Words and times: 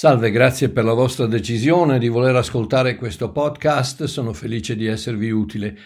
Salve, 0.00 0.30
grazie 0.30 0.70
per 0.70 0.84
la 0.84 0.94
vostra 0.94 1.26
decisione 1.26 1.98
di 1.98 2.08
voler 2.08 2.34
ascoltare 2.34 2.96
questo 2.96 3.32
podcast, 3.32 4.04
sono 4.04 4.32
felice 4.32 4.74
di 4.74 4.86
esservi 4.86 5.30
utile. 5.30 5.76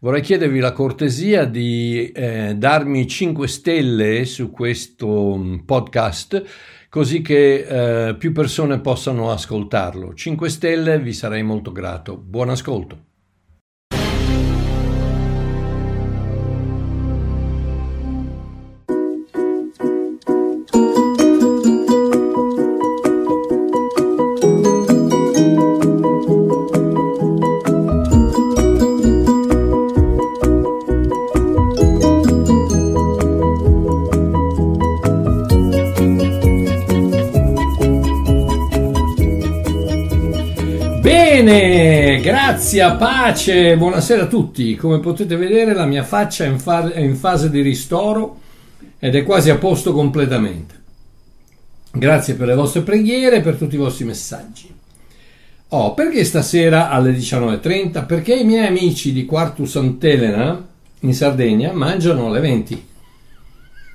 Vorrei 0.00 0.22
chiedervi 0.22 0.58
la 0.58 0.72
cortesia 0.72 1.44
di 1.44 2.10
eh, 2.10 2.56
darmi 2.56 3.06
5 3.06 3.46
stelle 3.46 4.24
su 4.24 4.50
questo 4.50 5.36
mm, 5.36 5.58
podcast 5.58 6.44
così 6.88 7.20
che 7.20 8.08
eh, 8.08 8.16
più 8.16 8.32
persone 8.32 8.80
possano 8.80 9.30
ascoltarlo. 9.30 10.14
5 10.14 10.48
stelle, 10.48 10.98
vi 10.98 11.12
sarei 11.12 11.44
molto 11.44 11.70
grato. 11.70 12.16
Buon 12.16 12.48
ascolto. 12.48 13.09
Bene, 42.70 42.86
grazie, 42.86 42.96
pace, 42.96 43.76
buonasera 43.76 44.22
a 44.22 44.26
tutti. 44.26 44.76
Come 44.76 45.00
potete 45.00 45.34
vedere 45.34 45.74
la 45.74 45.86
mia 45.86 46.04
faccia 46.04 46.44
è 46.44 46.46
in, 46.46 46.60
fa- 46.60 46.92
è 46.92 47.00
in 47.00 47.16
fase 47.16 47.50
di 47.50 47.62
ristoro 47.62 48.38
ed 49.00 49.16
è 49.16 49.24
quasi 49.24 49.50
a 49.50 49.56
posto 49.56 49.92
completamente. 49.92 50.78
Grazie 51.90 52.34
per 52.34 52.46
le 52.46 52.54
vostre 52.54 52.82
preghiere 52.82 53.36
e 53.36 53.40
per 53.40 53.56
tutti 53.56 53.74
i 53.74 53.78
vostri 53.78 54.04
messaggi. 54.04 54.72
Oh, 55.68 55.94
perché 55.94 56.24
stasera 56.24 56.90
alle 56.90 57.10
19.30? 57.12 58.06
Perché 58.06 58.34
i 58.34 58.44
miei 58.44 58.66
amici 58.66 59.12
di 59.12 59.24
Quartu 59.24 59.64
Sant'Elena 59.64 60.64
in 61.00 61.14
Sardegna 61.14 61.72
mangiano 61.72 62.26
alle 62.26 62.40
20. 62.40 62.88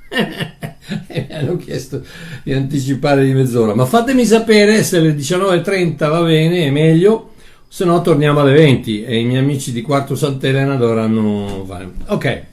e 1.07 1.25
mi 1.29 1.33
hanno 1.33 1.55
chiesto 1.57 2.03
di 2.43 2.51
anticipare 2.51 3.23
di 3.23 3.33
mezz'ora. 3.33 3.73
Ma 3.73 3.85
fatemi 3.85 4.25
sapere 4.25 4.83
se 4.83 4.97
alle 4.97 5.15
19.30 5.15 5.95
va 6.09 6.21
bene, 6.23 6.65
è 6.65 6.71
meglio, 6.71 7.34
se 7.75 7.83
no 7.83 8.01
torniamo 8.01 8.39
alle 8.39 8.53
20 8.53 9.03
e 9.03 9.19
i 9.19 9.25
miei 9.25 9.41
amici 9.41 9.73
di 9.73 9.81
Quarto 9.81 10.15
Sant'Elena 10.15 10.75
dovranno 10.75 11.65
fare. 11.67 11.89
Ok, 12.05 12.43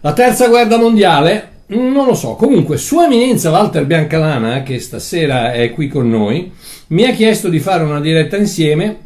la 0.00 0.14
terza 0.14 0.48
guerra 0.48 0.78
mondiale, 0.78 1.50
non 1.66 2.06
lo 2.06 2.14
so, 2.14 2.32
comunque 2.32 2.78
Sua 2.78 3.04
Eminenza 3.04 3.50
Walter 3.50 3.84
Biancalana, 3.84 4.62
che 4.62 4.78
stasera 4.78 5.52
è 5.52 5.70
qui 5.72 5.88
con 5.88 6.08
noi, 6.08 6.50
mi 6.86 7.04
ha 7.04 7.12
chiesto 7.12 7.50
di 7.50 7.58
fare 7.60 7.84
una 7.84 8.00
diretta 8.00 8.38
insieme 8.38 8.96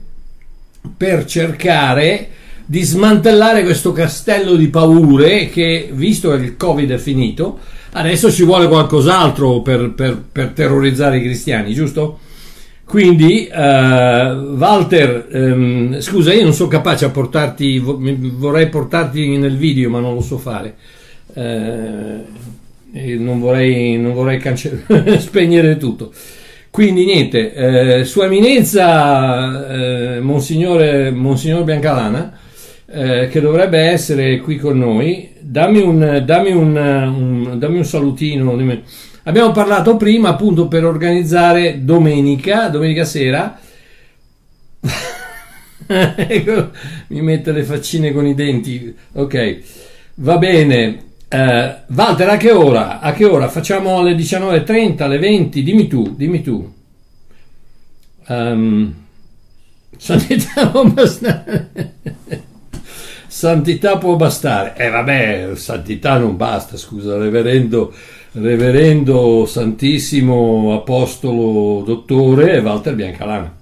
per 0.97 1.25
cercare 1.25 2.29
di 2.65 2.83
smantellare 2.83 3.65
questo 3.65 3.91
castello 3.91 4.55
di 4.55 4.69
paure 4.69 5.49
che, 5.49 5.91
visto 5.93 6.31
che 6.31 6.37
il 6.37 6.57
Covid 6.57 6.93
è 6.93 6.99
finito, 6.99 7.59
adesso 7.95 8.31
ci 8.31 8.45
vuole 8.45 8.69
qualcos'altro 8.69 9.61
per, 9.61 9.91
per, 9.91 10.23
per 10.31 10.51
terrorizzare 10.51 11.19
i 11.19 11.23
cristiani, 11.23 11.75
giusto? 11.75 12.21
Quindi, 12.93 13.49
uh, 13.51 13.57
Walter, 13.57 15.27
um, 15.33 15.99
scusa, 15.99 16.35
io 16.35 16.43
non 16.43 16.53
sono 16.53 16.69
capace 16.69 17.07
a 17.07 17.09
portarti, 17.09 17.79
vorrei 17.79 18.69
portarti 18.69 19.39
nel 19.39 19.57
video, 19.57 19.89
ma 19.89 19.99
non 19.99 20.13
lo 20.13 20.21
so 20.21 20.37
fare. 20.37 20.75
Uh, 21.33 22.23
non 23.19 23.41
vorrei, 23.41 23.97
non 23.97 24.13
vorrei 24.13 24.37
cancell- 24.37 24.85
spegnere 25.17 25.79
tutto. 25.79 26.13
Quindi 26.69 27.07
niente, 27.07 27.55
eh, 27.55 28.05
Sua 28.05 28.27
Eminenza, 28.27 29.71
eh, 29.71 30.21
Monsignore, 30.21 31.11
Monsignor 31.13 31.65
Biancalana, 31.65 32.39
eh, 32.91 33.29
che 33.31 33.41
dovrebbe 33.41 33.79
essere 33.79 34.39
qui 34.41 34.59
con 34.59 34.77
noi, 34.77 35.31
dammi 35.41 35.81
un, 35.81 36.23
dammi 36.27 36.51
un, 36.53 36.77
un, 36.77 37.59
dammi 37.59 37.79
un 37.79 37.85
salutino. 37.87 38.55
Dimmi. 38.55 38.83
Abbiamo 39.25 39.53
parlato 39.53 39.97
prima 39.97 40.31
appunto 40.31 40.67
per 40.67 40.85
organizzare 40.85 41.85
domenica, 41.85 42.69
domenica 42.69 43.05
sera. 43.05 43.57
ecco, 45.87 46.71
mi 47.09 47.23
mette 47.23 47.53
le 47.53 47.63
faccine 47.63 48.13
con 48.13 48.27
i 48.27 48.35
denti. 48.35 48.93
Ok, 49.13 49.61
va 50.17 50.39
bene. 50.39 51.11
Uh, 51.31 51.95
Walter, 51.95 52.29
a 52.31 52.37
che 52.37 52.51
ora? 52.51 52.99
A 52.99 53.13
che 53.13 53.25
ora? 53.25 53.49
Facciamo 53.49 53.99
alle 53.99 54.15
19.30, 54.15 55.03
alle 55.03 55.19
20? 55.19 55.63
Dimmi 55.63 55.87
tu, 55.87 56.15
dimmi 56.17 56.43
tu. 56.43 56.75
Um, 58.27 58.95
santità 59.97 60.73
santità 63.29 63.99
può 63.99 64.17
bastare. 64.17 64.75
E 64.77 64.87
eh, 64.87 64.91
vabbè, 64.91 65.51
santità 65.55 66.19
non 66.19 66.37
basta, 66.37 66.77
scusa, 66.77 67.17
reverendo, 67.17 67.95
reverendo 68.33 69.45
santissimo 69.47 70.75
apostolo 70.75 71.83
dottore 71.85 72.59
Walter 72.59 72.95
Biancalana. 72.95 73.59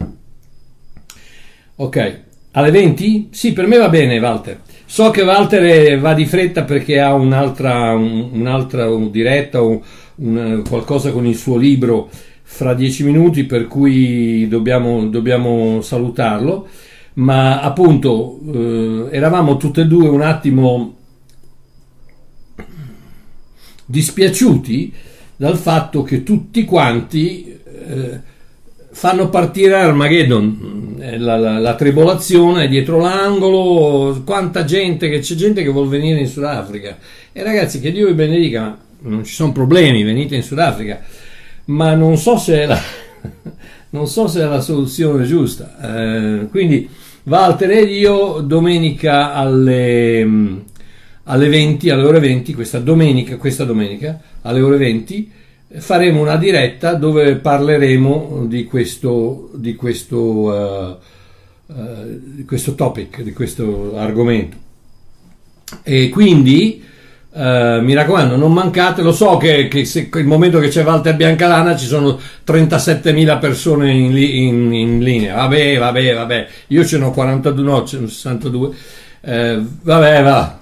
Ok, 1.77 2.21
alle 2.53 2.71
20? 2.71 3.29
Sì, 3.31 3.53
per 3.53 3.67
me 3.67 3.79
va 3.79 3.89
bene 3.89 4.19
Walter. 4.19 4.61
So 4.85 5.11
che 5.11 5.23
Walter 5.23 5.99
va 5.99 6.15
di 6.15 6.27
fretta 6.27 6.65
perché 6.65 7.01
ha 7.01 7.15
un'altra, 7.15 7.93
un'altra 7.95 8.89
diretta 9.11 9.63
o 9.63 9.83
un, 10.17 10.63
qualcosa 10.69 11.13
con 11.13 11.27
il 11.27 11.37
suo 11.37 11.57
libro 11.57 12.11
fra 12.43 12.75
dieci 12.75 13.05
minuti 13.05 13.45
per 13.45 13.69
cui 13.69 14.49
dobbiamo, 14.49 15.07
dobbiamo 15.07 15.81
salutarlo 15.81 16.67
ma 17.15 17.61
appunto 17.61 18.41
eh, 18.53 19.09
eravamo 19.11 19.57
tutte 19.57 19.83
e 19.83 19.87
due 19.87 20.09
un 20.09 20.23
attimo 20.23 20.95
dispiaciuti 23.91 24.93
dal 25.37 25.57
fatto 25.57 26.03
che 26.03 26.23
tutti 26.23 26.65
quanti 26.65 27.59
eh, 27.65 28.21
fanno 28.93 29.29
partire 29.29 29.75
Armageddon, 29.75 30.97
eh, 31.01 31.19
la, 31.19 31.37
la, 31.37 31.59
la, 31.59 31.75
tribolazione 31.75 32.69
dietro 32.69 32.99
l'angolo, 32.99 34.23
quanta 34.25 34.65
gente 34.65 35.09
che 35.09 35.19
c'è 35.19 35.35
gente 35.35 35.63
che 35.63 35.71
vuole 35.71 35.89
venire 35.89 36.21
in 36.21 36.29
Sudafrica. 36.29 36.99
E 37.33 37.43
ragazzi 37.43 37.81
che 37.81 37.91
Dio 37.91 38.07
vi 38.07 38.15
benedica, 38.15 38.79
non 39.01 39.25
ci 39.25 39.35
sono 39.35 39.53
problemi, 39.53 40.03
venite 40.03 40.37
in 40.37 40.43
Sudafrica, 40.43 41.01
ma 41.67 41.95
non 41.95 42.17
so 42.17 42.37
se 42.37 42.63
è 42.63 42.67
la, 42.67 42.81
so 44.05 44.29
se 44.29 44.41
è 44.41 44.45
la 44.45 44.61
soluzione 44.61 45.25
giusta, 45.25 45.77
eh, 45.83 46.49
quindi 46.49 46.89
Walter 47.25 47.71
ed 47.71 47.91
io 47.91 48.41
domenica 48.41 49.33
alle, 49.35 50.25
mm, 50.25 50.59
alle 51.31 51.49
20, 51.49 51.91
alle 51.91 52.05
ore 52.05 52.19
20, 52.19 52.55
questa 52.55 52.81
domenica, 52.81 53.37
questa 53.37 53.65
domenica 53.65 54.21
alle 54.43 54.61
ore 54.61 54.77
20 54.77 55.33
faremo 55.79 56.21
una 56.21 56.37
diretta 56.37 56.95
dove 56.95 57.37
parleremo 57.37 58.45
di 58.49 58.65
questo, 58.65 59.51
di 59.55 59.77
questo, 59.77 60.19
uh, 60.19 60.97
uh, 61.67 62.21
di 62.21 62.45
questo 62.45 62.75
topic, 62.75 63.23
di 63.23 63.33
questo 63.33 63.97
argomento. 63.97 64.57
E 65.83 66.09
quindi 66.09 66.89
Uh, 67.33 67.81
mi 67.81 67.95
raccomando, 67.95 68.35
non 68.35 68.53
mancate. 68.53 69.03
Lo 69.03 69.13
so 69.13 69.37
che, 69.37 69.69
che 69.69 69.85
se, 69.85 70.11
il 70.13 70.27
momento 70.27 70.59
che 70.59 70.67
c'è 70.67 70.83
Walter 70.83 71.15
Biancalana 71.15 71.77
ci 71.77 71.87
sono 71.87 72.19
37.000 72.45 73.39
persone 73.39 73.93
in, 73.93 74.17
in, 74.17 74.73
in, 74.73 74.99
linea. 74.99 75.37
Vabbè, 75.37 75.79
vabbè, 75.79 76.13
vabbè. 76.13 76.49
Io 76.67 76.85
ce 76.85 76.99
n'ho 76.99 77.13
42, 77.13 77.63
no, 77.63 77.85
ce 77.85 78.01
n'ho 78.01 78.09
62. 78.09 78.75
Uh, 79.21 79.65
vabbè, 79.81 80.23
va. 80.25 80.60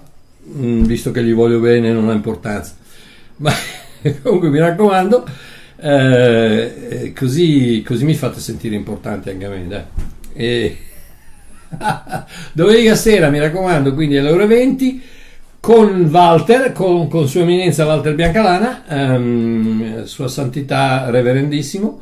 Mm, 0.57 0.85
visto 0.85 1.11
che 1.11 1.23
gli 1.23 1.35
voglio 1.35 1.61
bene, 1.61 1.93
non 1.93 2.09
ha 2.09 2.13
importanza. 2.13 2.75
Ma 3.37 3.53
comunque 4.23 4.49
mi 4.49 4.59
raccomando, 4.59 5.27
uh, 5.77 7.13
così, 7.15 7.83
così, 7.87 8.05
mi 8.05 8.15
fate 8.15 8.41
sentire 8.41 8.75
importante 8.75 9.31
anche 9.31 9.45
a 9.45 9.49
me. 9.51 9.67
Dai. 9.67 9.83
E... 10.33 10.77
Domenica 12.53 12.95
sera, 12.95 13.29
mi 13.29 13.39
raccomando, 13.39 13.93
quindi 13.95 14.17
alle 14.17 14.31
ore 14.31 14.47
20 14.47 15.03
con 15.61 16.09
Walter, 16.11 16.73
con, 16.73 17.09
con 17.09 17.29
Sua 17.29 17.43
Eminenza 17.43 17.85
Walter 17.85 18.15
Biancalana, 18.15 18.85
ehm, 18.89 20.05
Sua 20.05 20.29
Santità 20.29 21.11
Reverendissimo, 21.11 22.01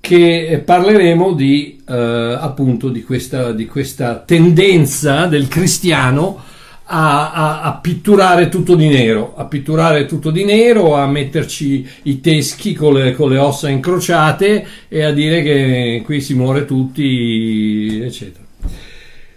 che 0.00 0.60
parleremo 0.64 1.32
di 1.32 1.80
eh, 1.86 2.36
appunto 2.40 2.88
di 2.88 3.04
questa, 3.04 3.52
di 3.52 3.66
questa, 3.66 4.16
tendenza 4.16 5.26
del 5.26 5.46
cristiano 5.46 6.50
a, 6.94 7.32
a, 7.32 7.62
a, 7.62 7.72
pitturare 7.76 8.50
tutto 8.50 8.74
di 8.74 8.88
nero, 8.88 9.32
a 9.34 9.46
pitturare 9.46 10.04
tutto 10.04 10.30
di 10.30 10.44
nero, 10.44 10.94
a 10.94 11.06
metterci 11.06 11.88
i 12.02 12.20
teschi 12.20 12.74
con 12.74 12.92
le, 12.92 13.14
con 13.14 13.30
le 13.30 13.38
ossa 13.38 13.70
incrociate 13.70 14.66
e 14.88 15.02
a 15.02 15.10
dire 15.10 15.42
che 15.42 16.02
qui 16.04 16.20
si 16.20 16.34
muore 16.34 16.66
tutti, 16.66 17.98
eccetera. 18.02 18.44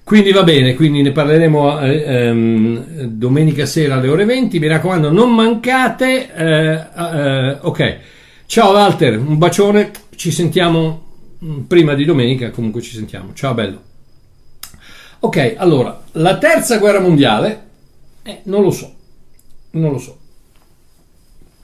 Quindi 0.04 0.34
va 0.34 0.44
bene, 0.44 0.76
quindi 0.76 1.02
ne 1.02 1.12
parleremo 1.12 1.80
eh, 1.80 2.04
ehm, 2.06 3.04
domenica 3.06 3.66
sera 3.66 3.96
alle 3.96 4.10
ore 4.10 4.26
20. 4.26 4.60
Mi 4.60 4.68
raccomando, 4.68 5.10
non 5.12 5.34
mancate. 5.34 6.36
Eh, 6.36 6.74
eh, 6.74 7.58
ok, 7.62 7.98
ciao 8.46 8.74
Walter, 8.74 9.18
un 9.18 9.38
bacione. 9.38 9.92
ci 10.16 10.30
sentiamo 10.30 11.04
mm, 11.44 11.62
prima 11.62 11.94
di 11.96 12.04
domenica, 12.04 12.52
comunque 12.52 12.82
ci 12.82 12.94
sentiamo. 12.94 13.32
Ciao 13.34 13.54
bello. 13.54 13.94
Ok, 15.26 15.56
allora, 15.58 16.04
la 16.12 16.38
terza 16.38 16.78
guerra 16.78 17.00
mondiale, 17.00 17.64
eh, 18.22 18.42
non 18.44 18.62
lo 18.62 18.70
so, 18.70 18.94
non 19.72 19.92
lo 19.92 19.98
so. 19.98 20.20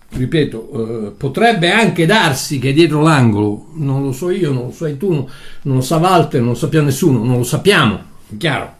Ripeto, 0.10 0.72
eh, 0.72 1.12
potrebbe 1.12 1.69
anche 1.69 2.08
darsi 2.08 2.58
che 2.58 2.74
dietro 2.74 3.04
l'angolo, 3.04 3.68
non 3.75 4.02
lo 4.02 4.13
so 4.13 4.31
io, 4.31 4.52
non 4.52 4.66
lo 4.66 4.72
sai 4.72 4.98
tu, 4.98 5.12
non 5.12 5.75
lo 5.75 5.81
sa 5.81 5.98
Walter, 5.98 6.40
non 6.40 6.50
lo 6.50 6.56
sappiamo 6.56 6.88
nessuno, 6.88 7.24
non 7.24 7.38
lo 7.38 7.44
sappiamo, 7.44 8.00
è 8.31 8.38
chiaro. 8.38 8.74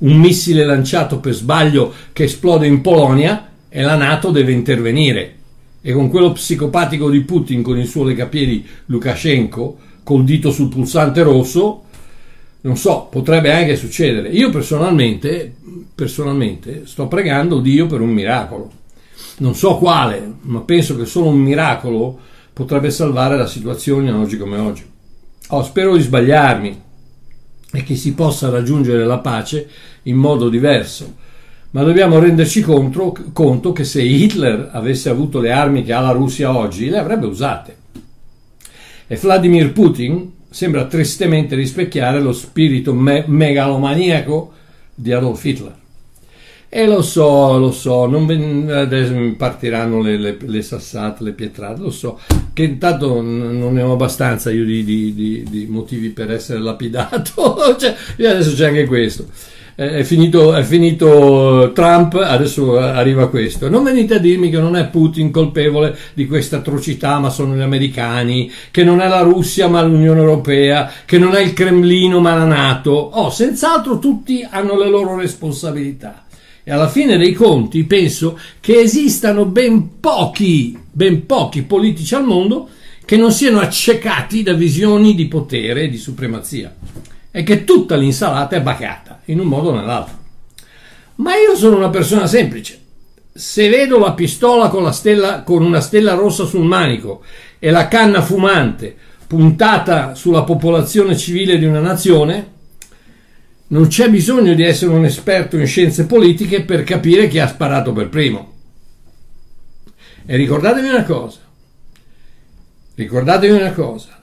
Un 0.00 0.18
missile 0.18 0.66
lanciato 0.66 1.20
per 1.20 1.32
sbaglio 1.32 1.90
che 2.12 2.24
esplode 2.24 2.66
in 2.66 2.82
Polonia 2.82 3.48
e 3.70 3.80
la 3.80 3.96
Nato 3.96 4.30
deve 4.30 4.52
intervenire. 4.52 5.36
E 5.80 5.92
con 5.94 6.10
quello 6.10 6.32
psicopatico 6.32 7.08
di 7.08 7.22
Putin 7.22 7.62
con 7.62 7.78
il 7.78 7.86
suo 7.86 8.04
legapiedi 8.04 8.62
Lukashenko, 8.84 9.78
col 10.02 10.24
dito 10.24 10.50
sul 10.50 10.68
pulsante 10.68 11.22
rosso, 11.22 11.84
non 12.68 12.76
so, 12.76 13.08
potrebbe 13.10 13.50
anche 13.50 13.76
succedere. 13.76 14.28
Io 14.28 14.50
personalmente, 14.50 15.54
personalmente 15.94 16.82
sto 16.84 17.08
pregando 17.08 17.60
Dio 17.60 17.86
per 17.86 18.02
un 18.02 18.10
miracolo. 18.10 18.70
Non 19.38 19.54
so 19.54 19.78
quale, 19.78 20.34
ma 20.42 20.60
penso 20.60 20.94
che 20.94 21.06
solo 21.06 21.28
un 21.28 21.38
miracolo 21.38 22.18
potrebbe 22.52 22.90
salvare 22.90 23.38
la 23.38 23.46
situazione 23.46 24.10
oggi 24.10 24.36
come 24.36 24.58
oggi. 24.58 24.84
Oh, 25.48 25.62
spero 25.62 25.96
di 25.96 26.02
sbagliarmi 26.02 26.82
e 27.72 27.82
che 27.84 27.96
si 27.96 28.12
possa 28.12 28.50
raggiungere 28.50 29.06
la 29.06 29.18
pace 29.18 29.66
in 30.02 30.16
modo 30.16 30.50
diverso. 30.50 31.14
Ma 31.70 31.82
dobbiamo 31.82 32.18
renderci 32.18 32.60
conto, 32.60 33.16
conto 33.32 33.72
che 33.72 33.84
se 33.84 34.02
Hitler 34.02 34.68
avesse 34.72 35.08
avuto 35.08 35.40
le 35.40 35.52
armi 35.52 35.82
che 35.84 35.94
ha 35.94 36.00
la 36.00 36.10
Russia 36.10 36.54
oggi, 36.54 36.90
le 36.90 36.98
avrebbe 36.98 37.24
usate. 37.24 37.76
E 39.06 39.16
Vladimir 39.16 39.72
Putin 39.72 40.36
sembra 40.50 40.86
tristemente 40.86 41.54
rispecchiare 41.54 42.20
lo 42.20 42.32
spirito 42.32 42.94
me- 42.94 43.24
megalomaniaco 43.26 44.52
di 44.94 45.12
Adolf 45.12 45.44
Hitler. 45.44 45.76
E 46.70 46.86
lo 46.86 47.00
so, 47.00 47.56
lo 47.56 47.72
so, 47.72 48.04
non 48.04 48.26
partiranno 49.38 50.02
le, 50.02 50.18
le, 50.18 50.36
le, 50.38 50.60
sassate, 50.60 51.24
le 51.24 51.32
pietrate, 51.32 51.80
lo 51.80 51.90
so, 51.90 52.20
che 52.52 52.64
intanto 52.64 53.22
non 53.22 53.72
ne 53.72 53.80
ho 53.80 53.92
abbastanza 53.92 54.50
io 54.50 54.66
di, 54.66 54.84
di, 54.84 55.14
di, 55.14 55.44
di 55.48 55.66
motivi 55.66 56.10
per 56.10 56.30
essere 56.30 56.58
lapidato, 56.58 57.74
cioè, 57.80 57.96
adesso 58.18 58.54
c'è 58.54 58.66
anche 58.66 58.86
questo 58.86 59.26
è 59.78 60.02
finito, 60.02 60.56
è 60.56 60.64
finito, 60.64 61.70
Trump, 61.72 62.14
adesso 62.14 62.80
arriva 62.80 63.28
questo. 63.28 63.70
Non 63.70 63.84
venite 63.84 64.14
a 64.14 64.18
dirmi 64.18 64.50
che 64.50 64.58
non 64.58 64.74
è 64.74 64.88
Putin 64.88 65.30
colpevole 65.30 65.96
di 66.14 66.26
questa 66.26 66.56
atrocità, 66.56 67.20
ma 67.20 67.30
sono 67.30 67.54
gli 67.54 67.60
americani, 67.60 68.50
che 68.72 68.82
non 68.82 69.00
è 69.00 69.06
la 69.06 69.20
Russia 69.20 69.68
ma 69.68 69.80
l'Unione 69.82 70.18
Europea, 70.18 70.90
che 71.04 71.18
non 71.18 71.36
è 71.36 71.40
il 71.40 71.52
Cremlino 71.52 72.18
ma 72.18 72.34
la 72.34 72.44
Nato. 72.44 72.90
Oh, 72.90 73.30
senz'altro 73.30 74.00
tutti 74.00 74.44
hanno 74.50 74.76
le 74.76 74.88
loro 74.88 75.14
responsabilità. 75.14 76.24
E 76.64 76.72
alla 76.72 76.88
fine 76.88 77.16
dei 77.16 77.32
conti 77.32 77.84
penso 77.84 78.36
che 78.58 78.80
esistano 78.80 79.44
ben 79.44 80.00
pochi, 80.00 80.76
ben 80.90 81.24
pochi 81.24 81.62
politici 81.62 82.16
al 82.16 82.24
mondo 82.24 82.68
che 83.04 83.16
non 83.16 83.30
siano 83.30 83.60
accecati 83.60 84.42
da 84.42 84.54
visioni 84.54 85.14
di 85.14 85.26
potere 85.26 85.82
e 85.82 85.88
di 85.88 85.98
supremazia 85.98 86.74
è 87.30 87.42
che 87.42 87.64
tutta 87.64 87.96
l'insalata 87.96 88.56
è 88.56 88.62
bacata, 88.62 89.20
in 89.26 89.40
un 89.40 89.46
modo 89.46 89.70
o 89.70 89.74
nell'altro. 89.74 90.16
Ma 91.16 91.36
io 91.36 91.56
sono 91.56 91.76
una 91.76 91.90
persona 91.90 92.26
semplice. 92.26 92.80
Se 93.32 93.68
vedo 93.68 93.98
la 93.98 94.12
pistola 94.12 94.68
con, 94.68 94.82
la 94.82 94.92
stella, 94.92 95.42
con 95.42 95.62
una 95.62 95.80
stella 95.80 96.14
rossa 96.14 96.44
sul 96.44 96.64
manico 96.64 97.22
e 97.58 97.70
la 97.70 97.88
canna 97.88 98.22
fumante 98.22 98.96
puntata 99.26 100.14
sulla 100.14 100.42
popolazione 100.42 101.16
civile 101.16 101.58
di 101.58 101.66
una 101.66 101.80
nazione, 101.80 102.56
non 103.68 103.86
c'è 103.88 104.08
bisogno 104.08 104.54
di 104.54 104.62
essere 104.62 104.92
un 104.92 105.04
esperto 105.04 105.56
in 105.58 105.66
scienze 105.66 106.06
politiche 106.06 106.62
per 106.62 106.82
capire 106.82 107.28
chi 107.28 107.38
ha 107.38 107.46
sparato 107.46 107.92
per 107.92 108.08
primo. 108.08 108.54
E 110.24 110.36
ricordatevi 110.36 110.88
una 110.88 111.04
cosa, 111.04 111.40
ricordatevi 112.94 113.52
una 113.52 113.72
cosa, 113.72 114.17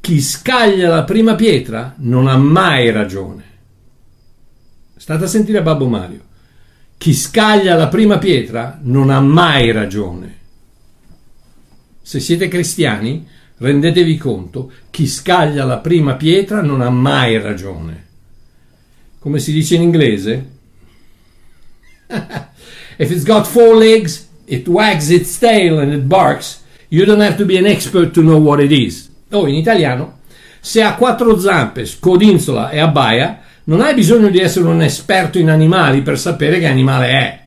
chi 0.00 0.20
scaglia 0.22 0.88
la 0.88 1.04
prima 1.04 1.34
pietra 1.34 1.94
non 1.98 2.26
ha 2.26 2.36
mai 2.36 2.90
ragione. 2.90 3.44
State 4.96 5.24
a 5.24 5.28
sentire 5.28 5.62
Babbo 5.62 5.86
Mario. 5.86 6.28
Chi 6.96 7.14
scaglia 7.14 7.76
la 7.76 7.88
prima 7.88 8.18
pietra 8.18 8.78
non 8.82 9.10
ha 9.10 9.20
mai 9.20 9.70
ragione. 9.72 10.38
Se 12.02 12.18
siete 12.18 12.48
cristiani, 12.48 13.26
rendetevi 13.58 14.16
conto, 14.16 14.72
chi 14.90 15.06
scaglia 15.06 15.64
la 15.64 15.78
prima 15.78 16.14
pietra 16.14 16.62
non 16.62 16.80
ha 16.80 16.90
mai 16.90 17.38
ragione. 17.38 18.06
Come 19.18 19.38
si 19.38 19.52
dice 19.52 19.74
in 19.74 19.82
inglese? 19.82 20.50
If 22.96 23.10
it's 23.10 23.24
got 23.24 23.46
four 23.46 23.76
legs, 23.76 24.28
it 24.44 24.66
wags 24.66 25.08
its 25.08 25.38
tail 25.38 25.78
and 25.78 25.92
it 25.92 26.02
barks. 26.02 26.62
You 26.88 27.06
don't 27.06 27.22
have 27.22 27.36
to 27.36 27.46
be 27.46 27.56
an 27.56 27.64
expert 27.64 28.12
to 28.12 28.22
know 28.22 28.38
what 28.38 28.60
it 28.60 28.72
is 28.72 29.09
o 29.32 29.46
in 29.46 29.54
italiano, 29.54 30.18
se 30.60 30.82
ha 30.82 30.94
quattro 30.94 31.38
zampe, 31.38 31.86
scodinzola 31.86 32.70
e 32.70 32.78
abbaia, 32.78 33.40
non 33.64 33.80
hai 33.80 33.94
bisogno 33.94 34.28
di 34.28 34.38
essere 34.38 34.66
un 34.66 34.82
esperto 34.82 35.38
in 35.38 35.48
animali 35.48 36.02
per 36.02 36.18
sapere 36.18 36.58
che 36.58 36.66
animale 36.66 37.06
è. 37.06 37.42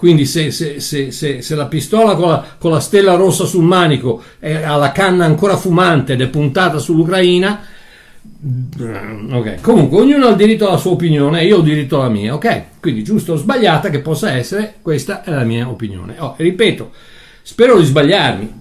Quindi 0.00 0.24
se, 0.24 0.50
se, 0.50 0.80
se, 0.80 1.10
se 1.10 1.54
la 1.54 1.66
pistola 1.66 2.14
con 2.14 2.30
la, 2.30 2.44
con 2.58 2.70
la, 2.70 2.80
stella 2.80 3.16
rossa 3.16 3.44
sul 3.44 3.64
manico 3.64 4.22
ha 4.40 4.76
la 4.76 4.92
canna 4.92 5.26
ancora 5.26 5.58
fumante 5.58 6.14
ed 6.14 6.22
è 6.22 6.28
puntata 6.28 6.78
sull'Ucraina, 6.78 7.60
mm, 8.46 9.32
ok. 9.34 9.60
Comunque 9.60 10.00
ognuno 10.00 10.26
ha 10.26 10.30
il 10.30 10.36
diritto 10.36 10.66
alla 10.66 10.78
sua 10.78 10.92
opinione 10.92 11.44
io 11.44 11.56
ho 11.56 11.58
il 11.58 11.64
diritto 11.64 12.00
alla 12.00 12.08
mia, 12.08 12.32
ok? 12.32 12.80
Quindi 12.80 13.04
giusto 13.04 13.34
o 13.34 13.36
sbagliata 13.36 13.90
che 13.90 13.98
possa 13.98 14.32
essere, 14.32 14.76
questa 14.80 15.22
è 15.22 15.30
la 15.30 15.44
mia 15.44 15.68
opinione. 15.68 16.14
Oh, 16.16 16.34
ripeto, 16.38 16.92
spero 17.42 17.76
di 17.76 17.84
sbagliarmi, 17.84 18.59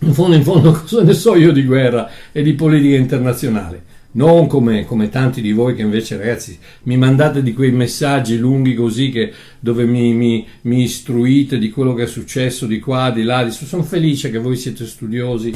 in 0.00 0.14
fondo 0.14 0.36
in 0.36 0.42
fondo 0.42 0.72
cosa 0.80 1.02
ne 1.02 1.12
so 1.12 1.34
io 1.34 1.52
di 1.52 1.64
guerra 1.64 2.10
e 2.32 2.42
di 2.42 2.54
politica 2.54 2.96
internazionale? 2.96 3.98
Non 4.12 4.48
come, 4.48 4.84
come, 4.86 5.08
tanti 5.08 5.40
di 5.40 5.52
voi 5.52 5.76
che 5.76 5.82
invece 5.82 6.16
ragazzi 6.16 6.58
mi 6.84 6.96
mandate 6.96 7.44
di 7.44 7.52
quei 7.52 7.70
messaggi 7.70 8.38
lunghi 8.38 8.74
così 8.74 9.10
che, 9.10 9.32
dove 9.60 9.84
mi, 9.84 10.12
mi, 10.14 10.44
mi, 10.62 10.82
istruite 10.82 11.58
di 11.58 11.70
quello 11.70 11.94
che 11.94 12.02
è 12.04 12.06
successo 12.06 12.66
di 12.66 12.80
qua, 12.80 13.12
di 13.12 13.22
là, 13.22 13.44
di, 13.44 13.52
sono 13.52 13.84
felice 13.84 14.32
che 14.32 14.38
voi 14.38 14.56
siete 14.56 14.84
studiosi 14.84 15.52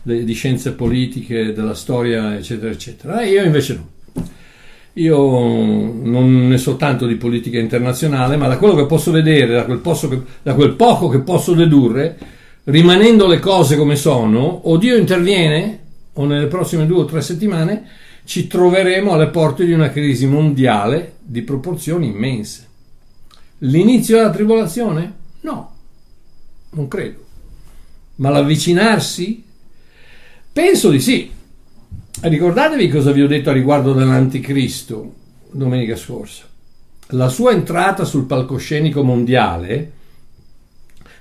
di 0.00 0.32
scienze 0.32 0.72
politiche, 0.72 1.52
della 1.52 1.74
storia 1.74 2.34
eccetera 2.34 2.70
eccetera, 2.70 3.20
e 3.20 3.30
io 3.30 3.44
invece 3.44 3.74
no. 3.74 3.88
Io 4.94 5.16
non 5.16 6.48
ne 6.48 6.56
so 6.56 6.76
tanto 6.76 7.06
di 7.06 7.16
politica 7.16 7.58
internazionale, 7.58 8.36
ma 8.36 8.48
da 8.48 8.56
quello 8.56 8.74
che 8.74 8.86
posso 8.86 9.12
vedere, 9.12 9.54
da 9.54 9.64
quel, 9.64 9.80
che, 9.82 10.22
da 10.42 10.54
quel 10.54 10.72
poco 10.72 11.08
che 11.08 11.20
posso 11.20 11.52
dedurre, 11.52 12.16
rimanendo 12.68 13.26
le 13.26 13.38
cose 13.38 13.76
come 13.76 13.96
sono, 13.96 14.40
o 14.40 14.76
Dio 14.76 14.96
interviene, 14.96 15.78
o 16.14 16.24
nelle 16.24 16.48
prossime 16.48 16.86
due 16.86 17.02
o 17.02 17.04
tre 17.04 17.22
settimane 17.22 17.86
ci 18.24 18.46
troveremo 18.46 19.12
alle 19.12 19.28
porte 19.28 19.64
di 19.64 19.72
una 19.72 19.90
crisi 19.90 20.26
mondiale 20.26 21.14
di 21.20 21.42
proporzioni 21.42 22.08
immense. 22.08 22.66
L'inizio 23.58 24.16
della 24.16 24.30
tribolazione? 24.30 25.14
No, 25.40 25.74
non 26.70 26.88
credo. 26.88 27.24
Ma 28.16 28.28
l'avvicinarsi? 28.28 29.44
Penso 30.52 30.90
di 30.90 31.00
sì. 31.00 31.30
Ricordatevi 32.20 32.88
cosa 32.88 33.12
vi 33.12 33.22
ho 33.22 33.28
detto 33.28 33.48
a 33.48 33.54
riguardo 33.54 33.92
dell'anticristo 33.94 35.14
domenica 35.50 35.96
scorsa. 35.96 36.44
La 37.12 37.28
sua 37.28 37.52
entrata 37.52 38.04
sul 38.04 38.26
palcoscenico 38.26 39.02
mondiale 39.02 39.92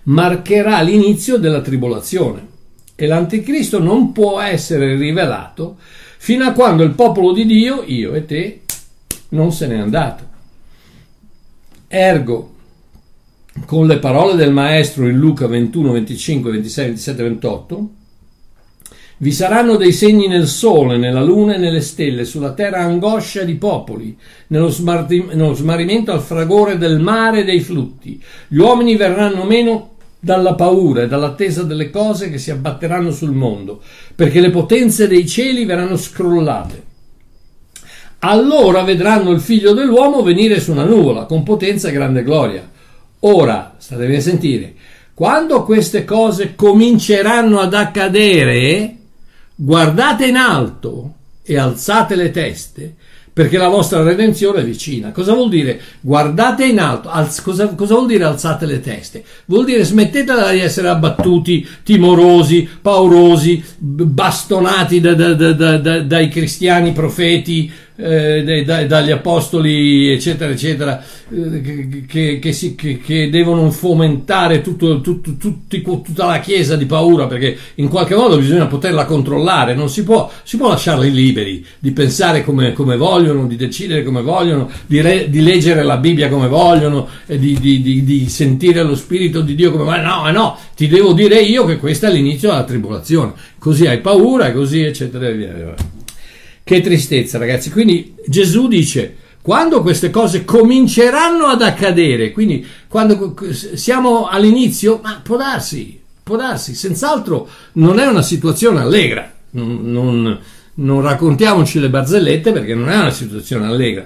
marcherà 0.08 0.82
l'inizio 0.82 1.38
della 1.38 1.62
tribolazione 1.62 2.56
e 2.96 3.08
l'anticristo 3.08 3.80
non 3.80 4.12
può 4.12 4.40
essere 4.42 4.96
rivelato 4.96 5.78
fino 6.18 6.46
a 6.46 6.52
quando 6.52 6.84
il 6.84 6.92
popolo 6.92 7.32
di 7.32 7.46
Dio, 7.46 7.84
io 7.86 8.14
e 8.14 8.26
te, 8.26 8.62
non 9.30 9.52
se 9.52 9.68
n'è 9.68 9.78
andato. 9.78 10.26
Ergo, 11.88 12.56
con 13.66 13.88
le 13.88 14.00
parole 14.00 14.36
del 14.36 14.52
Maestro 14.52 15.08
in 15.08 15.18
Luca 15.18 15.48
21, 15.48 15.92
25, 15.92 16.52
26, 16.52 16.86
27, 16.86 17.24
28, 17.24 17.90
vi 19.20 19.32
saranno 19.32 19.78
dei 19.78 19.94
segni 19.94 20.28
nel 20.28 20.48
sole, 20.48 20.98
nella 20.98 21.24
luna 21.24 21.56
e 21.56 21.58
nelle 21.58 21.82
stelle, 21.82 22.26
sulla 22.26 22.54
terra 22.54 22.80
angoscia 22.80 23.44
di 23.44 23.56
popoli, 23.56 24.18
nello, 24.48 24.70
smarrimento 24.70 26.12
al 26.12 26.22
fragore 26.22 26.78
del 26.78 27.00
mare 27.00 27.42
e 27.42 27.44
dei 27.44 27.62
flutti. 27.62 28.22
Gli 28.48 28.58
uomini 28.58 28.96
verranno 28.96 29.44
meno 29.44 29.97
dalla 30.20 30.56
paura 30.56 31.04
e 31.04 31.08
dall'attesa 31.08 31.64
delle 31.64 31.90
cose 31.90 32.30
che 32.30 32.38
si 32.38 32.52
abbatteranno 32.52 33.12
sul 33.12 33.32
mondo, 33.32 33.82
perché 34.16 34.40
le 34.40 34.50
potenze 34.50 35.08
dei 35.08 35.28
cieli 35.28 35.66
verranno 35.66 35.98
scrollate. 35.98 36.84
Allora 38.20 38.82
vedranno 38.82 39.32
il 39.32 39.40
figlio 39.40 39.74
dell'uomo 39.74 40.24
venire 40.24 40.60
su 40.60 40.72
una 40.72 40.86
nuvola 40.86 41.26
con 41.26 41.44
potenza 41.44 41.90
e 41.90 41.92
grande 41.92 42.24
gloria. 42.24 42.68
Ora, 43.22 43.76
statevi 43.78 44.16
a 44.16 44.22
sentire, 44.22 44.74
quando 45.14 45.64
queste 45.64 46.04
cose 46.04 46.56
cominceranno 46.56 47.60
ad 47.60 47.74
accadere, 47.74 48.96
guardate 49.56 50.28
in 50.28 50.36
alto 50.36 51.14
e 51.44 51.58
alzate 51.58 52.16
le 52.16 52.32
teste, 52.32 52.96
perché 53.38 53.60
la 53.60 53.68
vostra 53.68 54.02
redenzione 54.02 54.62
è 54.62 54.66
vicina. 54.66 55.12
Cosa 55.12 55.34
vuol 55.34 55.50
dire? 55.50 55.80
Guardate 56.02 56.66
in 56.66 56.80
alto. 56.80 57.08
Alz- 57.08 57.44
cosa, 57.44 57.68
cosa, 57.68 57.94
vuol 57.94 58.08
dire 58.08 58.24
alzate 58.24 58.66
le 58.66 58.80
teste? 58.80 59.24
Vuol 59.46 59.64
dire 59.64 59.84
smettetela 59.84 60.50
di 60.50 60.60
essere 60.60 60.88
abbattuti, 60.88 61.64
timorosi, 61.84 62.68
paurosi, 62.82 63.64
bastonati 63.78 65.00
da, 65.00 65.14
da, 65.14 65.34
da, 65.34 66.00
dai 66.02 66.30
cristiani 66.30 66.94
profeti, 66.94 67.72
eh, 67.98 68.64
dai, 68.64 68.86
dagli 68.86 69.12
apostoli, 69.12 70.12
eccetera, 70.12 70.52
eccetera, 70.52 71.04
eh, 71.30 72.06
che, 72.08 72.40
che, 72.40 72.54
si, 72.54 72.76
che, 72.76 73.00
che, 73.00 73.30
devono 73.30 73.70
fomentare 73.72 74.62
tutto, 74.62 75.02
tutto, 75.02 75.36
tutti, 75.38 75.82
tutta 75.82 76.26
la 76.26 76.40
Chiesa 76.40 76.76
di 76.76 76.86
paura, 76.86 77.26
perché 77.26 77.58
in 77.76 77.90
qualche 77.90 78.16
modo 78.16 78.38
bisogna 78.38 78.68
poterla 78.68 79.06
controllare, 79.06 79.74
non 79.74 79.90
si 79.90 80.04
può, 80.04 80.32
si 80.44 80.58
può 80.58 80.70
lasciarli 80.70 81.12
liberi 81.12 81.66
di 81.80 81.92
pensare 81.92 82.44
come, 82.44 82.74
come 82.74 82.98
vogliono, 82.98 83.48
di 83.48 83.56
decidere 83.56 84.04
come 84.04 84.22
vogliono, 84.22 84.70
di, 84.86 85.02
re, 85.02 85.30
di, 85.30 85.42
leggere 85.42 85.82
la 85.84 85.98
Bibbia 85.98 86.30
come 86.30 86.48
vogliono, 86.48 87.08
di, 87.26 87.58
di, 87.60 88.04
di, 88.04 88.30
sentire 88.30 88.84
lo 88.84 88.96
Spirito 88.96 89.42
di 89.42 89.56
Dio 89.56 89.72
come 89.72 89.84
vogliono. 89.84 89.96
No, 90.08 90.32
no, 90.32 90.58
ti 90.76 90.88
devo 90.88 91.14
dire 91.14 91.42
io 91.42 91.66
che 91.66 91.78
questo 91.78 92.06
è 92.06 92.12
l'inizio 92.12 92.50
della 92.50 92.64
tribolazione, 92.64 93.34
così 93.58 93.88
hai 93.88 94.00
paura, 94.00 94.52
così, 94.52 94.84
eccetera, 94.84 95.28
e 95.28 95.34
via. 95.34 95.96
Che 96.68 96.82
tristezza, 96.82 97.38
ragazzi. 97.38 97.72
Quindi 97.72 98.14
Gesù 98.26 98.68
dice: 98.68 99.16
quando 99.42 99.82
queste 99.82 100.10
cose 100.10 100.44
cominceranno 100.44 101.46
ad 101.46 101.62
accadere, 101.62 102.34
quindi 102.34 102.68
quando 102.90 103.34
siamo 103.54 104.28
all'inizio, 104.28 105.00
ma 105.02 105.22
può 105.24 105.38
darsi, 105.38 105.98
può 106.22 106.36
darsi, 106.36 106.76
senz'altro 106.76 107.48
non 107.76 108.00
è 108.00 108.06
una 108.06 108.22
situazione 108.22 108.82
allegra. 108.82 109.32
Non, 109.52 109.80
non, 109.90 110.40
non 110.74 111.02
raccontiamoci 111.02 111.80
le 111.80 111.90
barzellette 111.90 112.52
perché 112.52 112.76
non 112.76 112.90
è 112.90 112.98
una 112.98 113.12
situazione 113.12 113.66
allegra. 113.66 114.06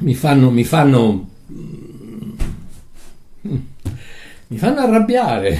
Mi 0.00 0.14
fanno, 0.14 0.50
mi 0.50 0.64
fanno, 0.64 1.28
mi 3.40 4.58
fanno 4.58 4.78
arrabbiare, 4.78 5.58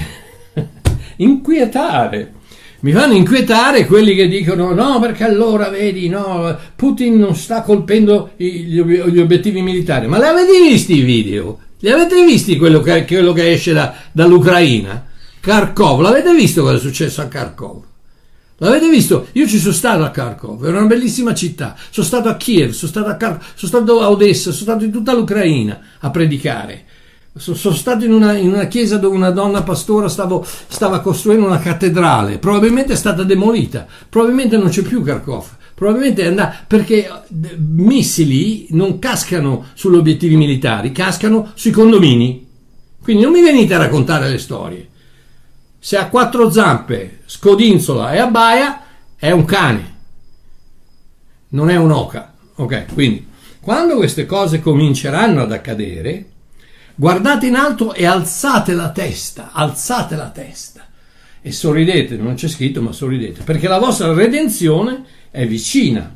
inquietare 1.17 2.34
mi 2.85 2.91
fanno 2.91 3.15
inquietare 3.15 3.87
quelli 3.87 4.13
che 4.13 4.27
dicono 4.27 4.71
no 4.71 4.99
perché 4.99 5.23
allora 5.23 5.69
vedi 5.69 6.07
no, 6.07 6.55
Putin 6.75 7.17
non 7.17 7.35
sta 7.35 7.63
colpendo 7.63 8.33
gli, 8.35 8.77
obiettivi 8.77 9.63
militari 9.63 10.05
ma 10.05 10.19
li 10.19 10.25
avete 10.25 10.51
visti 10.61 10.97
i 10.97 11.01
video? 11.01 11.57
li 11.79 11.89
avete 11.89 12.23
visti 12.23 12.57
quello 12.57 12.81
che, 12.81 13.03
quello 13.05 13.33
che 13.33 13.51
esce 13.53 13.73
da, 13.73 13.95
dall'Ucraina? 14.11 15.03
Kharkov, 15.39 15.99
l'avete 16.01 16.31
visto 16.35 16.61
cosa 16.61 16.75
è 16.75 16.79
successo 16.79 17.21
a 17.21 17.25
Kharkov? 17.25 17.81
L'avete 18.57 18.87
visto? 18.87 19.29
Io 19.31 19.47
ci 19.47 19.57
sono 19.57 19.73
stato 19.73 20.03
a 20.03 20.11
Kharkov, 20.11 20.63
è 20.63 20.69
una 20.69 20.85
bellissima 20.85 21.33
città. 21.33 21.75
Sono 21.89 22.05
stato 22.05 22.29
a 22.29 22.35
Kiev, 22.35 22.71
sono 22.71 22.89
stato 22.89 23.09
a, 23.09 23.15
Kharkov, 23.15 23.47
sono 23.55 23.71
stato 23.71 24.01
a 24.01 24.09
Odessa, 24.09 24.51
sono 24.51 24.53
stato 24.53 24.83
in 24.85 24.91
tutta 24.91 25.13
l'Ucraina 25.13 25.79
a 25.99 26.09
predicare. 26.09 26.85
Sono 27.37 27.75
stato 27.75 28.05
in 28.05 28.13
una, 28.13 28.37
in 28.37 28.47
una, 28.47 28.65
chiesa 28.65 28.97
dove 28.97 29.17
una 29.17 29.29
donna 29.29 29.61
pastora 29.61 30.07
stavo, 30.07 30.45
stava 30.45 31.01
costruendo 31.01 31.45
una 31.45 31.59
cattedrale, 31.59 32.39
probabilmente 32.39 32.93
è 32.93 32.95
stata 32.95 33.23
demolita, 33.23 33.85
probabilmente 34.07 34.55
non 34.55 34.69
c'è 34.69 34.83
più 34.83 35.03
Kharkov, 35.03 35.45
probabilmente 35.73 36.23
è 36.23 36.27
andata 36.27 36.63
perché 36.65 37.09
missili 37.57 38.67
non 38.69 38.99
cascano 38.99 39.65
sugli 39.73 39.97
obiettivi 39.97 40.37
militari, 40.37 40.93
cascano 40.93 41.51
sui 41.55 41.71
condomini. 41.71 42.47
Quindi 43.03 43.23
non 43.23 43.33
mi 43.33 43.41
venite 43.41 43.73
a 43.73 43.79
raccontare 43.79 44.29
le 44.29 44.37
storie. 44.37 44.87
Se 45.77 45.97
ha 45.97 46.07
quattro 46.07 46.49
zampe, 46.49 47.19
scodinzola 47.25 48.13
e 48.13 48.17
abbaia, 48.17 48.81
è 49.17 49.31
un 49.31 49.43
cane, 49.43 49.95
non 51.49 51.69
è 51.69 51.75
un'oca. 51.75 52.33
Ok, 52.55 52.93
quindi 52.93 53.27
quando 53.59 53.97
queste 53.97 54.25
cose 54.25 54.61
cominceranno 54.61 55.41
ad 55.41 55.51
accadere, 55.51 56.29
Guardate 56.97 57.47
in 57.47 57.55
alto 57.55 57.93
e 57.93 58.05
alzate 58.05 58.73
la 58.73 58.89
testa, 58.91 59.49
alzate 59.51 60.15
la 60.15 60.29
testa 60.29 60.87
e 61.41 61.51
sorridete, 61.51 62.15
non 62.15 62.35
c'è 62.35 62.47
scritto 62.47 62.81
ma 62.81 62.93
sorridete, 62.93 63.43
perché 63.43 63.67
la 63.67 63.79
vostra 63.79 64.13
redenzione 64.13 65.03
è 65.29 65.45
vicina. 65.45 66.15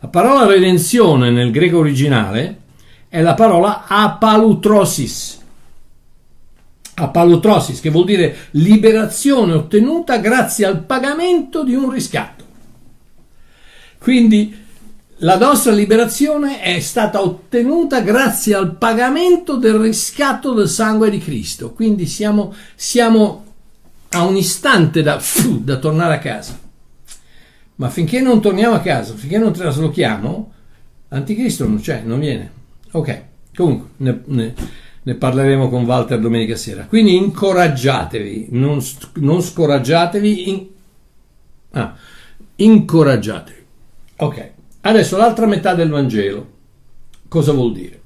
La 0.00 0.08
parola 0.08 0.44
redenzione 0.44 1.30
nel 1.30 1.52
greco 1.52 1.78
originale 1.78 2.60
è 3.08 3.22
la 3.22 3.34
parola 3.34 3.84
apalutrosis. 3.86 5.40
Apalutrosis, 6.94 7.80
che 7.80 7.90
vuol 7.90 8.04
dire 8.04 8.36
liberazione 8.50 9.52
ottenuta 9.52 10.18
grazie 10.18 10.66
al 10.66 10.82
pagamento 10.82 11.62
di 11.62 11.74
un 11.74 11.88
riscatto. 11.88 12.44
Quindi 13.98 14.65
la 15.20 15.38
nostra 15.38 15.72
liberazione 15.72 16.60
è 16.60 16.78
stata 16.80 17.22
ottenuta 17.22 18.00
grazie 18.00 18.54
al 18.54 18.76
pagamento 18.76 19.56
del 19.56 19.74
riscatto 19.74 20.52
del 20.52 20.68
sangue 20.68 21.08
di 21.08 21.18
Cristo. 21.18 21.72
Quindi 21.72 22.04
siamo, 22.04 22.52
siamo 22.74 23.44
a 24.10 24.24
un 24.24 24.36
istante 24.36 25.02
da, 25.02 25.20
da, 25.60 25.76
tornare 25.78 26.14
a 26.14 26.18
casa. 26.18 26.58
Ma 27.76 27.88
finché 27.88 28.20
non 28.20 28.42
torniamo 28.42 28.74
a 28.74 28.80
casa, 28.80 29.14
finché 29.14 29.38
non 29.38 29.52
traslochiamo, 29.52 30.52
l'anticristo 31.08 31.66
non 31.66 31.80
c'è, 31.80 32.02
non 32.04 32.20
viene. 32.20 32.50
Ok, 32.92 33.22
comunque 33.54 33.88
ne, 33.98 34.20
ne, 34.26 34.54
ne 35.02 35.14
parleremo 35.14 35.70
con 35.70 35.84
Walter 35.84 36.20
domenica 36.20 36.56
sera. 36.56 36.84
Quindi 36.84 37.16
incoraggiatevi, 37.16 38.48
non, 38.50 38.82
non 39.14 39.40
scoraggiatevi, 39.40 40.48
in, 40.50 40.66
ah, 41.72 41.94
incoraggiatevi. 42.56 43.64
Ok. 44.16 44.54
Adesso 44.86 45.16
l'altra 45.16 45.46
metà 45.46 45.74
del 45.74 45.90
Vangelo. 45.90 46.54
Cosa 47.26 47.50
vuol 47.50 47.72
dire? 47.72 48.00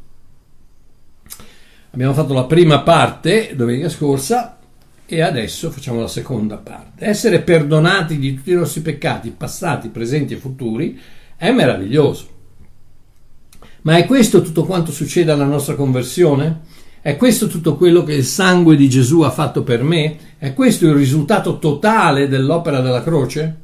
Abbiamo 1.91 2.15
fatto 2.15 2.33
la 2.33 2.45
prima 2.45 2.81
parte 2.81 3.53
domenica 3.55 3.91
scorsa 3.91 4.59
e 5.05 5.21
adesso 5.21 5.71
facciamo 5.71 6.01
la 6.01 6.09
seconda 6.09 6.57
parte. 6.57 7.05
Essere 7.05 7.43
perdonati 7.43 8.19
di 8.19 8.35
tutti 8.35 8.53
i 8.53 8.55
nostri 8.55 8.81
peccati, 8.81 9.29
passati, 9.29 9.91
presenti 9.91 10.33
e 10.33 10.39
futuri, 10.39 10.99
è 11.37 11.51
meraviglioso. 11.51 12.29
Ma 13.83 13.99
è 13.99 14.07
questo 14.07 14.41
tutto 14.41 14.65
quanto 14.65 14.91
succede 14.91 15.33
alla 15.33 15.45
nostra 15.45 15.75
conversione? 15.75 16.61
È 17.03 17.15
questo 17.19 17.47
tutto 17.49 17.77
quello 17.77 18.05
che 18.05 18.15
il 18.15 18.25
sangue 18.25 18.77
di 18.77 18.89
Gesù 18.89 19.21
ha 19.21 19.31
fatto 19.31 19.63
per 19.65 19.83
me? 19.83 20.17
È 20.39 20.55
questo 20.55 20.87
il 20.87 20.95
risultato 20.95 21.59
totale 21.59 22.27
dell'opera 22.27 22.81
della 22.81 23.03
croce? 23.03 23.60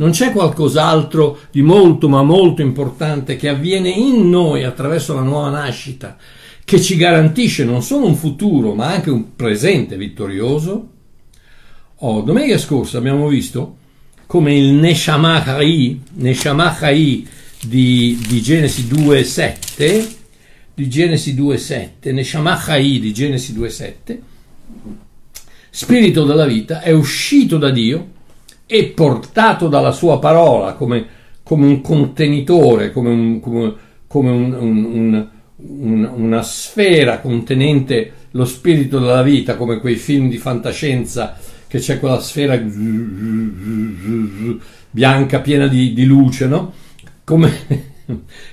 Non 0.00 0.12
c'è 0.12 0.32
qualcos'altro 0.32 1.38
di 1.50 1.60
molto 1.60 2.08
ma 2.08 2.22
molto 2.22 2.62
importante 2.62 3.36
che 3.36 3.50
avviene 3.50 3.90
in 3.90 4.30
noi 4.30 4.64
attraverso 4.64 5.12
la 5.12 5.20
nuova 5.20 5.50
nascita, 5.50 6.16
che 6.64 6.80
ci 6.80 6.96
garantisce 6.96 7.64
non 7.64 7.82
solo 7.82 8.06
un 8.06 8.16
futuro 8.16 8.72
ma 8.72 8.86
anche 8.86 9.10
un 9.10 9.36
presente 9.36 9.98
vittorioso? 9.98 10.88
Oh, 11.96 12.22
domenica 12.22 12.56
scorsa 12.56 12.96
abbiamo 12.96 13.28
visto 13.28 13.76
come 14.24 14.56
il 14.56 14.72
Neshama 14.72 15.42
Chai, 15.42 16.00
Neshama 16.14 16.74
Chai 16.74 17.28
di, 17.60 18.18
di 18.26 18.40
Genesi 18.40 18.86
2.7, 18.88 20.08
di 20.72 20.88
Genesi 20.88 21.34
2.7, 21.34 22.10
Neshama 22.14 22.58
di 22.78 23.12
Genesi 23.12 23.52
2.7, 23.52 24.18
spirito 25.68 26.24
della 26.24 26.46
vita, 26.46 26.80
è 26.80 26.90
uscito 26.90 27.58
da 27.58 27.68
Dio 27.68 28.18
e 28.72 28.84
portato 28.84 29.66
dalla 29.66 29.90
sua 29.90 30.20
parola 30.20 30.74
come, 30.74 31.04
come 31.42 31.66
un 31.66 31.80
contenitore, 31.80 32.92
come, 32.92 33.08
un, 33.08 33.40
come, 33.40 33.74
come 34.06 34.30
un, 34.30 35.26
un, 35.56 36.10
una 36.14 36.42
sfera 36.42 37.18
contenente 37.18 38.12
lo 38.30 38.44
spirito 38.44 39.00
della 39.00 39.24
vita, 39.24 39.56
come 39.56 39.80
quei 39.80 39.96
film 39.96 40.28
di 40.28 40.38
fantascienza 40.38 41.36
che 41.66 41.80
c'è 41.80 41.98
quella 41.98 42.20
sfera 42.20 42.56
bianca 44.88 45.40
piena 45.40 45.66
di, 45.66 45.92
di 45.92 46.04
luce, 46.04 46.46
no? 46.46 46.72
Come, 47.24 47.50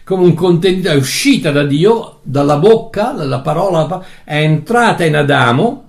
come 0.03 0.23
un 0.23 0.33
contenitore, 0.33 0.95
è 0.95 0.97
uscita 0.97 1.51
da 1.51 1.63
Dio, 1.63 2.21
dalla 2.23 2.57
bocca, 2.57 3.11
dalla 3.11 3.41
parola, 3.41 4.03
è 4.23 4.37
entrata 4.41 5.05
in 5.05 5.15
Adamo 5.15 5.83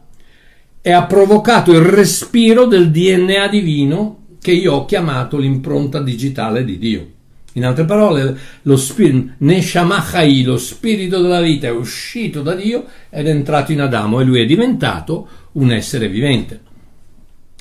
e 0.82 0.92
ha 0.92 1.04
provocato 1.04 1.73
il 1.73 1.80
respiro 1.80 2.66
del 2.66 2.90
DNA 2.90 3.49
divino 3.49 4.17
che 4.40 4.52
io 4.52 4.73
ho 4.75 4.85
chiamato 4.85 5.37
l'impronta 5.37 6.00
digitale 6.00 6.64
di 6.64 6.78
Dio. 6.78 7.07
In 7.54 7.64
altre 7.64 7.85
parole, 7.85 8.38
lo 8.62 8.76
spirito, 8.76 9.33
Neshamachai, 9.38 10.42
lo 10.45 10.59
spirito 10.59 11.21
della 11.21 11.40
vita, 11.40 11.66
è 11.66 11.71
uscito 11.71 12.42
da 12.42 12.54
Dio 12.54 12.85
ed 13.11 13.26
è 13.26 13.30
entrato 13.30 13.73
in 13.73 13.80
Adamo 13.80 14.21
e 14.21 14.25
lui 14.25 14.40
è 14.40 14.47
diventato 14.47 15.28
un 15.52 15.73
essere 15.73 16.09
vivente. 16.09 16.61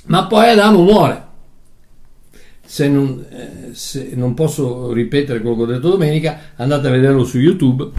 Ma 0.05 0.27
poi 0.27 0.49
Adamo 0.49 0.83
muore. 0.83 1.25
Se 2.63 2.87
non, 2.89 3.25
eh, 3.29 3.73
se 3.73 4.11
non 4.13 4.33
posso 4.33 4.91
ripetere 4.91 5.39
quello 5.39 5.55
che 5.55 5.61
ho 5.63 5.65
detto 5.65 5.89
domenica, 5.89 6.39
andate 6.57 6.87
a 6.87 6.91
vederlo 6.91 7.23
su 7.23 7.39
YouTube, 7.39 7.89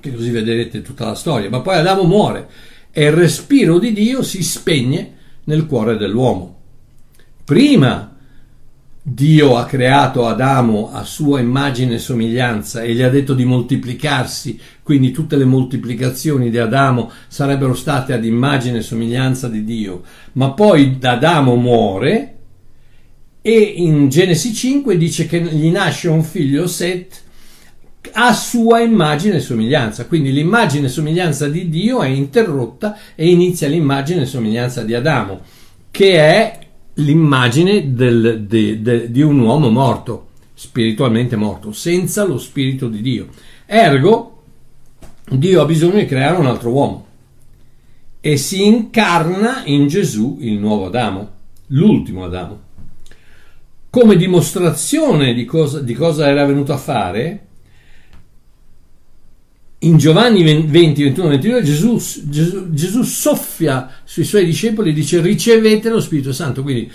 che 0.00 0.12
così 0.12 0.30
vedrete 0.30 0.82
tutta 0.82 1.06
la 1.06 1.14
storia. 1.14 1.48
Ma 1.48 1.60
poi 1.60 1.76
Adamo 1.76 2.02
muore 2.02 2.48
e 2.90 3.04
il 3.04 3.12
respiro 3.12 3.78
di 3.78 3.92
Dio 3.92 4.22
si 4.22 4.42
spegne 4.42 5.14
nel 5.44 5.66
cuore 5.66 5.96
dell'uomo. 5.96 6.62
Prima 7.44 8.16
Dio 9.06 9.58
ha 9.58 9.66
creato 9.66 10.26
Adamo 10.26 10.90
a 10.90 11.04
sua 11.04 11.38
immagine 11.38 11.96
e 11.96 11.98
somiglianza 11.98 12.80
e 12.80 12.94
gli 12.94 13.02
ha 13.02 13.10
detto 13.10 13.34
di 13.34 13.44
moltiplicarsi, 13.44 14.58
quindi 14.82 15.10
tutte 15.10 15.36
le 15.36 15.44
moltiplicazioni 15.44 16.48
di 16.48 16.56
Adamo 16.56 17.10
sarebbero 17.28 17.74
state 17.74 18.14
ad 18.14 18.24
immagine 18.24 18.78
e 18.78 18.80
somiglianza 18.82 19.48
di 19.48 19.62
Dio. 19.62 20.02
Ma 20.32 20.52
poi 20.52 20.96
Adamo 21.02 21.54
muore 21.56 22.36
e 23.42 23.58
in 23.58 24.08
Genesi 24.08 24.54
5 24.54 24.96
dice 24.96 25.26
che 25.26 25.42
gli 25.42 25.68
nasce 25.68 26.08
un 26.08 26.22
figlio 26.22 26.66
Set 26.66 27.22
a 28.12 28.32
sua 28.32 28.80
immagine 28.80 29.36
e 29.36 29.40
somiglianza. 29.40 30.06
Quindi 30.06 30.32
l'immagine 30.32 30.86
e 30.86 30.90
somiglianza 30.90 31.46
di 31.46 31.68
Dio 31.68 32.00
è 32.00 32.08
interrotta 32.08 32.96
e 33.14 33.28
inizia 33.28 33.68
l'immagine 33.68 34.22
e 34.22 34.26
somiglianza 34.26 34.82
di 34.82 34.94
Adamo, 34.94 35.42
che 35.90 36.16
è 36.16 36.63
l'immagine 36.94 37.92
del, 37.94 38.44
de, 38.46 38.80
de, 38.80 39.10
di 39.10 39.22
un 39.22 39.40
uomo 39.40 39.70
morto, 39.70 40.28
spiritualmente 40.54 41.36
morto, 41.36 41.72
senza 41.72 42.24
lo 42.24 42.38
spirito 42.38 42.88
di 42.88 43.00
Dio. 43.00 43.28
Ergo, 43.66 44.42
Dio 45.28 45.62
ha 45.62 45.64
bisogno 45.64 45.98
di 45.98 46.06
creare 46.06 46.38
un 46.38 46.46
altro 46.46 46.70
uomo 46.70 47.06
e 48.20 48.36
si 48.36 48.64
incarna 48.64 49.62
in 49.64 49.86
Gesù 49.86 50.38
il 50.40 50.58
nuovo 50.58 50.86
Adamo, 50.86 51.30
l'ultimo 51.68 52.24
Adamo. 52.24 52.60
Come 53.90 54.16
dimostrazione 54.16 55.34
di 55.34 55.44
cosa, 55.44 55.80
di 55.80 55.94
cosa 55.94 56.28
era 56.28 56.44
venuto 56.44 56.72
a 56.72 56.78
fare, 56.78 57.46
in 59.84 59.98
Giovanni 59.98 60.42
20, 60.42 61.02
21, 61.02 61.28
22 61.28 61.62
Gesù, 61.62 62.02
Gesù, 62.24 62.72
Gesù, 62.72 63.02
soffia 63.02 63.90
sui 64.04 64.24
suoi 64.24 64.44
discepoli 64.44 64.90
e 64.90 64.92
dice 64.92 65.20
ricevete 65.20 65.90
lo 65.90 66.00
Spirito 66.00 66.32
Santo. 66.32 66.62
Quindi 66.62 66.90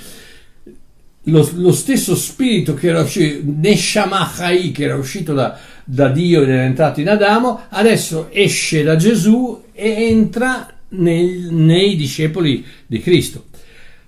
lo, 1.23 1.49
lo 1.55 1.71
stesso 1.71 2.15
Spirito 2.15 2.73
che 2.73 2.87
era 2.87 3.01
uscito, 3.01 3.41
Neshamachai, 3.43 4.71
che 4.71 4.83
era 4.83 4.95
uscito 4.95 5.33
da, 5.33 5.57
da 5.83 6.09
Dio 6.09 6.41
ed 6.41 6.49
era 6.49 6.63
entrato 6.63 6.99
in 6.99 7.09
Adamo, 7.09 7.61
adesso 7.69 8.29
esce 8.31 8.83
da 8.83 8.95
Gesù 8.95 9.63
e 9.71 9.89
entra 9.89 10.73
nei, 10.89 11.47
nei 11.49 11.95
discepoli 11.95 12.65
di 12.85 12.99
Cristo. 12.99 13.45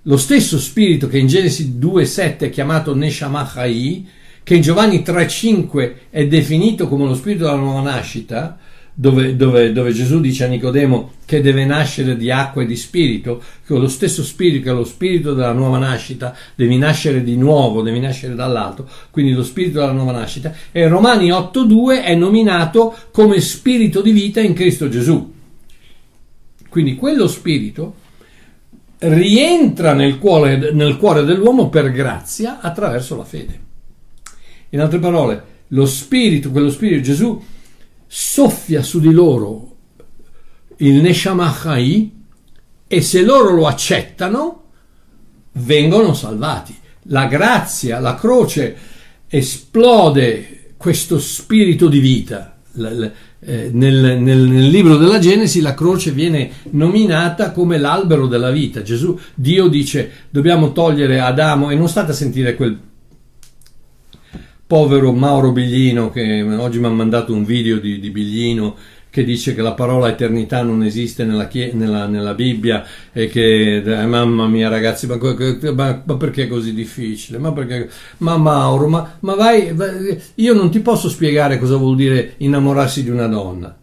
Lo 0.03 0.17
stesso 0.17 0.57
Spirito 0.57 1.07
che 1.07 1.19
in 1.19 1.27
Genesi 1.27 1.77
2,7 1.79 2.37
è 2.39 2.49
chiamato 2.49 2.95
Neshamachai, 2.95 4.07
che 4.43 4.55
in 4.55 4.61
Giovanni 4.61 5.03
3,5 5.05 5.93
è 6.09 6.25
definito 6.25 6.87
come 6.87 7.05
lo 7.05 7.13
Spirito 7.13 7.43
della 7.43 7.57
nuova 7.57 7.81
nascita, 7.81 8.57
dove, 9.01 9.35
dove, 9.35 9.73
dove, 9.73 9.93
Gesù 9.93 10.19
dice 10.19 10.43
a 10.43 10.47
Nicodemo 10.47 11.13
che 11.25 11.41
deve 11.41 11.65
nascere 11.65 12.15
di 12.15 12.29
acqua 12.29 12.61
e 12.61 12.67
di 12.67 12.75
spirito, 12.75 13.41
che 13.65 13.73
lo 13.73 13.87
stesso 13.87 14.23
spirito, 14.23 14.63
che 14.63 14.69
è 14.69 14.73
lo 14.73 14.83
spirito 14.83 15.33
della 15.33 15.53
nuova 15.53 15.79
nascita, 15.79 16.37
devi 16.53 16.77
nascere 16.77 17.23
di 17.23 17.35
nuovo, 17.35 17.81
devi 17.81 17.99
nascere 17.99 18.35
dall'alto, 18.35 18.87
quindi 19.09 19.31
lo 19.31 19.41
spirito 19.41 19.79
della 19.79 19.91
nuova 19.91 20.11
nascita, 20.11 20.53
e 20.71 20.87
Romani 20.87 21.29
8.2 21.29 22.03
è 22.03 22.13
nominato 22.13 22.95
come 23.09 23.41
spirito 23.41 24.01
di 24.01 24.11
vita 24.11 24.39
in 24.39 24.53
Cristo 24.53 24.87
Gesù. 24.87 25.33
Quindi 26.69 26.93
quello 26.93 27.27
spirito 27.27 27.95
rientra 28.99 29.93
nel 29.93 30.19
cuore, 30.19 30.71
nel 30.73 30.97
cuore 30.97 31.23
dell'uomo 31.23 31.69
per 31.69 31.91
grazia 31.91 32.59
attraverso 32.61 33.17
la 33.17 33.25
fede. 33.25 33.59
In 34.69 34.79
altre 34.79 34.99
parole, 34.99 35.43
lo 35.69 35.87
spirito, 35.87 36.51
quello 36.51 36.69
spirito 36.69 37.01
Gesù, 37.01 37.43
soffia 38.13 38.83
su 38.83 38.99
di 38.99 39.13
loro 39.13 39.77
il 40.79 40.95
Neshamachai 40.95 42.23
e 42.85 43.01
se 43.01 43.21
loro 43.21 43.51
lo 43.51 43.67
accettano 43.67 44.63
vengono 45.53 46.13
salvati. 46.13 46.75
La 47.03 47.27
grazia, 47.27 47.99
la 47.99 48.15
croce 48.15 48.75
esplode 49.27 50.73
questo 50.75 51.19
spirito 51.19 51.87
di 51.87 51.99
vita. 51.99 52.57
Eh, 53.43 53.69
nel, 53.71 54.19
nel, 54.19 54.39
nel, 54.39 54.67
libro 54.67 54.97
della 54.97 55.19
Genesi 55.19 55.61
la 55.61 55.73
croce 55.73 56.11
viene 56.11 56.51
nominata 56.71 57.51
come 57.51 57.77
l'albero 57.77 58.27
della 58.27 58.51
vita. 58.51 58.81
Gesù, 58.81 59.17
Dio 59.35 59.69
dice 59.69 60.11
dobbiamo 60.29 60.73
togliere 60.73 61.21
Adamo 61.21 61.69
e 61.69 61.75
non 61.75 61.87
state 61.87 62.11
a 62.11 62.15
sentire 62.15 62.55
quel 62.55 62.77
povero 64.71 65.11
Mauro 65.11 65.51
Biglino 65.51 66.11
che 66.11 66.41
oggi 66.43 66.79
mi 66.79 66.85
ha 66.85 66.89
mandato 66.89 67.33
un 67.33 67.43
video 67.43 67.77
di, 67.77 67.99
di 67.99 68.09
Biglino 68.09 68.77
che 69.09 69.25
dice 69.25 69.53
che 69.53 69.61
la 69.61 69.73
parola 69.73 70.07
eternità 70.07 70.63
non 70.63 70.81
esiste 70.81 71.25
nella, 71.25 71.49
nella, 71.73 72.07
nella 72.07 72.33
Bibbia 72.33 72.85
e 73.11 73.27
che 73.27 73.83
eh, 73.83 74.05
mamma 74.05 74.47
mia 74.47 74.69
ragazzi 74.69 75.07
ma, 75.07 75.17
ma, 75.73 76.03
ma, 76.05 76.15
perché 76.15 76.43
è 76.43 76.47
così 76.47 76.73
difficile? 76.73 77.37
Ma, 77.37 77.51
perché, 77.51 77.89
ma 78.19 78.37
Mauro 78.37 78.87
ma, 78.87 79.17
ma 79.19 79.35
vai, 79.35 79.73
vai 79.73 80.17
io 80.35 80.53
non 80.53 80.71
ti 80.71 80.79
posso 80.79 81.09
spiegare 81.09 81.59
cosa 81.59 81.75
vuol 81.75 81.97
dire 81.97 82.35
innamorarsi 82.37 83.03
di 83.03 83.09
una 83.09 83.27
donna. 83.27 83.77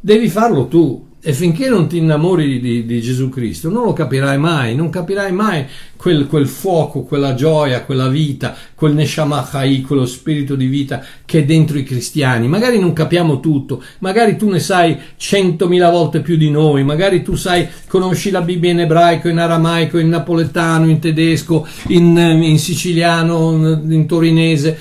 Devi 0.00 0.30
farlo 0.30 0.66
tu 0.66 1.08
e 1.22 1.34
finché 1.34 1.68
non 1.68 1.86
ti 1.86 1.98
innamori 1.98 2.58
di, 2.58 2.86
di, 2.86 3.00
Gesù 3.02 3.28
Cristo 3.28 3.68
non 3.68 3.84
lo 3.84 3.92
capirai 3.92 4.38
mai, 4.38 4.74
non 4.74 4.88
capirai 4.88 5.32
mai 5.32 5.66
quel, 5.94 6.26
quel 6.26 6.46
fuoco, 6.46 7.02
quella 7.02 7.34
gioia, 7.34 7.82
quella 7.84 8.08
vita, 8.08 8.56
quel 8.74 8.94
Neshamachai, 8.94 9.82
quello 9.82 10.06
spirito 10.06 10.54
di 10.54 10.64
vita 10.64 11.04
che 11.26 11.40
è 11.40 11.44
dentro 11.44 11.76
i 11.76 11.82
cristiani. 11.82 12.48
Magari 12.48 12.78
non 12.78 12.94
capiamo 12.94 13.38
tutto, 13.38 13.82
magari 13.98 14.38
tu 14.38 14.48
ne 14.48 14.60
sai 14.60 14.96
centomila 15.18 15.90
volte 15.90 16.20
più 16.20 16.38
di 16.38 16.50
noi, 16.50 16.84
magari 16.84 17.22
tu 17.22 17.34
sai, 17.34 17.68
conosci 17.86 18.30
la 18.30 18.40
Bibbia 18.40 18.70
in 18.70 18.80
ebraico, 18.80 19.28
in 19.28 19.36
aramaico, 19.36 19.98
in 19.98 20.08
napoletano, 20.08 20.88
in 20.88 21.00
tedesco, 21.00 21.66
in, 21.88 22.16
in 22.16 22.58
siciliano, 22.58 23.78
in 23.86 24.06
torinese, 24.06 24.78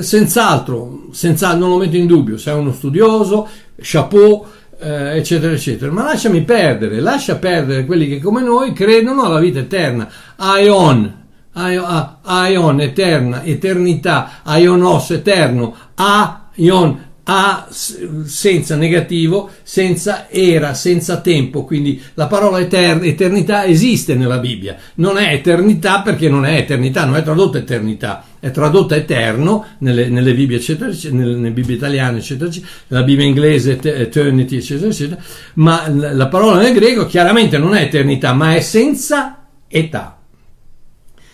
senz'altro, 0.00 1.08
senz'altro, 1.10 1.58
non 1.60 1.68
lo 1.68 1.84
metto 1.84 1.96
in 1.96 2.06
dubbio, 2.06 2.38
sei 2.38 2.58
uno 2.58 2.72
studioso, 2.72 3.46
chapeau, 3.78 4.46
eh, 4.82 5.16
eccetera, 5.16 5.52
eccetera. 5.52 5.92
Ma 5.92 6.02
lasciami 6.02 6.42
perdere, 6.42 7.00
lascia 7.00 7.36
perdere 7.36 7.86
quelli 7.86 8.08
che 8.08 8.20
come 8.20 8.42
noi 8.42 8.72
credono 8.72 9.22
alla 9.22 9.38
vita 9.38 9.60
eterna. 9.60 10.08
Aion, 10.36 11.20
aion, 11.52 12.80
eterna, 12.80 13.42
eternità, 13.44 14.40
aionos, 14.42 15.10
eterno, 15.10 15.74
aion, 15.94 17.10
a 17.24 17.68
senza 17.70 18.74
negativo, 18.74 19.50
senza 19.62 20.28
era, 20.28 20.74
senza 20.74 21.20
tempo, 21.20 21.64
quindi 21.64 22.02
la 22.14 22.26
parola 22.26 22.58
eterna, 22.58 23.04
eternità 23.04 23.64
esiste 23.64 24.14
nella 24.14 24.38
Bibbia, 24.38 24.76
non 24.96 25.18
è 25.18 25.32
eternità 25.32 26.02
perché 26.02 26.28
non 26.28 26.44
è 26.44 26.56
eternità, 26.56 27.04
non 27.04 27.16
è 27.16 27.22
tradotta 27.22 27.58
eternità, 27.58 28.24
è 28.40 28.50
tradotta 28.50 28.96
eterno 28.96 29.64
nelle, 29.78 30.08
nelle 30.08 30.34
Bibbie, 30.34 30.56
eccetera, 30.56 30.90
nelle, 31.10 31.34
nelle, 31.36 31.50
Bibbie 31.52 31.76
italiane, 31.76 32.18
eccetera, 32.18 32.50
nella 32.88 33.04
Bibbia 33.04 33.24
inglese 33.24 33.78
eternity, 33.80 34.56
eccetera, 34.56 34.88
eccetera, 34.88 35.22
ma 35.54 35.88
la 35.88 36.26
parola 36.26 36.60
nel 36.60 36.74
greco 36.74 37.06
chiaramente 37.06 37.56
non 37.56 37.76
è 37.76 37.82
eternità, 37.82 38.32
ma 38.32 38.56
è 38.56 38.60
senza 38.60 39.46
età, 39.68 40.18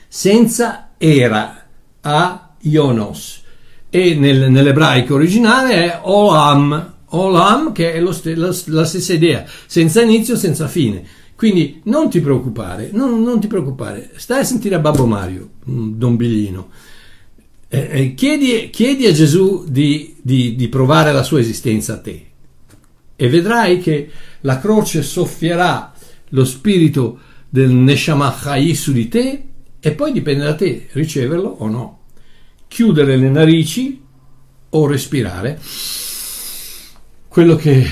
senza 0.06 0.90
era, 0.98 1.62
a 2.02 2.50
ionos 2.60 3.37
e 3.90 4.14
nel, 4.14 4.50
nell'ebraico 4.50 5.14
originale 5.14 5.74
è 5.74 6.00
Olam, 6.02 6.94
Olam 7.06 7.72
che 7.72 7.92
è 7.92 8.12
st- 8.12 8.36
la, 8.36 8.54
la, 8.66 8.84
stessa 8.84 9.12
idea, 9.12 9.44
senza 9.66 10.02
inizio, 10.02 10.36
senza 10.36 10.68
fine. 10.68 11.04
Quindi 11.34 11.80
non 11.84 12.10
ti 12.10 12.20
preoccupare, 12.20 12.90
non, 12.92 13.22
non 13.22 13.40
ti 13.40 13.46
preoccupare, 13.46 14.10
stai 14.16 14.40
a 14.40 14.44
sentire 14.44 14.74
a 14.74 14.80
Babbo 14.80 15.06
Mario, 15.06 15.50
Don 15.64 16.16
Biglino. 16.16 16.70
Eh, 17.68 17.88
eh, 17.90 18.14
chiedi, 18.14 18.70
chiedi, 18.70 19.06
a 19.06 19.12
Gesù 19.12 19.64
di, 19.68 20.16
di, 20.20 20.56
di 20.56 20.68
provare 20.68 21.12
la 21.12 21.22
sua 21.22 21.38
esistenza 21.38 21.94
a 21.94 21.98
te 21.98 22.26
e 23.14 23.28
vedrai 23.28 23.78
che 23.78 24.10
la 24.42 24.58
croce 24.58 25.02
soffierà 25.02 25.92
lo 26.30 26.44
spirito 26.44 27.18
del 27.48 27.70
Neshamachai 27.70 28.74
su 28.74 28.92
di 28.92 29.08
te 29.08 29.42
e 29.80 29.92
poi 29.92 30.12
dipende 30.12 30.44
da 30.44 30.54
te 30.54 30.88
riceverlo 30.92 31.48
o 31.48 31.68
no 31.68 31.97
chiudere 32.68 33.16
le 33.16 33.28
narici 33.28 34.00
o 34.70 34.86
respirare. 34.86 35.58
Quello 37.26 37.56
che, 37.56 37.86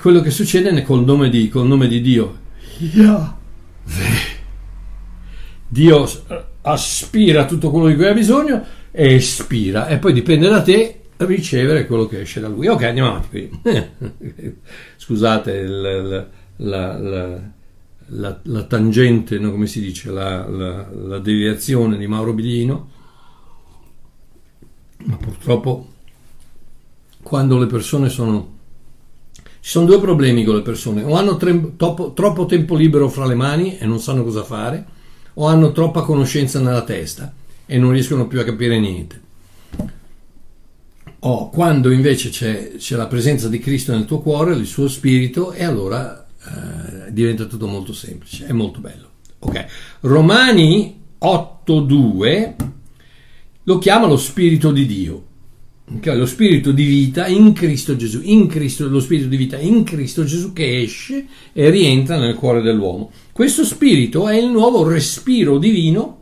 quello 0.00 0.20
che 0.20 0.30
succede 0.30 0.82
col 0.82 1.04
nome 1.04 1.30
di, 1.30 1.48
col 1.48 1.66
nome 1.66 1.88
di 1.88 2.00
Dio. 2.00 2.38
Dio 5.68 6.08
aspira 6.62 7.44
tutto 7.46 7.70
quello 7.70 7.88
di 7.88 7.94
cui 7.94 8.06
ha 8.06 8.12
bisogno 8.12 8.64
e 8.90 9.14
espira 9.14 9.86
e 9.88 9.98
poi 9.98 10.12
dipende 10.12 10.48
da 10.48 10.62
te 10.62 11.00
ricevere 11.18 11.86
quello 11.86 12.06
che 12.06 12.20
esce 12.20 12.40
da 12.40 12.48
lui. 12.48 12.68
Ok, 12.68 12.82
andiamo 12.84 13.10
avanti. 13.10 13.50
Scusate 14.96 15.52
il, 15.52 15.80
la, 16.56 16.98
la, 16.98 17.40
la, 18.06 18.40
la, 18.42 18.62
tangente, 18.64 19.38
no, 19.38 19.50
come 19.50 19.66
si 19.66 19.80
dice, 19.80 20.10
la, 20.10 21.18
deviazione 21.18 21.96
di 21.96 22.06
Mauro 22.06 22.32
Biglino 22.32 22.96
ma 25.04 25.16
purtroppo 25.16 25.92
quando 27.22 27.58
le 27.58 27.66
persone 27.66 28.08
sono 28.08 28.56
Ci 29.60 29.70
sono 29.70 29.86
due 29.86 30.00
problemi 30.00 30.44
con 30.44 30.54
le 30.54 30.62
persone, 30.62 31.02
o 31.02 31.14
hanno 31.14 31.36
tre, 31.36 31.76
troppo, 31.76 32.12
troppo 32.12 32.46
tempo 32.46 32.74
libero 32.74 33.08
fra 33.08 33.26
le 33.26 33.34
mani 33.34 33.76
e 33.76 33.86
non 33.86 34.00
sanno 34.00 34.22
cosa 34.22 34.42
fare, 34.42 34.86
o 35.34 35.46
hanno 35.46 35.72
troppa 35.72 36.02
conoscenza 36.02 36.60
nella 36.60 36.84
testa 36.84 37.32
e 37.66 37.76
non 37.76 37.92
riescono 37.92 38.26
più 38.26 38.40
a 38.40 38.44
capire 38.44 38.78
niente. 38.78 39.20
O 41.20 41.50
quando 41.50 41.90
invece 41.90 42.30
c'è, 42.30 42.76
c'è 42.76 42.96
la 42.96 43.08
presenza 43.08 43.48
di 43.48 43.58
Cristo 43.58 43.92
nel 43.92 44.04
tuo 44.04 44.20
cuore, 44.20 44.54
il 44.54 44.66
suo 44.66 44.88
spirito, 44.88 45.52
e 45.52 45.64
allora 45.64 46.26
eh, 46.26 47.12
diventa 47.12 47.44
tutto 47.44 47.66
molto 47.66 47.92
semplice, 47.92 48.46
è 48.46 48.52
molto 48.52 48.80
bello. 48.80 49.06
Ok, 49.40 49.66
Romani 50.00 51.02
8.2 51.20 52.54
lo 53.68 53.76
chiama 53.76 54.06
lo 54.06 54.16
spirito 54.16 54.72
di 54.72 54.86
Dio. 54.86 55.24
Okay, 55.96 56.16
lo 56.16 56.24
spirito 56.24 56.72
di 56.72 56.84
vita 56.84 57.26
in 57.26 57.52
Cristo 57.52 57.96
Gesù, 57.96 58.20
in 58.22 58.46
Cristo, 58.46 58.88
lo 58.88 59.00
spirito 59.00 59.28
di 59.28 59.36
vita 59.36 59.58
in 59.58 59.84
Cristo 59.84 60.24
Gesù 60.24 60.54
che 60.54 60.80
esce 60.80 61.26
e 61.52 61.68
rientra 61.68 62.18
nel 62.18 62.34
cuore 62.34 62.62
dell'uomo. 62.62 63.10
Questo 63.30 63.64
spirito 63.64 64.26
è 64.26 64.36
il 64.36 64.48
nuovo 64.48 64.88
respiro 64.88 65.58
divino 65.58 66.16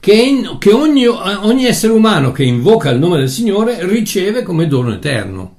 che, 0.00 0.56
che 0.58 0.72
ogni, 0.72 1.06
ogni 1.06 1.66
essere 1.66 1.92
umano 1.92 2.32
che 2.32 2.44
invoca 2.44 2.88
il 2.88 2.98
nome 2.98 3.18
del 3.18 3.28
Signore 3.28 3.86
riceve 3.86 4.42
come 4.42 4.66
dono 4.66 4.94
eterno. 4.94 5.56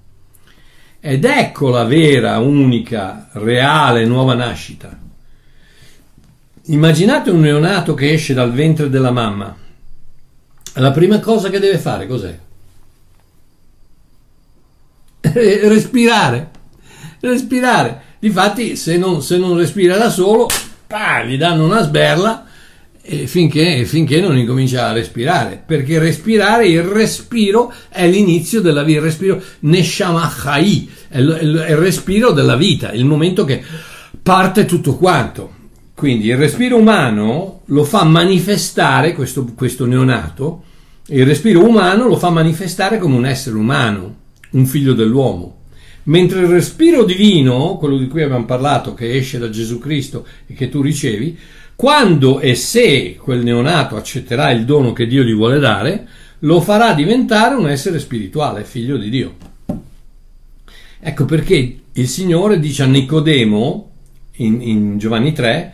Ed 1.00 1.26
ecco 1.26 1.70
la 1.70 1.84
vera, 1.84 2.40
unica, 2.40 3.30
reale 3.34 4.06
nuova 4.06 4.34
nascita. 4.34 5.00
Immaginate 6.66 7.30
un 7.30 7.40
neonato 7.40 7.94
che 7.94 8.14
esce 8.14 8.34
dal 8.34 8.52
ventre 8.52 8.90
della 8.90 9.12
mamma. 9.12 9.68
La 10.76 10.92
prima 10.92 11.20
cosa 11.20 11.50
che 11.50 11.60
deve 11.60 11.78
fare 11.78 12.08
cos'è? 12.08 12.38
respirare, 15.22 16.50
respirare. 17.20 18.02
Difatti, 18.20 18.76
se 18.76 18.98
non, 18.98 19.22
se 19.22 19.38
non 19.38 19.58
respira 19.58 19.98
da 19.98 20.10
solo, 20.10 20.48
bah, 20.88 21.24
gli 21.24 21.38
danno 21.38 21.66
una 21.66 21.82
sberla 21.82 22.46
eh, 23.02 23.28
finché, 23.28 23.86
finché, 23.86 24.20
non 24.20 24.38
incomincia 24.38 24.88
a 24.88 24.92
respirare. 24.92 25.62
Perché 25.66 26.00
respirare, 26.00 26.68
il 26.68 26.84
respiro 26.84 27.74
è 27.90 28.08
l'inizio 28.08 28.62
della 28.62 28.84
vita. 28.84 29.00
Il 29.00 29.06
respiro 29.06 29.42
Neshama 29.60 30.32
Chai, 30.34 30.90
è 31.08 31.20
il, 31.20 31.64
è 31.66 31.72
il 31.72 31.78
respiro 31.78 32.32
della 32.32 32.56
vita, 32.56 32.92
il 32.92 33.06
momento 33.06 33.46
che 33.46 33.64
parte 34.22 34.66
tutto 34.66 34.96
quanto. 34.96 35.58
Quindi 36.00 36.28
il 36.28 36.38
respiro 36.38 36.78
umano 36.78 37.64
lo 37.66 37.84
fa 37.84 38.06
manifestare, 38.06 39.12
questo, 39.12 39.44
questo 39.54 39.86
neonato, 39.86 40.64
il 41.08 41.26
respiro 41.26 41.68
umano 41.68 42.08
lo 42.08 42.16
fa 42.16 42.30
manifestare 42.30 43.00
come 43.00 43.18
un 43.18 43.26
essere 43.26 43.58
umano 43.58 44.16
un 44.52 44.66
figlio 44.66 44.94
dell'uomo. 44.94 45.64
Mentre 46.04 46.40
il 46.40 46.48
respiro 46.48 47.04
divino, 47.04 47.76
quello 47.76 47.98
di 47.98 48.08
cui 48.08 48.24
abbiamo 48.24 48.46
parlato, 48.46 48.94
che 48.94 49.14
esce 49.14 49.40
da 49.40 49.50
Gesù 49.50 49.78
Cristo 49.78 50.26
e 50.48 50.54
che 50.54 50.70
tu 50.70 50.82
ricevi, 50.82 51.38
quando 51.76 52.40
e 52.40 52.56
se 52.56 53.18
quel 53.18 53.44
neonato 53.44 53.98
accetterà 53.98 54.52
il 54.52 54.64
dono 54.64 54.94
che 54.94 55.06
Dio 55.06 55.24
gli 55.24 55.36
vuole 55.36 55.60
dare, 55.60 56.08
lo 56.40 56.62
farà 56.62 56.94
diventare 56.94 57.56
un 57.56 57.68
essere 57.68 58.00
spirituale, 58.00 58.64
figlio 58.64 58.96
di 58.96 59.10
Dio. 59.10 59.36
Ecco 61.02 61.26
perché 61.26 61.80
il 61.92 62.08
Signore 62.08 62.58
dice 62.58 62.84
a 62.84 62.86
Nicodemo, 62.86 63.92
in, 64.38 64.62
in 64.62 64.98
Giovanni 64.98 65.34
3, 65.34 65.74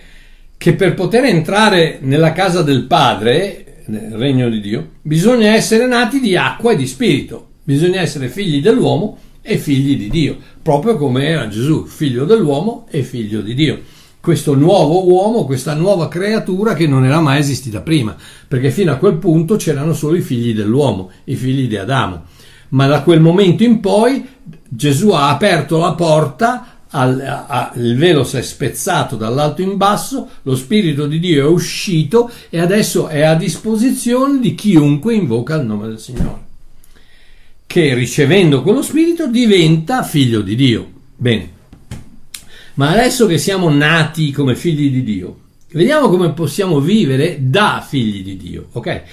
che 0.58 0.74
per 0.74 0.94
poter 0.94 1.26
entrare 1.26 2.00
nella 2.02 2.32
casa 2.32 2.62
del 2.62 2.84
Padre, 2.84 3.84
nel 3.88 4.14
regno 4.14 4.50
di 4.50 4.62
Dio, 4.62 4.90
bisogna 5.02 5.54
essere 5.54 5.88
nati 5.88 6.20
di 6.20 6.36
acqua 6.36 6.72
e 6.72 6.76
di 6.76 6.88
spirito. 6.88 7.48
Bisogna 7.64 8.02
essere 8.02 8.28
figli 8.28 8.62
dell'uomo 8.62 9.18
e 9.42 9.58
figli 9.58 9.98
di 9.98 10.10
Dio, 10.10 10.38
proprio 10.62 10.98
come 10.98 11.28
era 11.28 11.48
Gesù, 11.48 11.86
figlio 11.86 12.26
dell'uomo 12.26 12.86
e 12.90 13.04
figlio 13.04 13.42
di 13.42 13.54
Dio. 13.54 13.80
Questo 14.20 14.56
nuovo 14.56 15.06
uomo, 15.08 15.46
questa 15.46 15.76
nuova 15.76 16.08
creatura 16.08 16.74
che 16.74 16.88
non 16.88 17.06
era 17.06 17.22
mai 17.22 17.40
esistita 17.40 17.82
prima, 17.82 18.16
perché 18.48 18.72
fino 18.72 18.92
a 18.92 18.96
quel 18.96 19.18
punto 19.18 19.56
c'erano 19.56 19.94
solo 19.94 20.16
i 20.16 20.22
figli 20.22 20.56
dell'uomo, 20.56 21.12
i 21.26 21.36
figli 21.36 21.68
di 21.68 21.78
Adamo. 21.78 22.24
Ma 22.70 22.88
da 22.88 23.04
quel 23.04 23.22
momento 23.22 23.64
in 23.64 23.80
poi 23.80 24.28
Gesù 24.68 25.10
ha 25.10 25.30
aperto 25.30 25.78
la 25.78 25.94
porta 25.94 26.75
al, 26.96 27.20
a, 27.22 27.72
il 27.76 27.96
velo 27.98 28.24
si 28.24 28.38
è 28.38 28.42
spezzato 28.42 29.16
dall'alto 29.16 29.62
in 29.62 29.78
basso, 29.78 30.28
lo 30.44 30.56
Spirito 30.56 31.08
di 31.08 31.20
Dio 31.20 31.46
è 31.46 31.50
uscito 31.50 32.30
e 32.50 32.60
adesso 32.60 33.08
è 33.08 33.22
a 33.22 33.36
disposizione 33.36 34.40
di 34.40 34.56
chiunque 34.56 35.14
invoca 35.14 35.56
il 35.56 35.66
nome 35.66 35.88
del 35.88 36.00
Signore 36.00 36.44
che 37.76 37.94
ricevendo 37.94 38.62
quello 38.62 38.82
spirito 38.82 39.28
diventa 39.28 40.02
figlio 40.02 40.40
di 40.40 40.56
Dio. 40.56 40.90
Bene, 41.18 41.50
ma 42.76 42.92
adesso 42.92 43.26
che 43.26 43.38
siamo 43.38 43.70
nati 43.70 44.32
come 44.32 44.56
figli 44.56 44.90
di 44.90 45.04
Dio, 45.04 45.40
vediamo 45.72 46.08
come 46.08 46.32
possiamo 46.32 46.80
vivere 46.80 47.38
da 47.42 47.86
figli 47.86 48.24
di 48.24 48.38
Dio, 48.38 48.68
ok? 48.72 49.04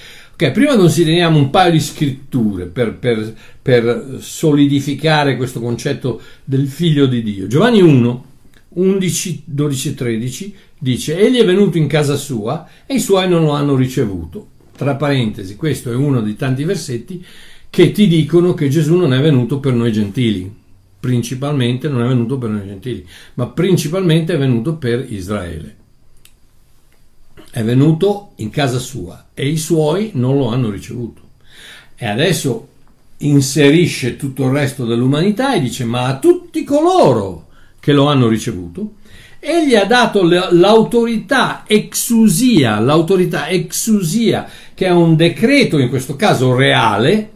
Ok, 0.43 0.51
prima 0.51 0.75
consideriamo 0.75 1.37
un 1.37 1.49
paio 1.49 1.71
di 1.71 1.79
scritture 1.79 2.65
per, 2.65 2.95
per, 2.95 3.33
per 3.61 4.17
solidificare 4.19 5.37
questo 5.37 5.61
concetto 5.61 6.19
del 6.43 6.67
figlio 6.67 7.05
di 7.05 7.23
Dio. 7.23 7.47
Giovanni 7.47 7.79
1, 7.79 8.25
11, 8.67 9.43
12 9.45 9.87
e 9.87 9.93
13 9.93 10.55
dice: 10.79 11.17
Egli 11.17 11.37
è 11.37 11.45
venuto 11.45 11.77
in 11.77 11.87
casa 11.87 12.17
sua 12.17 12.67
e 12.85 12.95
i 12.95 12.99
suoi 12.99 13.29
non 13.29 13.43
lo 13.43 13.51
hanno 13.51 13.77
ricevuto. 13.77 14.49
Tra 14.75 14.95
parentesi, 14.95 15.55
questo 15.55 15.93
è 15.93 15.95
uno 15.95 16.19
dei 16.19 16.35
tanti 16.35 16.65
versetti 16.65 17.23
che 17.69 17.93
ti 17.93 18.09
dicono 18.09 18.53
che 18.53 18.67
Gesù 18.67 18.97
non 18.97 19.13
è 19.13 19.21
venuto 19.21 19.61
per 19.61 19.71
noi 19.71 19.93
gentili, 19.93 20.53
principalmente 20.99 21.87
non 21.87 22.03
è 22.03 22.07
venuto 22.09 22.37
per 22.37 22.49
noi 22.49 22.67
gentili, 22.67 23.07
ma 23.35 23.47
principalmente 23.47 24.33
è 24.33 24.37
venuto 24.37 24.75
per 24.75 25.05
Israele. 25.07 25.82
È 27.55 27.63
venuto 27.63 28.31
in 28.37 28.49
casa 28.49 28.79
sua 28.79 29.27
e 29.31 29.47
i 29.47 29.57
suoi 29.57 30.09
non 30.15 30.39
lo 30.39 30.47
hanno 30.47 30.71
ricevuto. 30.71 31.21
E 31.95 32.07
adesso 32.07 32.67
inserisce 33.17 34.15
tutto 34.15 34.45
il 34.45 34.49
resto 34.49 34.85
dell'umanità 34.85 35.53
e 35.53 35.59
dice 35.59 35.85
ma 35.85 36.07
a 36.07 36.17
tutti 36.17 36.63
coloro 36.63 37.49
che 37.79 37.93
lo 37.93 38.07
hanno 38.07 38.27
ricevuto, 38.27 38.93
egli 39.39 39.75
ha 39.75 39.85
dato 39.85 40.23
l'autorità 40.23 41.63
exusia, 41.67 42.79
l'autorità 42.79 43.47
exusia 43.47 44.49
che 44.73 44.87
è 44.87 44.91
un 44.91 45.15
decreto 45.15 45.77
in 45.77 45.89
questo 45.89 46.15
caso 46.15 46.55
reale, 46.55 47.33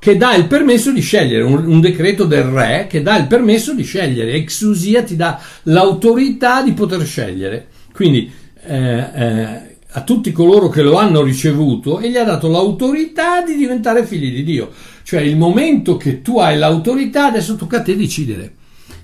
che 0.00 0.16
dà 0.16 0.34
il 0.34 0.48
permesso 0.48 0.90
di 0.90 1.00
scegliere, 1.00 1.44
un, 1.44 1.64
un, 1.64 1.80
decreto 1.80 2.24
del 2.24 2.42
re 2.42 2.88
che 2.90 3.02
dà 3.02 3.16
il 3.18 3.28
permesso 3.28 3.72
di 3.72 3.84
scegliere, 3.84 4.32
exusia 4.32 5.04
ti 5.04 5.14
dà 5.14 5.40
l'autorità 5.62 6.60
di 6.60 6.72
poter 6.72 7.06
scegliere. 7.06 7.68
Quindi 7.92 8.42
eh, 8.66 9.10
eh, 9.14 9.76
a 9.96 10.02
tutti 10.02 10.32
coloro 10.32 10.68
che 10.68 10.82
lo 10.82 10.96
hanno 10.96 11.22
ricevuto 11.22 12.00
e 12.00 12.10
gli 12.10 12.16
ha 12.16 12.24
dato 12.24 12.48
l'autorità 12.48 13.42
di 13.42 13.54
diventare 13.54 14.04
figli 14.04 14.34
di 14.34 14.42
Dio. 14.42 14.70
Cioè 15.02 15.20
il 15.20 15.36
momento 15.36 15.96
che 15.96 16.22
tu 16.22 16.38
hai 16.38 16.58
l'autorità, 16.58 17.26
adesso 17.26 17.56
tocca 17.56 17.78
a 17.78 17.82
te 17.82 17.96
decidere. 17.96 18.54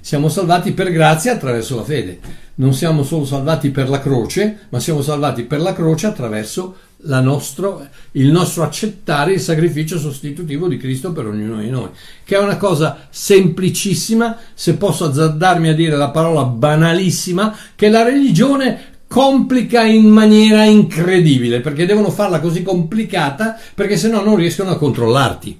Siamo 0.00 0.28
salvati 0.28 0.72
per 0.72 0.90
grazia 0.90 1.32
attraverso 1.32 1.76
la 1.76 1.84
fede. 1.84 2.18
Non 2.56 2.74
siamo 2.74 3.04
solo 3.04 3.24
salvati 3.24 3.70
per 3.70 3.88
la 3.88 4.00
croce, 4.00 4.66
ma 4.70 4.80
siamo 4.80 5.02
salvati 5.02 5.44
per 5.44 5.60
la 5.60 5.72
croce 5.72 6.06
attraverso 6.06 6.74
nostro, 7.02 7.86
il 8.12 8.30
nostro 8.30 8.62
accettare 8.62 9.32
il 9.34 9.40
sacrificio 9.40 9.98
sostitutivo 9.98 10.68
di 10.68 10.76
Cristo 10.76 11.12
per 11.12 11.26
ognuno 11.26 11.60
di 11.60 11.70
noi, 11.70 11.88
che 12.24 12.36
è 12.36 12.38
una 12.38 12.56
cosa 12.56 13.06
semplicissima, 13.08 14.36
se 14.52 14.74
posso 14.74 15.06
azzardarmi 15.06 15.68
a 15.68 15.74
dire 15.74 15.96
la 15.96 16.10
parola 16.10 16.44
banalissima, 16.44 17.56
che 17.74 17.88
la 17.88 18.02
religione 18.02 18.89
complica 19.10 19.82
in 19.82 20.08
maniera 20.08 20.62
incredibile, 20.62 21.58
perché 21.58 21.84
devono 21.84 22.10
farla 22.10 22.38
così 22.38 22.62
complicata, 22.62 23.58
perché 23.74 23.96
se 23.96 24.06
no 24.06 24.22
non 24.22 24.36
riescono 24.36 24.70
a 24.70 24.78
controllarti. 24.78 25.58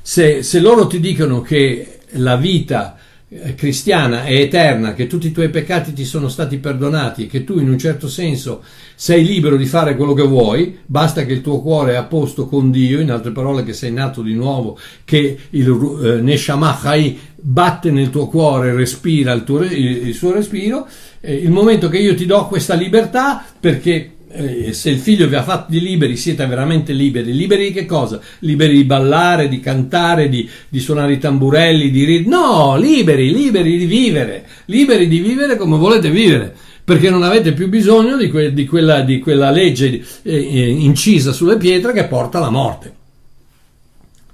Se, 0.00 0.44
se 0.44 0.60
loro 0.60 0.86
ti 0.86 1.00
dicono 1.00 1.42
che 1.42 1.98
la 2.10 2.36
vita 2.36 2.96
cristiana 3.56 4.24
è 4.24 4.34
eterna, 4.34 4.94
che 4.94 5.06
tutti 5.06 5.26
i 5.26 5.32
tuoi 5.32 5.48
peccati 5.48 5.92
ti 5.92 6.04
sono 6.04 6.28
stati 6.28 6.58
perdonati, 6.58 7.26
che 7.26 7.42
tu 7.44 7.58
in 7.58 7.68
un 7.68 7.78
certo 7.78 8.08
senso 8.08 8.62
sei 8.94 9.24
libero 9.24 9.56
di 9.56 9.66
fare 9.66 9.96
quello 9.96 10.12
che 10.12 10.22
vuoi, 10.22 10.78
basta 10.86 11.24
che 11.24 11.32
il 11.32 11.40
tuo 11.40 11.60
cuore 11.60 11.92
è 11.92 11.96
a 11.96 12.04
posto 12.04 12.46
con 12.46 12.70
Dio, 12.70 13.00
in 13.00 13.10
altre 13.10 13.32
parole 13.32 13.64
che 13.64 13.72
sei 13.72 13.92
nato 13.92 14.22
di 14.22 14.34
nuovo, 14.34 14.78
che 15.04 15.38
il 15.50 15.98
eh, 16.02 16.20
Neshama 16.20 16.78
batte 17.36 17.90
nel 17.90 18.10
tuo 18.10 18.28
cuore, 18.28 18.74
respira 18.74 19.32
il, 19.32 19.44
tuo, 19.44 19.62
il, 19.62 20.08
il 20.08 20.14
suo 20.14 20.32
respiro, 20.32 20.86
eh, 21.20 21.34
il 21.34 21.50
momento 21.50 21.88
che 21.88 21.98
io 21.98 22.14
ti 22.14 22.26
do 22.26 22.46
questa 22.46 22.74
libertà 22.74 23.44
perché 23.58 24.13
eh, 24.36 24.72
se 24.72 24.90
il 24.90 24.98
figlio 24.98 25.28
vi 25.28 25.36
ha 25.36 25.44
fatti 25.44 25.80
liberi, 25.80 26.16
siete 26.16 26.44
veramente 26.46 26.92
liberi. 26.92 27.32
Liberi 27.32 27.68
di 27.68 27.72
che 27.72 27.86
cosa? 27.86 28.20
Liberi 28.40 28.74
di 28.74 28.84
ballare, 28.84 29.48
di 29.48 29.60
cantare, 29.60 30.28
di, 30.28 30.48
di 30.68 30.80
suonare 30.80 31.12
i 31.12 31.18
tamburelli, 31.18 31.90
di 31.90 32.04
ridere. 32.04 32.28
No, 32.28 32.76
liberi, 32.76 33.32
liberi 33.32 33.78
di 33.78 33.86
vivere. 33.86 34.44
Liberi 34.66 35.06
di 35.06 35.20
vivere 35.20 35.56
come 35.56 35.76
volete 35.76 36.10
vivere. 36.10 36.54
Perché 36.82 37.10
non 37.10 37.22
avete 37.22 37.52
più 37.52 37.68
bisogno 37.68 38.16
di, 38.16 38.28
que- 38.28 38.52
di, 38.52 38.66
quella, 38.66 39.00
di 39.02 39.20
quella, 39.20 39.50
legge 39.50 39.86
eh, 39.94 40.02
eh, 40.22 40.68
incisa 40.68 41.32
sulle 41.32 41.56
pietre 41.56 41.92
che 41.92 42.04
porta 42.04 42.38
alla 42.38 42.50
morte. 42.50 42.92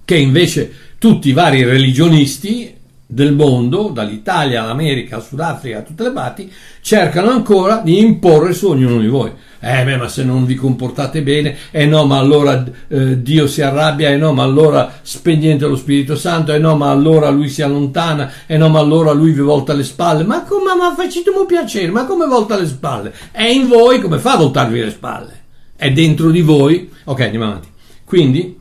Che 0.02 0.16
invece 0.16 0.72
tutti 0.98 1.28
i 1.28 1.32
vari 1.32 1.62
religionisti 1.62 2.74
del 3.10 3.34
mondo, 3.34 3.90
dall'Italia 3.92 4.62
all'America, 4.62 5.16
al 5.16 5.24
Sudafrica, 5.24 5.78
a 5.78 5.82
tutte 5.82 6.04
le 6.04 6.12
parti, 6.12 6.50
cercano 6.80 7.30
ancora 7.30 7.80
di 7.84 7.98
imporre 7.98 8.52
su 8.52 8.68
ognuno 8.68 9.00
di 9.00 9.08
voi. 9.08 9.32
Eh 9.58 9.84
beh, 9.84 9.96
ma 9.96 10.08
se 10.08 10.22
non 10.22 10.46
vi 10.46 10.54
comportate 10.54 11.22
bene, 11.22 11.56
eh 11.72 11.86
no, 11.86 12.06
ma 12.06 12.18
allora 12.18 12.64
eh, 12.88 13.20
Dio 13.20 13.46
si 13.46 13.60
arrabbia, 13.62 14.10
eh 14.10 14.16
no, 14.16 14.32
ma 14.32 14.44
allora 14.44 14.90
spegnete 15.02 15.66
lo 15.66 15.76
Spirito 15.76 16.14
Santo, 16.14 16.52
eh 16.52 16.58
no, 16.58 16.76
ma 16.76 16.90
allora 16.90 17.28
lui 17.30 17.48
si 17.48 17.60
allontana, 17.60 18.32
eh 18.46 18.56
no, 18.56 18.68
ma 18.68 18.78
allora 18.78 19.10
lui 19.10 19.32
vi 19.32 19.40
volta 19.40 19.74
le 19.74 19.84
spalle. 19.84 20.22
Ma 20.22 20.44
come, 20.44 20.74
ma 20.76 20.94
facetemi 20.94 21.44
piacere, 21.46 21.90
ma 21.90 22.06
come 22.06 22.26
volta 22.26 22.56
le 22.56 22.66
spalle? 22.66 23.12
È 23.32 23.44
in 23.44 23.66
voi, 23.66 24.00
come 24.00 24.18
fa 24.18 24.34
a 24.34 24.38
voltarvi 24.38 24.80
le 24.80 24.90
spalle? 24.90 25.40
È 25.74 25.90
dentro 25.90 26.30
di 26.30 26.42
voi. 26.42 26.88
Ok, 27.04 27.20
andiamo 27.20 27.46
avanti. 27.46 27.68
Quindi, 28.04 28.59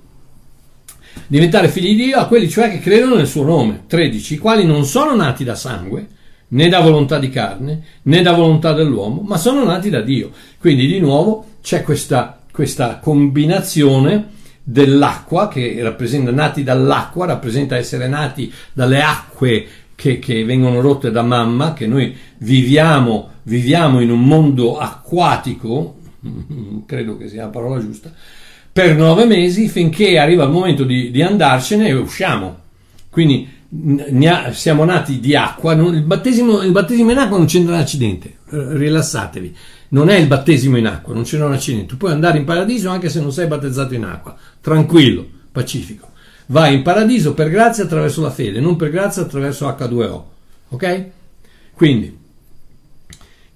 diventare 1.29 1.69
figli 1.69 1.95
di 1.95 2.05
Dio 2.05 2.17
a 2.17 2.25
quelli 2.25 2.49
cioè 2.49 2.71
che 2.71 2.79
credono 2.79 3.15
nel 3.15 3.27
suo 3.27 3.43
nome, 3.43 3.83
13, 3.87 4.33
i 4.33 4.37
quali 4.39 4.65
non 4.65 4.83
sono 4.83 5.15
nati 5.15 5.43
da 5.43 5.53
sangue, 5.53 6.07
né 6.49 6.69
da 6.69 6.79
volontà 6.79 7.19
di 7.19 7.29
carne, 7.29 7.83
né 8.01 8.21
da 8.23 8.31
volontà 8.33 8.73
dell'uomo, 8.73 9.21
ma 9.21 9.37
sono 9.37 9.63
nati 9.63 9.91
da 9.91 10.01
Dio. 10.01 10.31
Quindi 10.59 10.87
di 10.87 10.99
nuovo 10.99 11.45
c'è 11.61 11.83
questa, 11.83 12.41
questa 12.51 12.97
combinazione 12.97 14.37
dell'acqua 14.63 15.47
che 15.47 15.77
rappresenta 15.83 16.31
nati 16.31 16.63
dall'acqua, 16.63 17.27
rappresenta 17.27 17.77
essere 17.77 18.07
nati 18.07 18.51
dalle 18.73 19.01
acque 19.01 19.67
che, 19.93 20.17
che, 20.17 20.43
vengono 20.43 20.81
rotte 20.81 21.11
da 21.11 21.21
mamma, 21.21 21.73
che 21.73 21.85
noi 21.85 22.15
viviamo, 22.39 23.29
viviamo 23.43 23.99
in 23.99 24.09
un 24.09 24.23
mondo 24.23 24.79
acquatico, 24.79 25.97
credo 26.87 27.17
che 27.17 27.27
sia 27.27 27.43
la 27.43 27.49
parola 27.49 27.79
giusta, 27.79 28.11
per 28.71 28.95
nove 28.95 29.25
mesi 29.25 29.67
finché 29.67 30.17
arriva 30.17 30.43
il 30.43 30.51
momento 30.51 30.83
di, 30.83 31.11
di 31.11 31.21
andarcene 31.21 31.87
e 31.87 31.93
usciamo. 31.93 32.57
Quindi 33.09 33.57
ha, 34.27 34.51
siamo 34.51 34.83
nati 34.83 35.19
di 35.19 35.35
acqua, 35.35 35.75
non, 35.75 35.93
il, 35.93 36.01
battesimo, 36.01 36.61
il, 36.63 36.71
battesimo, 36.71 37.11
in 37.11 37.17
acqua 37.17 37.37
non 37.37 37.45
c'entra 37.45 37.75
un 37.75 37.79
accidente, 37.79 38.37
rilassatevi, 38.49 39.55
non 39.89 40.09
è 40.09 40.15
il 40.15 40.27
battesimo 40.27 40.77
in 40.77 40.87
acqua, 40.87 41.13
non 41.13 41.23
c'entra 41.23 41.47
un 41.47 41.53
accidente, 41.53 41.85
tu 41.85 41.97
puoi 41.97 42.11
andare 42.11 42.39
in 42.39 42.45
paradiso 42.45 42.89
anche 42.89 43.09
se 43.09 43.19
non 43.21 43.31
sei 43.31 43.47
battezzato 43.47 43.93
in 43.93 44.05
acqua, 44.05 44.35
tranquillo, 44.61 45.27
pacifico. 45.51 46.07
Vai 46.47 46.73
in 46.73 46.81
paradiso 46.81 47.35
per 47.35 47.49
grazia 47.49 47.83
attraverso 47.83 48.21
la 48.21 48.31
fede, 48.31 48.59
non 48.59 48.75
per 48.75 48.89
grazia 48.89 49.21
attraverso 49.21 49.67
H2O, 49.67 50.23
ok? 50.69 51.05
Quindi, 51.75 52.17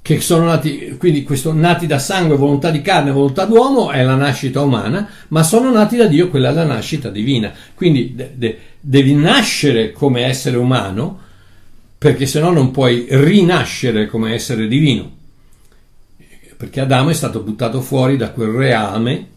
che 0.04 0.20
sono 0.20 0.44
nati, 0.44 0.98
quindi 1.00 1.24
questo 1.24 1.54
nati 1.54 1.88
da 1.88 1.98
sangue, 1.98 2.36
volontà 2.36 2.70
di 2.72 2.82
carne, 2.82 3.12
volontà 3.12 3.46
d'uomo 3.46 3.90
è 3.90 4.04
la 4.04 4.16
nascita 4.16 4.60
umana, 4.60 5.08
ma 5.30 5.44
sono 5.44 5.72
nati 5.72 5.96
da 5.96 6.08
Dio, 6.08 6.28
quella 6.28 6.50
è 6.50 6.54
la 6.54 6.66
nascita 6.66 7.10
divina. 7.10 7.54
Quindi 7.74 8.14
de, 8.14 8.34
de, 8.36 8.58
devi 8.82 9.14
nascere 9.16 9.94
come 9.94 10.26
essere 10.26 10.58
umano, 10.58 11.20
perché 11.98 12.26
se 12.26 12.42
no 12.42 12.52
non 12.52 12.72
puoi 12.72 13.06
rinascere 13.12 14.08
come 14.08 14.34
essere 14.34 14.68
divino. 14.68 15.10
Perché 16.58 16.82
Adamo 16.82 17.10
è 17.10 17.14
stato 17.14 17.40
buttato 17.40 17.80
fuori 17.80 18.18
da 18.18 18.32
quel 18.32 18.50
reame 18.50 19.28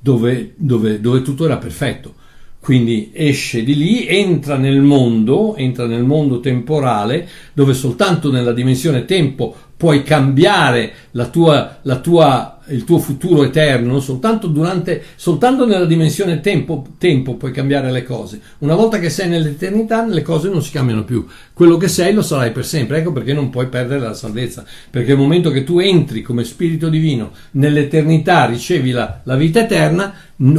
dove, 0.00 0.54
dove, 0.56 1.00
dove 1.00 1.22
tutto 1.22 1.44
era 1.44 1.58
perfetto. 1.58 2.14
Quindi 2.58 3.10
esce 3.12 3.62
di 3.62 3.76
lì, 3.76 4.06
entra 4.06 4.56
nel 4.56 4.80
mondo, 4.80 5.54
entra 5.54 5.86
nel 5.86 6.02
mondo 6.02 6.40
temporale, 6.40 7.28
dove 7.52 7.72
soltanto 7.72 8.32
nella 8.32 8.52
dimensione 8.52 9.04
tempo 9.04 9.54
puoi 9.82 10.04
cambiare 10.04 10.92
la 11.10 11.26
tua, 11.26 11.78
la 11.82 11.98
tua, 11.98 12.60
il 12.68 12.84
tuo 12.84 13.00
futuro 13.00 13.42
eterno, 13.42 13.98
soltanto, 13.98 14.46
durante, 14.46 15.02
soltanto 15.16 15.66
nella 15.66 15.86
dimensione 15.86 16.38
tempo, 16.38 16.86
tempo 16.98 17.34
puoi 17.34 17.50
cambiare 17.50 17.90
le 17.90 18.04
cose. 18.04 18.40
Una 18.58 18.76
volta 18.76 19.00
che 19.00 19.10
sei 19.10 19.28
nell'eternità, 19.28 20.06
le 20.06 20.22
cose 20.22 20.48
non 20.48 20.62
si 20.62 20.70
cambiano 20.70 21.02
più. 21.02 21.26
Quello 21.52 21.78
che 21.78 21.88
sei 21.88 22.12
lo 22.12 22.22
sarai 22.22 22.52
per 22.52 22.64
sempre. 22.64 22.98
Ecco 22.98 23.10
perché 23.10 23.32
non 23.32 23.50
puoi 23.50 23.66
perdere 23.66 23.98
la 23.98 24.14
salvezza. 24.14 24.64
Perché 24.88 25.10
il 25.10 25.18
momento 25.18 25.50
che 25.50 25.64
tu 25.64 25.80
entri 25.80 26.22
come 26.22 26.44
Spirito 26.44 26.88
Divino 26.88 27.32
nell'eternità, 27.50 28.44
ricevi 28.44 28.92
la, 28.92 29.22
la 29.24 29.34
vita 29.34 29.62
eterna, 29.62 30.14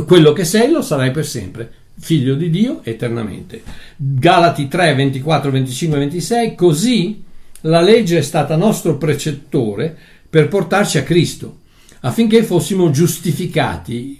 quello 0.05 0.33
che 0.33 0.43
sei 0.43 0.69
lo 0.69 0.81
sarai 0.81 1.11
per 1.11 1.25
sempre 1.25 1.71
figlio 1.97 2.35
di 2.35 2.49
Dio 2.49 2.81
eternamente. 2.83 3.61
Galati 3.95 4.67
3, 4.67 4.95
24, 4.95 5.49
25 5.49 5.97
26, 5.97 6.55
così 6.55 7.23
la 7.63 7.81
legge 7.81 8.17
è 8.17 8.21
stata 8.21 8.55
nostro 8.55 8.97
precettore 8.97 9.95
per 10.29 10.47
portarci 10.47 10.97
a 10.97 11.03
Cristo, 11.03 11.59
affinché 12.01 12.43
fossimo 12.43 12.89
giustificati, 12.89 14.19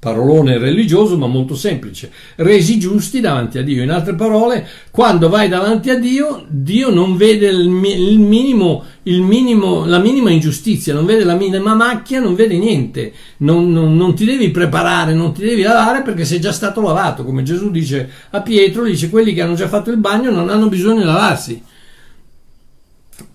parolone 0.00 0.58
religioso 0.58 1.16
ma 1.16 1.26
molto 1.26 1.54
semplice, 1.54 2.10
resi 2.36 2.78
giusti 2.78 3.20
davanti 3.20 3.58
a 3.58 3.62
Dio. 3.62 3.82
In 3.82 3.90
altre 3.90 4.14
parole, 4.14 4.66
quando 4.90 5.28
vai 5.28 5.48
davanti 5.48 5.90
a 5.90 5.98
Dio, 5.98 6.44
Dio 6.48 6.90
non 6.90 7.16
vede 7.16 7.48
il, 7.48 7.68
minimo, 7.68 8.84
il 9.04 9.22
minimo, 9.22 9.86
la 9.86 9.98
minima 9.98 10.30
ingiustizia, 10.30 10.92
non 10.92 11.06
vede 11.06 11.24
la 11.24 11.34
minima 11.34 11.74
macchia, 11.74 12.20
non 12.20 12.34
vede 12.34 12.58
niente, 12.58 13.12
non, 13.38 13.72
non, 13.72 13.96
non, 13.96 14.14
ti 14.14 14.24
devi 14.24 14.50
preparare, 14.50 15.14
non 15.14 15.32
ti 15.32 15.42
devi 15.42 15.62
lavare 15.62 16.02
perché 16.02 16.24
sei 16.24 16.40
già 16.40 16.52
stato 16.52 16.82
lavato, 16.82 17.24
come 17.24 17.42
Gesù 17.42 17.70
dice 17.70 18.08
a 18.30 18.42
Pietro, 18.42 18.84
dice 18.84 19.08
quelli 19.08 19.32
che 19.32 19.42
hanno 19.42 19.54
già 19.54 19.68
fatto 19.68 19.90
il 19.90 19.98
bagno 19.98 20.30
non 20.30 20.50
hanno 20.50 20.68
bisogno 20.68 20.98
di 20.98 21.06
lavarsi 21.06 21.62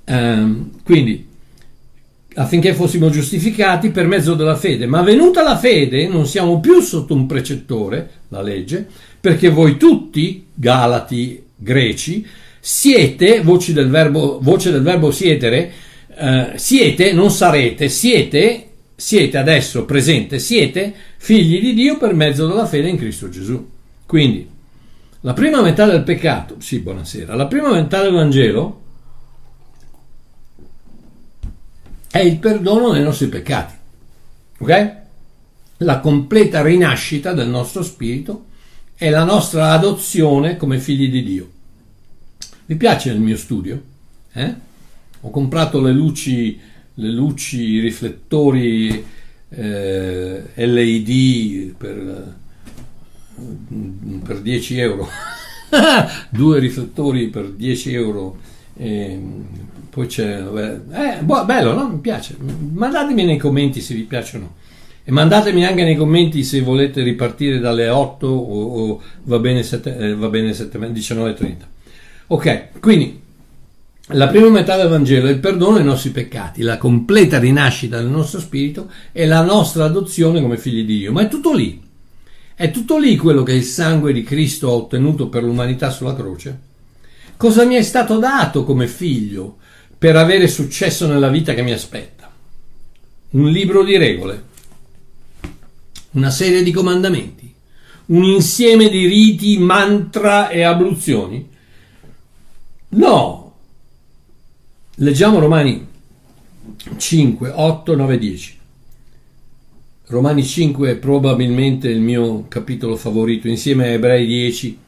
Um, 0.06 0.72
quindi, 0.84 1.28
affinché 2.36 2.74
fossimo 2.74 3.10
giustificati 3.10 3.90
per 3.90 4.08
mezzo 4.08 4.34
della 4.34 4.56
fede. 4.56 4.86
Ma 4.86 5.02
venuta 5.02 5.44
la 5.44 5.58
fede, 5.58 6.08
non 6.08 6.26
siamo 6.26 6.60
più 6.60 6.80
sotto 6.82 7.14
un 7.14 7.26
precettore, 7.26 8.10
la 8.30 8.42
legge, 8.42 8.88
perché 9.20 9.50
voi 9.50 9.78
tutti, 9.78 10.48
Galati, 10.54 11.44
greci, 11.56 12.26
siete, 12.60 13.42
voce 13.42 13.74
del 13.74 13.90
verbo, 13.90 14.40
voce 14.42 14.72
del 14.72 14.82
verbo 14.82 15.12
sietere, 15.12 15.72
uh, 16.18 16.52
siete, 16.56 17.14
non 17.14 17.30
sarete, 17.30 17.90
siete, 17.90 18.68
siete 18.96 19.38
adesso 19.38 19.86
presente, 19.86 20.40
siete 20.40 20.94
figli 21.18 21.60
di 21.60 21.74
Dio 21.74 21.98
per 21.98 22.14
mezzo 22.14 22.48
della 22.48 22.66
fede 22.66 22.90
in 22.90 22.98
Cristo 22.98 23.30
Gesù. 23.30 23.70
Quindi, 24.06 24.48
la 25.22 25.34
prima 25.34 25.62
metà 25.62 25.86
del 25.86 26.04
peccato, 26.04 26.56
sì, 26.60 26.80
buonasera, 26.80 27.36
la 27.36 27.48
prima 27.48 27.72
metà 27.72 28.02
del 28.02 28.12
Vangelo 28.12 28.82
è 32.14 32.20
il 32.20 32.38
perdono 32.38 32.92
dei 32.92 33.02
nostri 33.02 33.26
peccati. 33.28 33.74
Ok? 34.60 34.96
La 35.78 36.00
completa 36.00 36.62
rinascita 36.62 37.34
del 37.34 37.48
nostro 37.48 37.82
spirito 37.82 38.46
è 38.94 39.10
la 39.10 39.24
nostra 39.24 39.72
adozione 39.72 40.56
come 40.56 40.78
figli 40.78 41.10
di 41.10 41.24
Dio. 41.24 41.50
Vi 42.68 42.76
piace 42.76 43.10
il 43.10 43.20
mio 43.20 43.36
studio? 43.36 43.82
Eh? 44.32 44.54
Ho 45.22 45.32
comprato 45.32 45.82
le 45.82 45.92
luci, 45.92 46.60
le 46.94 47.10
luci 47.10 47.62
i 47.64 47.80
riflettori 47.80 49.04
eh, 49.50 50.44
LED 50.54 51.74
per, 51.76 52.36
per 54.24 54.40
10 54.40 54.80
euro. 54.80 55.08
Due 56.30 56.60
riflettori 56.60 57.30
per 57.30 57.50
10 57.50 57.94
euro. 57.96 58.38
Eh, 58.78 59.20
poi 59.94 60.08
c'è, 60.08 60.42
eh, 60.42 61.22
boh, 61.22 61.46
bello, 61.46 61.74
no? 61.74 61.88
Mi 61.88 62.00
piace. 62.00 62.36
Mandatemi 62.40 63.26
nei 63.26 63.38
commenti 63.38 63.80
se 63.80 63.94
vi 63.94 64.02
piacciono. 64.02 64.56
E 65.04 65.12
mandatemi 65.12 65.66
anche 65.66 65.84
nei 65.84 65.96
commenti 65.96 66.44
se 66.44 66.62
volete 66.62 67.04
ripartire 67.04 67.60
dalle 67.60 67.90
8 67.90 68.26
o, 68.26 68.92
o 68.92 69.02
va 69.24 69.38
bene, 69.38 69.62
7, 69.62 69.98
eh, 69.98 70.16
va 70.16 70.30
bene 70.30 70.52
7, 70.54 70.80
19.30. 70.80 71.56
Ok, 72.28 72.80
quindi 72.80 73.22
la 74.08 74.28
prima 74.30 74.50
metà 74.50 74.78
del 74.78 74.90
Vangelo 74.90 75.28
è 75.28 75.32
il 75.32 75.40
perdono 75.40 75.76
dei 75.76 75.84
nostri 75.84 76.10
peccati, 76.10 76.64
la 76.64 76.80
completa 76.80 77.38
rinascita 77.38 77.98
del 77.98 78.08
nostro 78.08 78.40
spirito 78.40 78.90
e 79.12 79.28
la 79.28 79.44
nostra 79.44 79.86
adozione 79.86 80.42
come 80.42 80.58
figli 80.58 80.84
di 80.86 80.98
Dio. 80.98 81.12
Ma 81.12 81.22
è 81.22 81.28
tutto 81.28 81.54
lì. 81.54 81.80
È 82.56 82.72
tutto 82.72 82.98
lì 82.98 83.16
quello 83.16 83.44
che 83.44 83.54
il 83.54 83.64
sangue 83.64 84.12
di 84.12 84.24
Cristo 84.24 84.70
ha 84.70 84.74
ottenuto 84.74 85.28
per 85.28 85.44
l'umanità 85.44 85.92
sulla 85.92 86.16
croce. 86.16 86.60
Cosa 87.38 87.64
mi 87.66 87.76
è 87.76 87.84
stato 87.84 88.18
dato 88.18 88.64
come 88.64 88.88
figlio? 88.88 89.58
Per 90.04 90.18
avere 90.18 90.50
successo 90.50 91.08
nella 91.08 91.30
vita 91.30 91.54
che 91.54 91.62
mi 91.62 91.72
aspetta. 91.72 92.30
Un 93.30 93.50
libro 93.50 93.86
di 93.86 93.96
regole, 93.96 94.44
una 96.12 96.30
serie 96.30 96.62
di 96.62 96.72
comandamenti, 96.74 97.50
un 98.08 98.26
insieme 98.26 98.90
di 98.90 99.06
riti, 99.06 99.58
mantra 99.60 100.50
e 100.50 100.64
abluzioni? 100.64 101.48
No. 102.90 103.54
Leggiamo 104.96 105.40
Romani 105.40 105.88
5, 106.98 107.52
8, 107.56 107.96
9, 107.96 108.18
10. 108.18 108.60
Romani 110.08 110.44
5 110.44 110.92
è 110.92 110.96
probabilmente 110.98 111.88
il 111.88 112.02
mio 112.02 112.44
capitolo 112.50 112.98
favorito, 112.98 113.48
insieme 113.48 113.86
a 113.86 113.92
Ebrei 113.92 114.26
10 114.26 114.80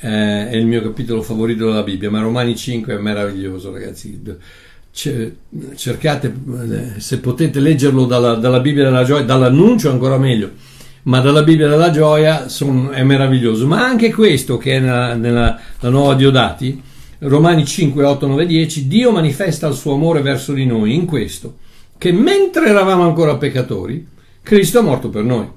eh, 0.00 0.50
è 0.50 0.56
il 0.56 0.66
mio 0.66 0.82
capitolo 0.82 1.22
favorito 1.22 1.66
della 1.66 1.82
Bibbia, 1.82 2.10
ma 2.10 2.20
Romani 2.20 2.56
5 2.56 2.94
è 2.94 2.98
meraviglioso, 2.98 3.72
ragazzi. 3.72 4.20
Cercate, 5.74 6.34
eh, 6.96 7.00
se 7.00 7.18
potete 7.18 7.60
leggerlo 7.60 8.04
dalla, 8.04 8.34
dalla 8.34 8.60
Bibbia 8.60 8.84
della 8.84 9.04
gioia, 9.04 9.24
dall'annuncio 9.24 9.90
ancora 9.90 10.18
meglio. 10.18 10.50
ma 11.04 11.20
dalla 11.20 11.42
Bibbia 11.42 11.68
della 11.68 11.90
gioia 11.90 12.48
son, 12.48 12.90
è 12.92 13.02
meraviglioso. 13.02 13.66
Ma 13.66 13.84
anche 13.84 14.12
questo 14.12 14.56
che 14.56 14.76
è 14.76 14.80
nella, 14.80 15.14
nella 15.14 15.58
nuova 15.80 16.14
Diodati, 16.14 16.80
Romani 17.18 17.64
5, 17.64 18.04
8, 18.04 18.26
9, 18.26 18.46
10, 18.46 18.86
Dio 18.86 19.10
manifesta 19.10 19.66
il 19.66 19.74
suo 19.74 19.94
amore 19.94 20.20
verso 20.20 20.52
di 20.52 20.66
noi 20.66 20.94
in 20.94 21.06
questo, 21.06 21.56
che 21.98 22.12
mentre 22.12 22.66
eravamo 22.66 23.04
ancora 23.04 23.36
peccatori, 23.36 24.06
Cristo 24.42 24.78
è 24.78 24.82
morto 24.82 25.08
per 25.08 25.24
noi. 25.24 25.48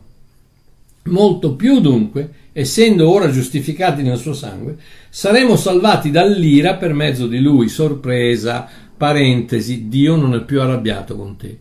Molto 1.04 1.56
più 1.56 1.80
dunque, 1.80 2.30
essendo 2.60 3.08
ora 3.08 3.30
giustificati 3.30 4.02
nel 4.02 4.18
suo 4.18 4.34
sangue, 4.34 4.78
saremo 5.10 5.56
salvati 5.56 6.10
dall'ira 6.10 6.74
per 6.74 6.92
mezzo 6.92 7.28
di 7.28 7.40
lui. 7.40 7.70
Sorpresa, 7.70 8.68
parentesi, 8.98 9.88
Dio 9.88 10.16
non 10.16 10.34
è 10.34 10.44
più 10.44 10.60
arrabbiato 10.60 11.16
con 11.16 11.38
te, 11.38 11.56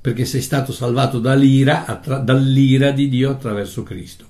perché 0.00 0.24
sei 0.24 0.40
stato 0.40 0.70
salvato 0.70 1.18
dall'ira, 1.18 1.84
attra- 1.84 2.18
dall'ira 2.18 2.92
di 2.92 3.08
Dio 3.08 3.30
attraverso 3.30 3.82
Cristo. 3.82 4.24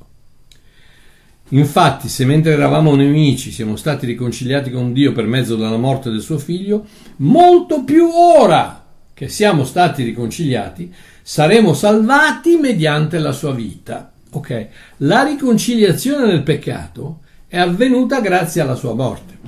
Infatti, 1.51 2.09
se 2.09 2.25
mentre 2.25 2.53
eravamo 2.53 2.95
nemici 2.95 3.53
siamo 3.53 3.77
stati 3.77 4.07
riconciliati 4.07 4.71
con 4.71 4.95
Dio 4.95 5.13
per 5.13 5.27
mezzo 5.27 5.55
della 5.55 5.77
morte 5.77 6.09
del 6.09 6.23
suo 6.23 6.39
figlio, 6.39 6.87
molto 7.17 7.85
più 7.85 8.09
ora 8.09 8.87
che 9.13 9.29
siamo 9.29 9.65
stati 9.65 10.03
riconciliati, 10.03 10.91
saremo 11.21 11.75
salvati 11.75 12.57
mediante 12.57 13.19
la 13.19 13.33
sua 13.33 13.53
vita. 13.53 14.13
Ok, 14.37 14.69
la 14.99 15.23
riconciliazione 15.23 16.27
del 16.27 16.43
peccato 16.43 17.21
è 17.49 17.57
avvenuta 17.57 18.21
grazie 18.21 18.61
alla 18.61 18.75
sua 18.75 18.93
morte, 18.93 19.39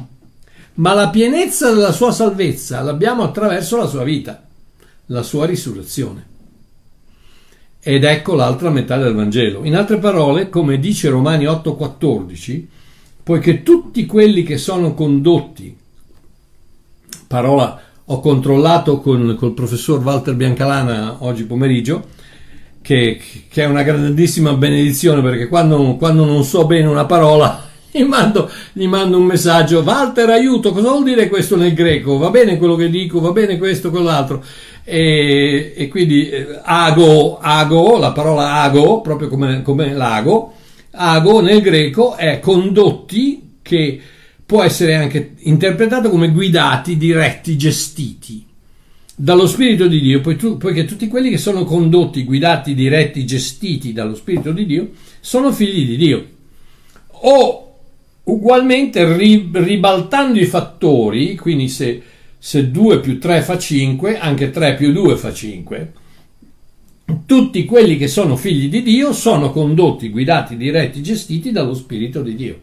ma 0.75 0.95
la 0.95 1.11
pienezza 1.11 1.71
della 1.71 1.93
sua 1.93 2.11
salvezza 2.11 2.81
l'abbiamo 2.81 3.23
attraverso 3.23 3.77
la 3.77 3.87
sua 3.87 4.03
vita, 4.03 4.47
la 5.07 5.23
sua 5.23 5.45
risurrezione. 5.45 6.27
Ed 7.81 8.03
ecco 8.03 8.35
l'altra 8.35 8.71
metà 8.71 8.97
del 8.97 9.15
Vangelo. 9.15 9.63
In 9.65 9.77
altre 9.77 9.99
parole, 9.99 10.49
come 10.49 10.79
dice 10.79 11.11
Romani 11.11 11.45
8:14, 11.45 12.67
poiché 13.23 13.63
tutti 13.63 14.07
quelli 14.07 14.43
che 14.43 14.57
sono 14.57 14.95
condotti, 14.95 15.77
parola 17.27 17.79
ho 18.07 18.21
controllato 18.21 19.01
con 19.01 19.37
il 19.39 19.53
professor 19.53 20.03
Walter 20.03 20.35
Biancalana 20.35 21.25
oggi 21.25 21.45
pomeriggio, 21.45 22.17
che, 22.89 23.21
che, 23.51 23.63
è 23.63 23.67
una 23.67 23.83
grandissima 23.83 24.55
benedizione 24.55 25.21
perché 25.21 25.47
quando, 25.47 25.97
quando 25.97 26.25
non 26.25 26.43
so 26.43 26.65
bene 26.65 26.87
una 26.87 27.05
parola 27.05 27.69
gli 27.93 28.03
mando, 28.03 28.51
gli 28.73 28.87
mando, 28.87 29.19
un 29.19 29.25
messaggio 29.25 29.83
Walter 29.85 30.31
aiuto 30.31 30.73
cosa 30.73 30.89
vuol 30.89 31.05
dire 31.05 31.29
questo 31.29 31.55
nel 31.55 31.75
greco? 31.75 32.17
Va 32.17 32.31
bene 32.31 32.57
quello 32.57 32.77
che 32.77 32.89
dico 32.89 33.21
va 33.21 33.33
bene 33.33 33.59
questo 33.59 33.91
quell'altro. 33.91 34.43
E, 34.85 35.75
e 35.77 35.89
quindi 35.89 36.31
eh, 36.31 36.61
ago, 36.63 37.39
ago 37.39 37.99
la 37.99 38.13
parola 38.13 38.63
ago 38.63 39.03
proprio 39.03 39.29
come, 39.29 39.61
come 39.61 39.93
lago 39.93 40.55
ago 40.93 41.43
nel 41.43 41.61
greco 41.61 42.17
è 42.17 42.41
condotti 42.41 43.57
che 43.61 44.01
può 44.47 44.63
essere 44.63 44.95
anche 44.95 45.33
interpretato 45.41 46.09
come 46.09 46.31
guidati 46.31 46.97
diretti 46.97 47.59
gestiti 47.59 48.48
dallo 49.21 49.49
Spirito 49.49 49.89
di 49.89 50.01
Dio, 50.01 50.21
poiché 50.21 50.85
tutti 50.85 51.09
quelli 51.09 51.29
che 51.29 51.39
sono 51.39 51.65
condotti, 51.65 52.23
guidati, 52.23 52.73
diretti, 52.73 53.27
gestiti 53.27 53.93
dallo 53.93 54.15
Spirito 54.15 54.53
di 54.53 54.65
Dio, 54.65 54.91
sono 55.19 55.51
figli 55.51 55.85
di 55.85 55.97
Dio. 55.97 56.27
O 57.23 57.75
ugualmente 58.23 59.17
ribaltando 59.17 60.39
i 60.39 60.45
fattori, 60.45 61.35
quindi 61.35 61.69
se, 61.69 62.01
se 62.39 62.71
2 62.71 63.01
più 63.01 63.19
3 63.19 63.43
fa 63.43 63.59
5, 63.59 64.19
anche 64.19 64.51
3 64.51 64.77
più 64.77 64.93
2 64.93 65.17
fa 65.17 65.33
5, 65.33 65.93
tutti 67.27 67.65
quelli 67.65 67.97
che 67.97 68.07
sono 68.07 68.37
figli 68.37 68.69
di 68.69 68.83
Dio 68.83 69.13
sono 69.13 69.51
condotti, 69.51 70.11
guidati, 70.11 70.57
diretti, 70.57 71.03
gestiti 71.03 71.51
dallo 71.51 71.75
Spirito 71.75 72.23
di 72.23 72.37
Dio. 72.37 72.61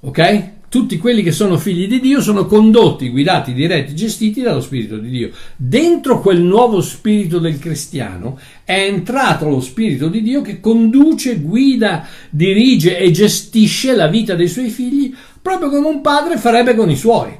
Ok? 0.00 0.56
Tutti 0.68 0.98
quelli 0.98 1.22
che 1.22 1.32
sono 1.32 1.56
figli 1.56 1.88
di 1.88 1.98
Dio 1.98 2.20
sono 2.20 2.44
condotti, 2.46 3.08
guidati, 3.08 3.54
diretti, 3.54 3.94
gestiti 3.94 4.42
dallo 4.42 4.60
Spirito 4.60 4.98
di 4.98 5.08
Dio. 5.08 5.30
Dentro 5.56 6.20
quel 6.20 6.40
nuovo 6.40 6.82
spirito 6.82 7.38
del 7.38 7.58
cristiano 7.58 8.38
è 8.64 8.84
entrato 8.84 9.48
lo 9.48 9.60
Spirito 9.60 10.08
di 10.08 10.22
Dio 10.22 10.42
che 10.42 10.60
conduce, 10.60 11.40
guida, 11.40 12.06
dirige 12.28 12.98
e 12.98 13.10
gestisce 13.10 13.94
la 13.94 14.08
vita 14.08 14.34
dei 14.34 14.48
suoi 14.48 14.68
figli 14.68 15.14
proprio 15.40 15.70
come 15.70 15.88
un 15.88 16.02
padre 16.02 16.36
farebbe 16.36 16.74
con 16.74 16.90
i 16.90 16.96
suoi. 16.96 17.34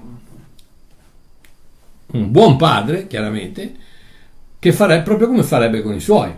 Un 2.11 2.31
buon 2.31 2.57
padre, 2.57 3.07
chiaramente, 3.07 3.75
che 4.59 4.73
farebbe 4.73 5.03
proprio 5.03 5.29
come 5.29 5.43
farebbe 5.43 5.83
con 5.83 5.95
i 5.95 6.01
suoi, 6.01 6.33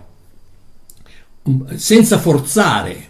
senza 1.77 2.19
forzare 2.19 3.10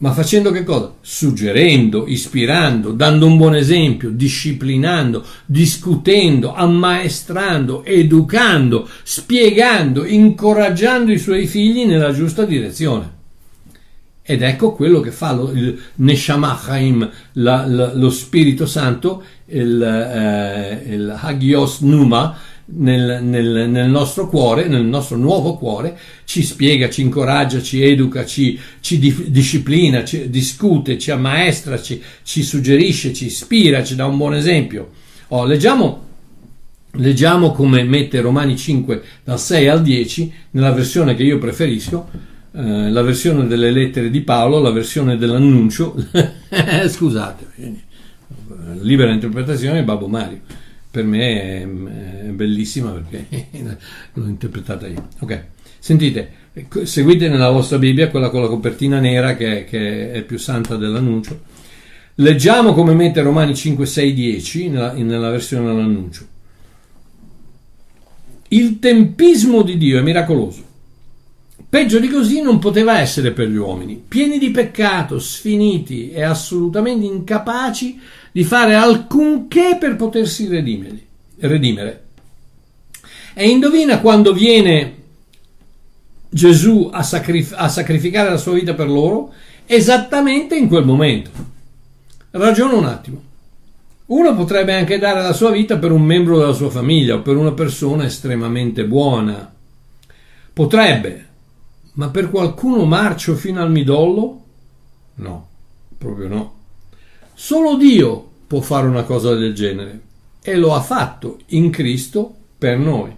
ma 0.00 0.12
facendo 0.12 0.50
che 0.50 0.64
cosa? 0.64 0.94
Suggerendo, 1.02 2.06
ispirando, 2.06 2.92
dando 2.92 3.26
un 3.26 3.36
buon 3.36 3.54
esempio, 3.54 4.08
disciplinando, 4.08 5.22
discutendo, 5.44 6.54
ammaestrando, 6.54 7.84
educando, 7.84 8.88
spiegando, 9.02 10.06
incoraggiando 10.06 11.12
i 11.12 11.18
suoi 11.18 11.46
figli 11.46 11.84
nella 11.84 12.12
giusta 12.12 12.46
direzione. 12.46 13.18
Ed 14.22 14.42
ecco 14.42 14.72
quello 14.72 15.00
che 15.00 15.10
fa 15.10 15.32
lo, 15.32 15.50
il 15.50 15.78
Neshamachaim, 15.96 17.10
la, 17.32 17.66
la, 17.66 17.92
lo 17.92 18.10
Spirito 18.10 18.64
Santo, 18.64 19.22
il, 19.46 19.82
eh, 19.82 20.94
il 20.94 21.14
Hagios 21.20 21.80
Numa, 21.80 22.38
nel, 22.72 23.22
nel, 23.22 23.68
nel, 23.68 23.90
nostro 23.90 24.28
cuore, 24.28 24.66
nel 24.66 24.84
nostro 24.84 25.16
nuovo 25.16 25.56
cuore, 25.56 25.98
ci 26.24 26.42
spiega, 26.42 26.88
ci 26.88 27.02
incoraggia, 27.02 27.60
ci 27.60 27.82
educa, 27.82 28.24
ci, 28.24 28.58
ci 28.80 28.98
di, 28.98 29.26
disciplina, 29.28 30.04
ci 30.04 30.30
discute, 30.30 30.98
ci 30.98 31.10
ammaestra, 31.10 31.80
ci, 31.80 32.00
ci, 32.22 32.42
suggerisce, 32.42 33.12
ci 33.12 33.26
ispira, 33.26 33.82
ci 33.82 33.94
dà 33.94 34.06
un 34.06 34.16
buon 34.16 34.34
esempio. 34.34 34.90
Oh, 35.28 35.44
leggiamo, 35.44 36.06
leggiamo 36.92 37.52
come 37.52 37.82
mette 37.82 38.20
Romani 38.20 38.56
5 38.56 39.02
dal 39.24 39.38
6 39.38 39.68
al 39.68 39.82
10 39.82 40.32
nella 40.52 40.72
versione 40.72 41.14
che 41.14 41.22
io 41.22 41.38
preferisco. 41.38 42.28
Eh, 42.52 42.90
la 42.90 43.02
versione 43.02 43.46
delle 43.46 43.70
lettere 43.70 44.10
di 44.10 44.22
Paolo, 44.22 44.60
la 44.60 44.72
versione 44.72 45.16
dell'annuncio, 45.16 45.94
scusate, 46.88 47.46
libera 48.80 49.12
interpretazione 49.12 49.84
Babbo 49.84 50.08
Mario 50.08 50.68
per 50.90 51.04
me 51.04 51.42
è, 51.42 51.62
è 51.62 52.30
bellissima 52.30 52.90
perché 52.90 53.46
l'ho 54.14 54.26
interpretata 54.26 54.86
io. 54.86 55.08
Ok, 55.20 55.44
sentite, 55.78 56.32
seguite 56.82 57.28
nella 57.28 57.50
vostra 57.50 57.78
Bibbia 57.78 58.10
quella 58.10 58.30
con 58.30 58.42
la 58.42 58.48
copertina 58.48 58.98
nera 58.98 59.36
che, 59.36 59.64
che 59.64 60.12
è 60.12 60.22
più 60.22 60.38
santa 60.38 60.76
dell'annuncio. 60.76 61.48
Leggiamo 62.16 62.74
come 62.74 62.92
mette 62.92 63.22
Romani 63.22 63.54
5, 63.54 63.86
6, 63.86 64.12
10 64.12 64.68
nella, 64.68 64.92
nella 64.92 65.30
versione 65.30 65.66
dell'annuncio. 65.66 66.26
Il 68.48 68.78
tempismo 68.80 69.62
di 69.62 69.78
Dio 69.78 69.98
è 69.98 70.02
miracoloso. 70.02 70.68
Peggio 71.68 72.00
di 72.00 72.08
così 72.08 72.42
non 72.42 72.58
poteva 72.58 72.98
essere 72.98 73.30
per 73.30 73.48
gli 73.48 73.56
uomini, 73.56 74.02
pieni 74.06 74.38
di 74.38 74.50
peccato, 74.50 75.20
sfiniti 75.20 76.10
e 76.10 76.22
assolutamente 76.22 77.06
incapaci 77.06 78.00
di 78.32 78.44
fare 78.44 78.74
alcunché 78.74 79.76
per 79.78 79.96
potersi 79.96 80.48
redimere. 80.48 82.04
E 83.34 83.48
indovina 83.48 84.00
quando 84.00 84.32
viene 84.32 84.94
Gesù 86.28 86.90
a, 86.92 87.02
sacrif- 87.02 87.54
a 87.56 87.68
sacrificare 87.68 88.30
la 88.30 88.36
sua 88.36 88.52
vita 88.52 88.74
per 88.74 88.88
loro? 88.88 89.32
Esattamente 89.66 90.56
in 90.56 90.68
quel 90.68 90.84
momento. 90.84 91.30
Ragiona 92.30 92.74
un 92.74 92.84
attimo. 92.84 93.22
Uno 94.06 94.34
potrebbe 94.34 94.74
anche 94.74 94.98
dare 94.98 95.22
la 95.22 95.32
sua 95.32 95.50
vita 95.50 95.78
per 95.78 95.92
un 95.92 96.02
membro 96.02 96.38
della 96.38 96.52
sua 96.52 96.70
famiglia 96.70 97.14
o 97.14 97.22
per 97.22 97.36
una 97.36 97.52
persona 97.52 98.04
estremamente 98.04 98.84
buona. 98.84 99.52
Potrebbe, 100.52 101.26
ma 101.94 102.08
per 102.08 102.28
qualcuno 102.28 102.84
marcio 102.84 103.36
fino 103.36 103.62
al 103.62 103.70
midollo? 103.70 104.42
No, 105.14 105.48
proprio 105.96 106.28
no. 106.28 106.59
Solo 107.42 107.76
Dio 107.76 108.28
può 108.46 108.60
fare 108.60 108.86
una 108.86 109.04
cosa 109.04 109.34
del 109.34 109.54
genere 109.54 110.00
e 110.42 110.56
lo 110.56 110.74
ha 110.74 110.82
fatto 110.82 111.38
in 111.46 111.70
Cristo 111.70 112.34
per 112.58 112.78
noi, 112.78 113.12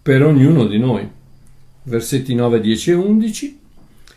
per 0.00 0.22
ognuno 0.22 0.66
di 0.66 0.78
noi. 0.78 1.06
Versetti 1.82 2.32
9, 2.32 2.60
10 2.60 2.90
e 2.90 2.94
11. 2.94 3.58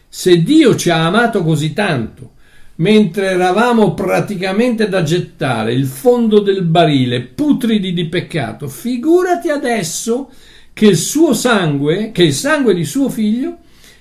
Se 0.07 0.43
Dio 0.43 0.75
ci 0.75 0.91
ha 0.91 1.03
amato 1.03 1.43
così 1.43 1.73
tanto, 1.73 2.33
mentre 2.75 3.31
eravamo 3.31 3.95
praticamente 3.95 4.87
da 4.87 5.01
gettare 5.01 5.73
il 5.73 5.87
fondo 5.87 6.41
del 6.41 6.61
barile, 6.61 7.21
putridi 7.21 7.91
di 7.91 8.05
peccato, 8.05 8.67
figurati 8.67 9.49
adesso 9.49 10.29
che 10.73 10.85
il 10.85 10.97
suo 10.97 11.33
sangue, 11.33 12.11
che 12.11 12.21
il 12.21 12.33
sangue 12.33 12.75
di 12.75 12.85
suo 12.85 13.09
figlio, 13.09 13.57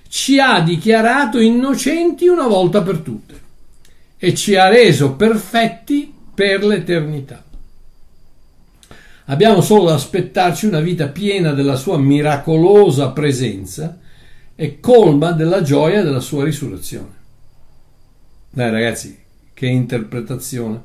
ci 0.08 0.38
ha 0.40 0.60
dichiarato 0.60 1.40
innocenti 1.40 2.28
una 2.28 2.46
volta 2.46 2.82
per 2.82 2.98
tutte 2.98 3.46
e 4.18 4.34
ci 4.34 4.56
ha 4.56 4.68
reso 4.68 5.12
perfetti 5.12 6.12
per 6.34 6.64
l'eternità. 6.64 7.44
Abbiamo 9.26 9.60
solo 9.60 9.84
da 9.84 9.94
aspettarci 9.94 10.66
una 10.66 10.80
vita 10.80 11.08
piena 11.08 11.52
della 11.52 11.76
sua 11.76 11.98
miracolosa 11.98 13.10
presenza 13.10 13.98
e 14.54 14.80
colma 14.80 15.32
della 15.32 15.62
gioia 15.62 16.02
della 16.02 16.20
sua 16.20 16.44
risurrezione. 16.44 17.16
Dai 18.50 18.70
ragazzi, 18.70 19.16
che 19.54 19.66
interpretazione. 19.66 20.82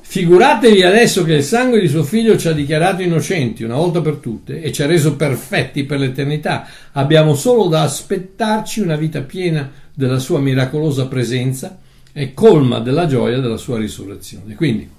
Figuratevi 0.00 0.82
adesso 0.84 1.22
che 1.24 1.34
il 1.34 1.42
sangue 1.42 1.80
di 1.80 1.88
suo 1.88 2.02
figlio 2.02 2.38
ci 2.38 2.48
ha 2.48 2.52
dichiarato 2.52 3.02
innocenti 3.02 3.64
una 3.64 3.74
volta 3.74 4.00
per 4.00 4.14
tutte 4.16 4.62
e 4.62 4.72
ci 4.72 4.82
ha 4.82 4.86
reso 4.86 5.16
perfetti 5.16 5.84
per 5.84 5.98
l'eternità. 5.98 6.66
Abbiamo 6.92 7.34
solo 7.34 7.66
da 7.66 7.82
aspettarci 7.82 8.80
una 8.80 8.96
vita 8.96 9.20
piena 9.20 9.70
della 9.92 10.18
sua 10.18 10.38
miracolosa 10.38 11.08
presenza 11.08 11.78
e 12.18 12.34
colma 12.34 12.80
della 12.80 13.06
gioia 13.06 13.38
della 13.38 13.56
sua 13.56 13.78
risurrezione. 13.78 14.56
Quindi 14.56 14.90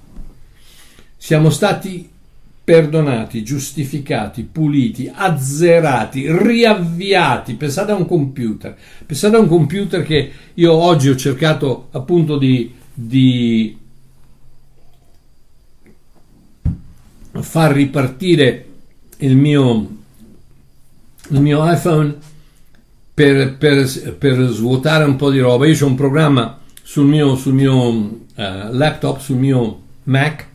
siamo 1.17 1.49
stati 1.49 2.09
perdonati, 2.63 3.43
giustificati, 3.43 4.43
puliti, 4.43 5.11
azzerati, 5.13 6.31
riavviati. 6.31 7.55
Pensate 7.55 7.91
a 7.91 7.95
un 7.95 8.05
computer. 8.05 8.77
Pensate 9.05 9.35
a 9.35 9.39
un 9.39 9.47
computer 9.47 10.03
che 10.03 10.31
io 10.53 10.71
oggi 10.71 11.09
ho 11.09 11.15
cercato 11.17 11.89
appunto 11.91 12.37
di, 12.37 12.73
di 12.93 13.77
far 17.31 17.73
ripartire 17.73 18.65
il 19.17 19.35
mio, 19.35 19.97
il 21.31 21.41
mio 21.41 21.69
iPhone 21.69 22.15
per, 23.13 23.57
per, 23.57 24.15
per, 24.17 24.47
svuotare 24.47 25.03
un 25.03 25.17
po' 25.17 25.31
di 25.31 25.39
roba. 25.39 25.67
Io 25.67 25.83
ho 25.83 25.87
un 25.87 25.95
programma 25.95 26.58
sul 26.89 27.05
mio, 27.05 27.35
sul 27.35 27.53
mio 27.53 27.87
uh, 27.87 28.23
laptop, 28.33 29.19
sul 29.19 29.35
mio 29.35 29.81
Mac, 30.05 30.47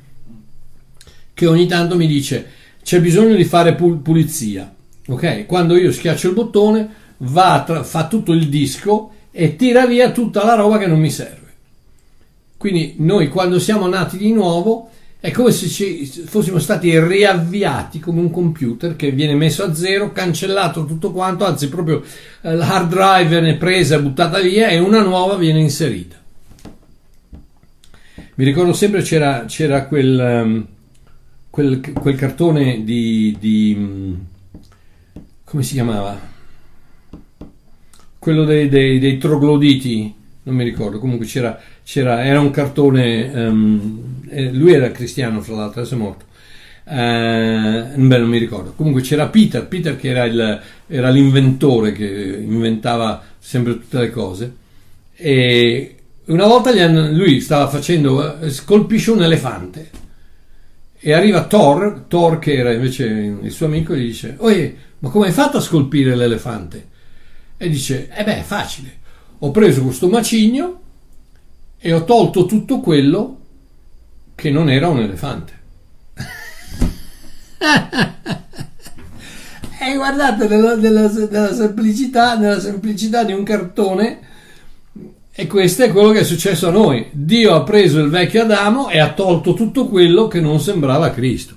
che 1.32 1.46
ogni 1.46 1.68
tanto 1.68 1.94
mi 1.94 2.08
dice 2.08 2.50
c'è 2.82 3.00
bisogno 3.00 3.36
di 3.36 3.44
fare 3.44 3.76
pulizia. 3.76 4.74
Ok? 5.06 5.46
Quando 5.46 5.76
io 5.76 5.92
schiaccio 5.92 6.26
il 6.26 6.34
bottone, 6.34 6.88
tra, 7.32 7.84
fa 7.84 8.08
tutto 8.08 8.32
il 8.32 8.48
disco 8.48 9.12
e 9.30 9.54
tira 9.54 9.86
via 9.86 10.10
tutta 10.10 10.44
la 10.44 10.56
roba 10.56 10.78
che 10.78 10.88
non 10.88 10.98
mi 10.98 11.08
serve. 11.08 11.52
Quindi 12.56 12.96
noi 12.98 13.28
quando 13.28 13.60
siamo 13.60 13.86
nati 13.86 14.16
di 14.16 14.32
nuovo 14.32 14.90
è 15.20 15.30
come 15.30 15.52
se 15.52 15.68
ci 15.68 16.04
fossimo 16.04 16.58
stati 16.58 16.98
riavviati 16.98 18.00
come 18.00 18.18
un 18.18 18.32
computer 18.32 18.96
che 18.96 19.12
viene 19.12 19.36
messo 19.36 19.62
a 19.62 19.72
zero, 19.72 20.10
cancellato 20.10 20.84
tutto 20.84 21.12
quanto, 21.12 21.44
anzi 21.44 21.68
proprio 21.68 22.02
eh, 22.40 22.56
l'hard 22.56 22.88
drive 22.88 23.28
viene 23.28 23.54
presa 23.54 23.94
e 23.94 24.02
buttata 24.02 24.40
via 24.40 24.66
e 24.66 24.80
una 24.80 25.02
nuova 25.02 25.36
viene 25.36 25.60
inserita. 25.60 26.22
Mi 28.36 28.44
ricordo 28.44 28.72
sempre 28.72 29.02
c'era, 29.02 29.44
c'era 29.46 29.86
quel, 29.86 30.42
um, 30.44 30.66
quel, 31.50 31.80
quel, 31.92 32.16
cartone 32.16 32.82
di, 32.82 33.36
di, 33.38 33.76
mm, 33.78 34.14
come 35.44 35.62
si 35.62 35.74
chiamava? 35.74 36.18
Quello 38.18 38.44
dei, 38.44 38.68
dei, 38.68 38.98
dei 38.98 39.18
trogloditi, 39.18 40.12
non 40.42 40.56
mi 40.56 40.64
ricordo, 40.64 40.98
comunque 40.98 41.26
c'era, 41.26 41.60
c'era 41.84 42.24
era 42.24 42.40
un 42.40 42.50
cartone 42.50 43.30
um, 43.34 44.04
lui 44.50 44.72
era 44.72 44.90
cristiano 44.90 45.40
fra 45.40 45.54
l'altro, 45.54 45.80
adesso 45.80 45.94
è 45.94 45.98
morto. 45.98 46.24
Eh, 46.86 47.92
beh, 47.94 48.18
non 48.18 48.28
mi 48.28 48.38
ricordo. 48.38 48.72
Comunque 48.74 49.02
c'era 49.02 49.28
Peter, 49.28 49.64
Peter 49.66 49.96
che 49.96 50.08
era, 50.08 50.24
il, 50.24 50.60
era 50.88 51.08
l'inventore 51.08 51.92
che 51.92 52.04
inventava 52.04 53.22
sempre 53.38 53.74
tutte 53.74 53.98
le 54.00 54.10
cose. 54.10 54.56
E 55.14 55.94
una 56.26 56.46
volta 56.46 56.72
lui 56.88 57.40
stava 57.40 57.68
facendo, 57.68 58.40
eh, 58.40 58.50
scolpisce 58.50 59.10
un 59.10 59.22
elefante 59.22 59.90
e 60.98 61.12
arriva 61.12 61.44
Thor, 61.44 62.04
Thor 62.08 62.38
che 62.38 62.54
era 62.54 62.72
invece 62.72 63.04
il 63.04 63.52
suo 63.52 63.66
amico, 63.66 63.92
e 63.92 63.98
gli 63.98 64.06
dice, 64.06 64.36
Oye, 64.38 64.76
ma 65.00 65.10
come 65.10 65.26
hai 65.26 65.32
fatto 65.32 65.58
a 65.58 65.60
scolpire 65.60 66.16
l'elefante? 66.16 66.88
E 67.58 67.68
dice, 67.68 68.08
eh 68.10 68.24
beh, 68.24 68.38
è 68.38 68.42
facile. 68.42 69.02
Ho 69.40 69.50
preso 69.50 69.82
questo 69.82 70.08
macigno 70.08 70.80
e 71.78 71.92
ho 71.92 72.04
tolto 72.04 72.46
tutto 72.46 72.80
quello 72.80 73.40
che 74.34 74.50
non 74.50 74.70
era 74.70 74.88
un 74.88 75.00
elefante. 75.00 75.52
e 79.78 79.94
guardate 79.94 80.48
nella, 80.48 80.74
nella, 80.76 81.10
nella, 81.10 81.52
semplicità, 81.52 82.38
nella 82.38 82.60
semplicità 82.60 83.24
di 83.24 83.34
un 83.34 83.42
cartone 83.42 84.20
e 85.34 85.46
questo 85.46 85.82
è 85.82 85.90
quello 85.90 86.10
che 86.10 86.20
è 86.20 86.24
successo 86.24 86.68
a 86.68 86.70
noi. 86.70 87.08
Dio 87.10 87.54
ha 87.54 87.62
preso 87.62 88.00
il 88.00 88.08
vecchio 88.08 88.42
Adamo 88.42 88.88
e 88.88 89.00
ha 89.00 89.12
tolto 89.12 89.54
tutto 89.54 89.88
quello 89.88 90.28
che 90.28 90.40
non 90.40 90.60
sembrava 90.60 91.10
Cristo. 91.10 91.56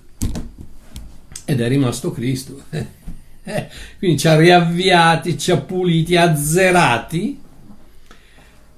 Ed 1.45 1.61
è 1.61 1.67
rimasto 1.67 2.11
Cristo. 2.11 2.63
Quindi 3.99 4.17
ci 4.17 4.27
ha 4.27 4.35
riavviati, 4.35 5.37
ci 5.37 5.51
ha 5.51 5.57
puliti, 5.57 6.15
azzerati 6.15 7.45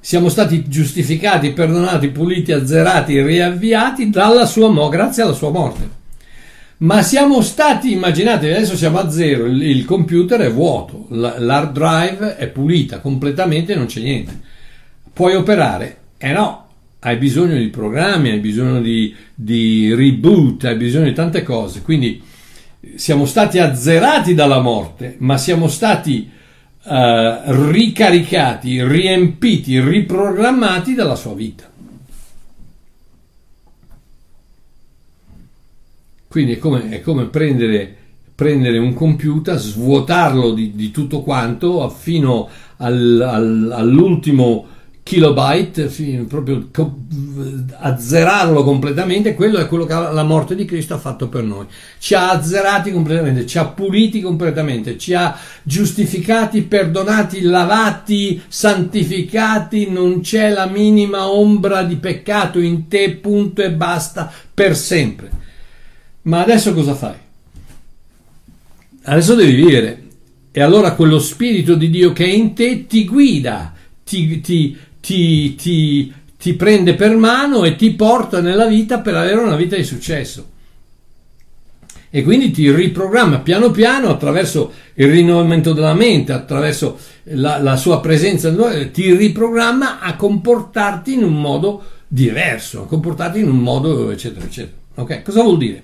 siamo 0.02 0.30
stati 0.30 0.68
giustificati, 0.68 1.52
perdonati, 1.52 2.10
puliti, 2.10 2.52
azzerati, 2.54 3.22
riavviati 3.22 4.10
dalla 4.10 4.46
sua 4.46 4.70
mo- 4.70 4.90
grazie 4.90 5.24
alla 5.24 5.34
sua 5.34 5.52
morte. 5.52 5.98
Ma 6.78 7.02
siamo 7.02 7.42
stati, 7.42 7.92
immaginate, 7.92 8.56
adesso 8.56 8.78
siamo 8.78 9.00
a 9.00 9.10
zero, 9.10 9.46
il, 9.46 9.62
il 9.62 9.84
computer 9.84 10.40
è 10.40 10.52
vuoto, 10.52 11.08
l'hard 11.10 11.74
drive 11.74 12.38
è 12.38 12.48
pulita 12.48 13.00
completamente, 13.00 13.76
non 13.76 13.88
c'è 13.88 14.00
niente. 14.00 14.40
Puoi 15.20 15.36
operare? 15.36 15.98
Eh 16.18 16.32
no, 16.32 16.68
hai 17.00 17.18
bisogno 17.18 17.58
di 17.58 17.68
programmi, 17.68 18.30
hai 18.30 18.40
bisogno 18.40 18.80
di, 18.80 19.14
di 19.36 19.94
reboot, 19.94 20.64
hai 20.64 20.78
bisogno 20.78 21.08
di 21.08 21.14
tante 21.14 21.44
cose. 21.44 21.82
Quindi 21.82 22.24
siamo 22.96 23.26
stati 23.26 23.60
azzerati 23.60 24.34
dalla 24.34 24.62
morte, 24.62 25.18
ma 25.18 25.38
siamo 25.38 25.68
stati 25.68 26.30
uh, 26.84 26.90
ricaricati, 27.70 28.82
riempiti, 28.82 29.82
riprogrammati 29.82 30.94
dalla 30.94 31.16
sua 31.16 31.34
vita. 31.34 31.70
Quindi 36.30 36.54
è 36.54 36.58
come, 36.60 36.92
è 36.92 37.02
come 37.02 37.26
prendere, 37.26 37.94
prendere, 38.34 38.78
un 38.78 38.94
computer, 38.94 39.58
svuotarlo 39.58 40.54
di, 40.54 40.74
di 40.76 40.92
tutto 40.92 41.24
quanto 41.24 41.90
fino 41.90 42.48
al, 42.78 43.20
al, 43.22 43.72
all'ultimo 43.76 44.78
kilobyte, 45.10 45.92
proprio 46.28 46.70
azzerarlo 47.80 48.64
completamente, 48.64 49.34
quello 49.34 49.58
è 49.58 49.66
quello 49.66 49.86
che 49.86 49.94
la 49.94 50.22
morte 50.22 50.54
di 50.54 50.66
Cristo 50.66 50.94
ha 50.94 51.00
fatto 51.00 51.28
per 51.28 51.42
noi. 51.42 51.66
Ci 51.98 52.14
ha 52.14 52.30
azzerati 52.30 52.92
completamente, 52.92 53.48
ci 53.48 53.58
ha 53.58 53.66
puliti 53.66 54.22
completamente, 54.22 55.00
ci 55.00 55.16
ha 55.16 55.36
giustificati, 55.64 56.62
perdonati, 56.62 57.42
lavati, 57.42 58.40
santificati, 58.48 59.90
non 59.90 60.22
c'è 60.22 60.52
la 60.52 60.68
minima 60.68 61.28
ombra 61.28 61.82
di 61.82 61.96
peccato 61.96 62.60
in 62.60 62.88
te, 62.88 63.10
punto 63.16 63.64
e 63.64 63.72
basta, 63.72 64.32
per 64.54 64.78
sempre. 64.78 65.32
Ma 66.22 66.42
adesso 66.42 66.72
cosa 66.72 66.94
fai? 66.94 67.16
Adesso 69.06 69.34
devi 69.34 69.56
vivere. 69.56 70.04
E 70.52 70.62
allora 70.62 70.94
quello 70.94 71.18
Spirito 71.18 71.74
di 71.74 71.90
Dio 71.90 72.14
che 72.14 72.26
è 72.26 72.30
in 72.30 72.54
te 72.54 72.86
ti 72.86 73.06
guida, 73.06 73.74
ti, 74.04 74.40
ti, 74.42 74.78
ti, 75.00 75.56
ti, 75.56 76.14
ti 76.38 76.54
prende 76.54 76.96
per 76.96 77.16
mano 77.16 77.64
e 77.64 77.76
ti 77.76 77.92
porta 77.94 78.42
nella 78.42 78.68
vita 78.68 79.00
per 79.00 79.16
avere 79.16 79.40
una 79.40 79.56
vita 79.56 79.76
di 79.76 79.84
successo 79.84 80.58
e 82.12 82.24
quindi 82.24 82.50
ti 82.50 82.72
riprogramma 82.72 83.40
piano 83.40 83.70
piano 83.70 84.10
attraverso 84.10 84.74
il 84.96 85.12
rinnovamento 85.12 85.74
della 85.74 85.94
mente, 85.94 86.34
attraverso 86.34 86.98
la, 87.24 87.62
la, 87.62 87.76
sua 87.76 88.00
presenza, 88.00 88.52
ti 88.92 89.14
riprogramma 89.14 90.00
a 90.00 90.16
comportarti 90.16 91.14
in 91.14 91.24
un 91.24 91.40
modo 91.40 91.84
diverso, 92.08 92.82
a 92.82 92.86
comportarti 92.88 93.40
in 93.40 93.50
un 93.50 93.60
modo 93.60 94.10
eccetera 94.10 94.44
eccetera. 94.44 94.78
Ok? 94.96 95.22
Cosa 95.22 95.44
vuol 95.44 95.58
dire? 95.58 95.84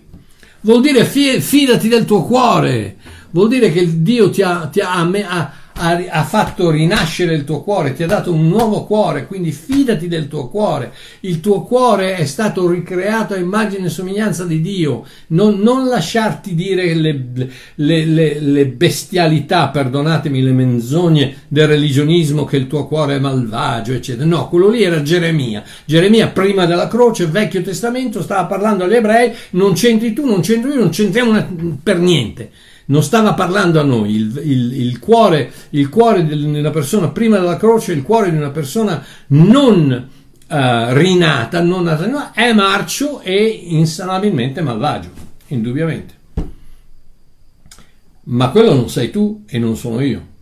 Vuol 0.62 0.82
dire 0.82 1.06
fidati 1.06 1.88
del 1.88 2.06
tuo 2.06 2.24
cuore, 2.24 2.96
vuol 3.30 3.48
dire 3.48 3.72
che 3.72 4.02
Dio 4.02 4.32
ti 4.32 4.42
ha, 4.42 4.68
ti 4.72 4.80
ha, 4.80 4.96
ha 4.98 5.54
ha, 5.78 6.02
ha, 6.10 6.24
fatto 6.24 6.70
rinascere 6.70 7.34
il 7.34 7.44
tuo 7.44 7.62
cuore, 7.62 7.94
ti 7.94 8.04
ha 8.04 8.08
dato 8.08 8.32
un 8.32 8.48
nuovo 8.48 8.86
cuore, 8.86 9.28
quindi 9.28 9.52
fidati 9.52 10.08
del 10.08 10.28
tuo 10.28 10.48
cuore. 10.48 10.94
Il 11.22 11.42
tuo 11.42 11.64
cuore 11.64 12.16
è 12.16 12.26
stato 12.26 12.70
ricreato 12.70 13.34
a 13.34 13.38
immagine 13.38 13.88
e 13.88 13.90
somiglianza 13.90 14.46
di 14.46 14.62
Dio. 14.62 15.06
Non, 15.28 15.60
non 15.60 15.88
lasciarti 15.88 16.56
dire 16.56 16.94
le, 16.94 17.26
le, 17.76 18.06
le, 18.06 18.40
le, 18.40 18.66
bestialità, 18.68 19.68
perdonatemi, 19.68 20.42
le 20.42 20.52
menzogne 20.52 21.36
del 21.50 21.68
religionismo 21.68 22.46
che 22.46 22.56
il 22.58 22.68
tuo 22.68 22.88
cuore 22.88 23.18
è 23.18 23.20
malvagio, 23.20 23.92
eccetera. 23.92 24.26
No, 24.26 24.48
quello 24.48 24.70
lì 24.70 24.84
era 24.84 25.02
Geremia. 25.02 25.62
Geremia 25.84 26.30
prima 26.30 26.66
della 26.66 26.88
croce, 26.88 27.26
Vecchio 27.26 27.62
Testamento, 27.62 28.22
stava 28.22 28.46
parlando 28.46 28.86
agli 28.86 28.94
ebrei, 28.94 29.34
non 29.52 29.74
c'entri 29.74 30.14
tu, 30.14 30.26
non 30.26 30.40
c'entro 30.40 30.72
io, 30.72 30.80
non 30.80 30.90
c'entriamo 30.90 31.80
per 31.84 32.00
niente 32.00 32.52
non 32.86 33.04
stava 33.04 33.34
parlando 33.34 33.80
a 33.80 33.84
noi, 33.84 34.16
il, 34.16 34.42
il, 34.44 34.82
il 34.82 35.00
cuore, 35.00 35.52
il 35.72 35.90
cuore 35.90 36.26
di 36.26 36.44
una 36.44 36.70
persona 36.70 37.10
prima 37.10 37.38
della 37.38 37.58
croce, 37.58 37.94
il 37.94 38.04
cuore 38.04 38.30
di 38.30 38.38
una 38.38 38.52
persona 38.52 39.04
non 39.28 40.10
uh, 40.48 40.56
rinata, 40.94 41.62
non 41.62 41.84
nata, 41.84 42.32
è 42.34 42.54
marcio 42.54 43.22
e 43.22 43.44
insanabilmente 43.44 44.62
malvagio, 44.62 45.10
indubbiamente. 45.48 46.14
Ma 48.28 48.50
quello 48.50 48.74
non 48.74 48.90
sei 48.90 49.12
tu 49.12 49.44
e 49.48 49.60
non 49.60 49.76
sono 49.76 50.02
io. 50.02 50.34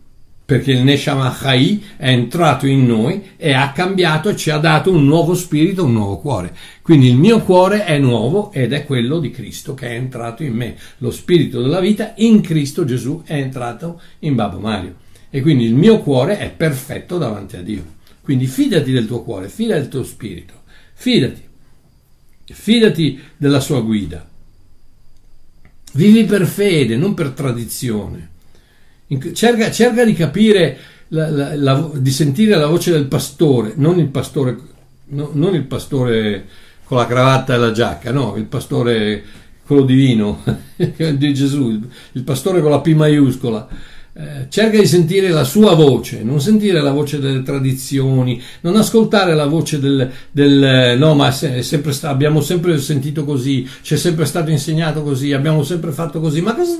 Perché 0.44 0.72
il 0.72 0.82
Neshama 0.82 1.30
Chai 1.30 1.82
è 1.96 2.10
entrato 2.10 2.66
in 2.66 2.84
noi 2.84 3.30
e 3.36 3.54
ha 3.54 3.72
cambiato 3.72 4.28
e 4.28 4.36
ci 4.36 4.50
ha 4.50 4.58
dato 4.58 4.90
un 4.90 5.06
nuovo 5.06 5.34
spirito, 5.34 5.84
un 5.84 5.92
nuovo 5.94 6.18
cuore. 6.18 6.54
Quindi 6.82 7.08
il 7.08 7.16
mio 7.16 7.40
cuore 7.40 7.84
è 7.84 7.98
nuovo 7.98 8.52
ed 8.52 8.74
è 8.74 8.84
quello 8.84 9.20
di 9.20 9.30
Cristo 9.30 9.72
che 9.72 9.88
è 9.88 9.94
entrato 9.94 10.42
in 10.42 10.52
me. 10.52 10.76
Lo 10.98 11.10
spirito 11.10 11.62
della 11.62 11.80
vita 11.80 12.12
in 12.16 12.42
Cristo 12.42 12.84
Gesù 12.84 13.22
è 13.24 13.34
entrato 13.34 14.00
in 14.20 14.34
Babbo 14.34 14.58
Mario. 14.58 14.96
E 15.30 15.40
quindi 15.40 15.64
il 15.64 15.74
mio 15.74 16.00
cuore 16.00 16.38
è 16.38 16.50
perfetto 16.50 17.16
davanti 17.16 17.56
a 17.56 17.62
Dio. 17.62 17.92
Quindi 18.20 18.46
fidati 18.46 18.92
del 18.92 19.06
tuo 19.06 19.22
cuore, 19.22 19.48
fidati 19.48 19.80
del 19.80 19.88
tuo 19.88 20.04
spirito, 20.04 20.62
fidati, 20.92 21.42
fidati 22.44 23.18
della 23.36 23.60
sua 23.60 23.80
guida. 23.80 24.28
Vivi 25.94 26.24
per 26.24 26.44
fede, 26.46 26.96
non 26.96 27.14
per 27.14 27.30
tradizione. 27.30 28.32
Cerca, 29.34 29.70
cerca 29.70 30.04
di 30.04 30.14
capire, 30.14 30.78
la, 31.08 31.28
la, 31.30 31.54
la, 31.54 31.90
di 31.94 32.10
sentire 32.10 32.56
la 32.56 32.66
voce 32.66 32.90
del 32.90 33.06
pastore, 33.06 33.74
non 33.76 33.98
il 33.98 34.08
pastore, 34.08 34.56
no, 35.06 35.30
non 35.32 35.54
il 35.54 35.64
pastore 35.64 36.46
con 36.84 36.98
la 36.98 37.06
cravatta 37.06 37.54
e 37.54 37.58
la 37.58 37.70
giacca, 37.70 38.12
no, 38.12 38.34
il 38.36 38.44
pastore, 38.44 39.22
quello 39.66 39.82
divino, 39.82 40.42
di 40.76 41.34
Gesù, 41.34 41.80
il 42.12 42.22
pastore 42.22 42.60
con 42.60 42.70
la 42.70 42.80
P 42.80 42.94
maiuscola. 42.94 43.68
Eh, 44.16 44.46
cerca 44.48 44.78
di 44.78 44.86
sentire 44.86 45.28
la 45.30 45.42
sua 45.42 45.74
voce, 45.74 46.22
non 46.22 46.40
sentire 46.40 46.80
la 46.80 46.92
voce 46.92 47.18
delle 47.18 47.42
tradizioni, 47.42 48.40
non 48.60 48.76
ascoltare 48.76 49.34
la 49.34 49.46
voce 49.46 49.80
del, 49.80 50.08
del 50.30 50.96
no, 50.96 51.14
ma 51.14 51.32
sempre 51.32 51.92
abbiamo 52.02 52.40
sempre 52.40 52.78
sentito 52.78 53.24
così, 53.24 53.68
ci 53.82 53.94
è 53.94 53.96
sempre 53.96 54.24
stato 54.24 54.50
insegnato 54.50 55.02
così, 55.02 55.32
abbiamo 55.32 55.64
sempre 55.64 55.90
fatto 55.90 56.20
così, 56.20 56.40
ma 56.40 56.54
cosa, 56.54 56.76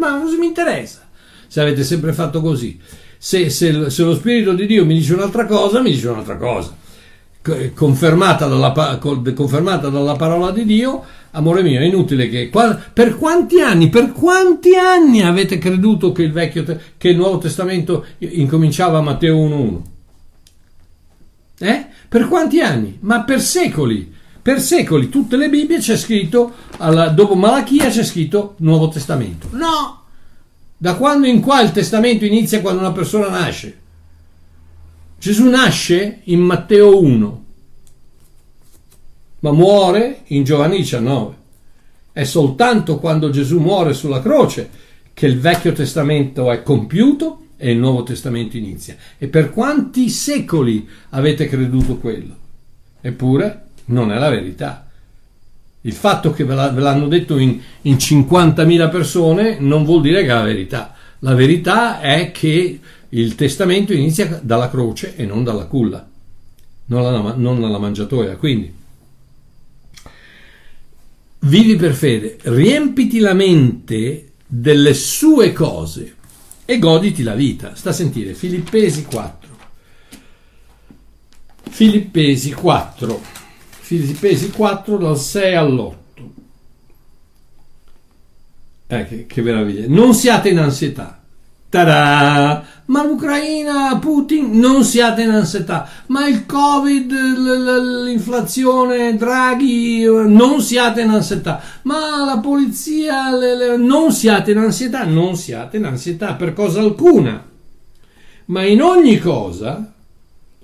ma 0.00 0.18
cosa 0.18 0.38
mi 0.38 0.46
interessa 0.46 1.07
se 1.48 1.60
avete 1.60 1.82
sempre 1.82 2.12
fatto 2.12 2.40
così? 2.40 2.78
Se, 3.18 3.50
se, 3.50 3.90
se 3.90 4.02
lo 4.04 4.14
Spirito 4.14 4.52
di 4.52 4.66
Dio 4.66 4.84
mi 4.84 4.94
dice 4.94 5.14
un'altra 5.14 5.44
cosa, 5.46 5.80
mi 5.80 5.90
dice 5.90 6.08
un'altra 6.08 6.36
cosa. 6.36 6.76
Confermata 7.74 8.46
dalla, 8.46 8.98
confermata 8.98 9.88
dalla 9.88 10.14
parola 10.14 10.52
di 10.52 10.64
Dio, 10.64 11.04
Amore 11.32 11.62
mio, 11.62 11.80
è 11.80 11.84
inutile 11.84 12.28
che... 12.28 12.50
Per 12.50 13.16
quanti 13.16 13.60
anni, 13.60 13.88
per 13.88 14.12
quanti 14.12 14.76
anni 14.76 15.22
avete 15.22 15.58
creduto 15.58 16.12
che 16.12 16.22
il, 16.22 16.32
vecchio, 16.32 16.64
che 16.96 17.08
il 17.08 17.16
Nuovo 17.16 17.38
Testamento 17.38 18.04
incominciava 18.18 18.98
a 18.98 19.02
Matteo 19.02 19.36
1.1? 19.36 19.80
Eh? 21.60 21.86
Per 22.08 22.28
quanti 22.28 22.60
anni? 22.60 22.98
Ma 23.00 23.22
per 23.22 23.40
secoli. 23.40 24.14
Per 24.40 24.60
secoli, 24.60 25.10
tutte 25.10 25.36
le 25.36 25.50
Bibbie 25.50 25.78
c'è 25.78 25.96
scritto, 25.96 26.52
alla, 26.78 27.08
dopo 27.08 27.34
Malachia 27.34 27.88
c'è 27.88 28.04
scritto 28.04 28.54
Nuovo 28.58 28.88
Testamento. 28.88 29.48
No! 29.50 29.97
Da 30.80 30.94
quando 30.94 31.26
in 31.26 31.40
qua 31.40 31.60
il 31.60 31.72
testamento 31.72 32.24
inizia 32.24 32.60
quando 32.60 32.80
una 32.80 32.92
persona 32.92 33.28
nasce? 33.28 33.78
Gesù 35.18 35.48
nasce 35.48 36.20
in 36.24 36.40
Matteo 36.40 37.00
1 37.00 37.46
ma 39.40 39.52
muore 39.52 40.22
in 40.26 40.44
Giovanni 40.44 40.78
19. 40.78 41.36
È 42.12 42.24
soltanto 42.24 42.98
quando 42.98 43.30
Gesù 43.30 43.58
muore 43.58 43.92
sulla 43.92 44.20
croce 44.20 44.70
che 45.12 45.26
il 45.26 45.38
Vecchio 45.38 45.72
Testamento 45.72 46.50
è 46.50 46.62
compiuto 46.62 47.46
e 47.56 47.70
il 47.70 47.78
Nuovo 47.78 48.02
Testamento 48.02 48.56
inizia. 48.56 48.96
E 49.18 49.28
per 49.28 49.50
quanti 49.50 50.08
secoli 50.08 50.88
avete 51.10 51.46
creduto 51.46 51.98
quello? 51.98 52.36
Eppure 53.00 53.66
non 53.86 54.12
è 54.12 54.18
la 54.18 54.30
verità. 54.30 54.87
Il 55.82 55.92
fatto 55.92 56.32
che 56.32 56.44
ve 56.44 56.54
l'hanno 56.54 57.08
detto 57.08 57.38
in, 57.38 57.60
in 57.82 57.94
50.000 57.94 58.90
persone 58.90 59.58
non 59.60 59.84
vuol 59.84 60.02
dire 60.02 60.22
che 60.22 60.30
è 60.30 60.34
la 60.34 60.42
verità. 60.42 60.94
La 61.20 61.34
verità 61.34 62.00
è 62.00 62.30
che 62.30 62.80
il 63.08 63.34
testamento 63.34 63.92
inizia 63.92 64.40
dalla 64.42 64.68
croce 64.68 65.16
e 65.16 65.24
non 65.24 65.44
dalla 65.44 65.66
culla, 65.66 66.06
non 66.86 67.02
dalla, 67.02 67.34
non 67.34 67.60
dalla 67.60 67.78
mangiatoia. 67.78 68.36
Quindi 68.36 68.72
vivi 71.40 71.76
per 71.76 71.94
fede, 71.94 72.38
riempiti 72.42 73.18
la 73.18 73.34
mente 73.34 74.32
delle 74.46 74.94
sue 74.94 75.52
cose 75.52 76.14
e 76.64 76.78
goditi 76.78 77.22
la 77.22 77.34
vita. 77.34 77.74
Sta 77.74 77.90
a 77.90 77.94
sentire 77.94 78.34
Filippesi 78.34 79.04
4. 79.04 79.56
Filippesi 81.70 82.52
4. 82.52 83.20
Filippesi 83.88 84.50
4 84.50 84.98
dal 84.98 85.16
6 85.16 85.54
all'8. 85.54 85.94
Eh, 88.86 89.06
che, 89.06 89.24
che 89.24 89.40
meraviglia. 89.40 89.86
Non 89.88 90.12
siate 90.12 90.50
in 90.50 90.58
ansietà. 90.58 91.22
Ta-da! 91.70 92.64
Ma 92.84 93.02
l'Ucraina, 93.02 93.98
Putin, 93.98 94.58
non 94.58 94.84
siate 94.84 95.22
in 95.22 95.30
ansietà. 95.30 95.88
Ma 96.08 96.28
il 96.28 96.44
Covid, 96.44 97.10
l'inflazione, 97.10 99.16
Draghi, 99.16 100.04
non 100.04 100.60
siate 100.60 101.00
in 101.00 101.08
ansietà. 101.08 101.58
Ma 101.84 102.26
la 102.26 102.40
polizia, 102.40 103.34
le, 103.34 103.56
le, 103.56 103.76
non 103.78 104.12
siate 104.12 104.50
in 104.50 104.58
ansietà. 104.58 105.04
Non 105.04 105.34
siate 105.34 105.78
in 105.78 105.86
ansietà 105.86 106.34
per 106.34 106.52
cosa 106.52 106.80
alcuna. 106.80 107.42
Ma 108.44 108.62
in 108.64 108.82
ogni 108.82 109.18
cosa 109.18 109.94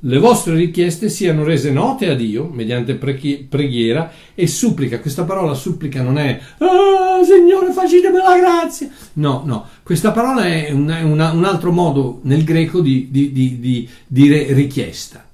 le 0.07 0.19
vostre 0.19 0.55
richieste 0.55 1.09
siano 1.09 1.45
rese 1.45 1.71
note 1.71 2.11
a 2.11 2.15
Dio 2.15 2.47
mediante 2.53 2.95
preghiera 2.95 4.13
e 4.35 4.47
supplica. 4.47 5.01
Questa 5.01 5.25
parola 5.25 5.55
supplica 5.55 6.03
non 6.03 6.19
è 6.19 6.39
oh, 6.59 7.25
Signore 7.25 7.73
facitemi 7.73 8.19
la 8.19 8.39
grazia. 8.39 8.89
No, 9.15 9.43
no, 9.47 9.67
questa 9.83 10.13
parola 10.13 10.45
è 10.45 10.71
una, 10.73 11.05
una, 11.05 11.33
un 11.33 11.45
altro 11.45 11.73
modo 11.73 12.21
nel 12.23 12.45
greco 12.45 12.81
di, 12.81 13.09
di, 13.11 13.33
di, 13.33 13.59
di 13.59 13.89
dire 14.07 14.53
richiesta. 14.53 15.27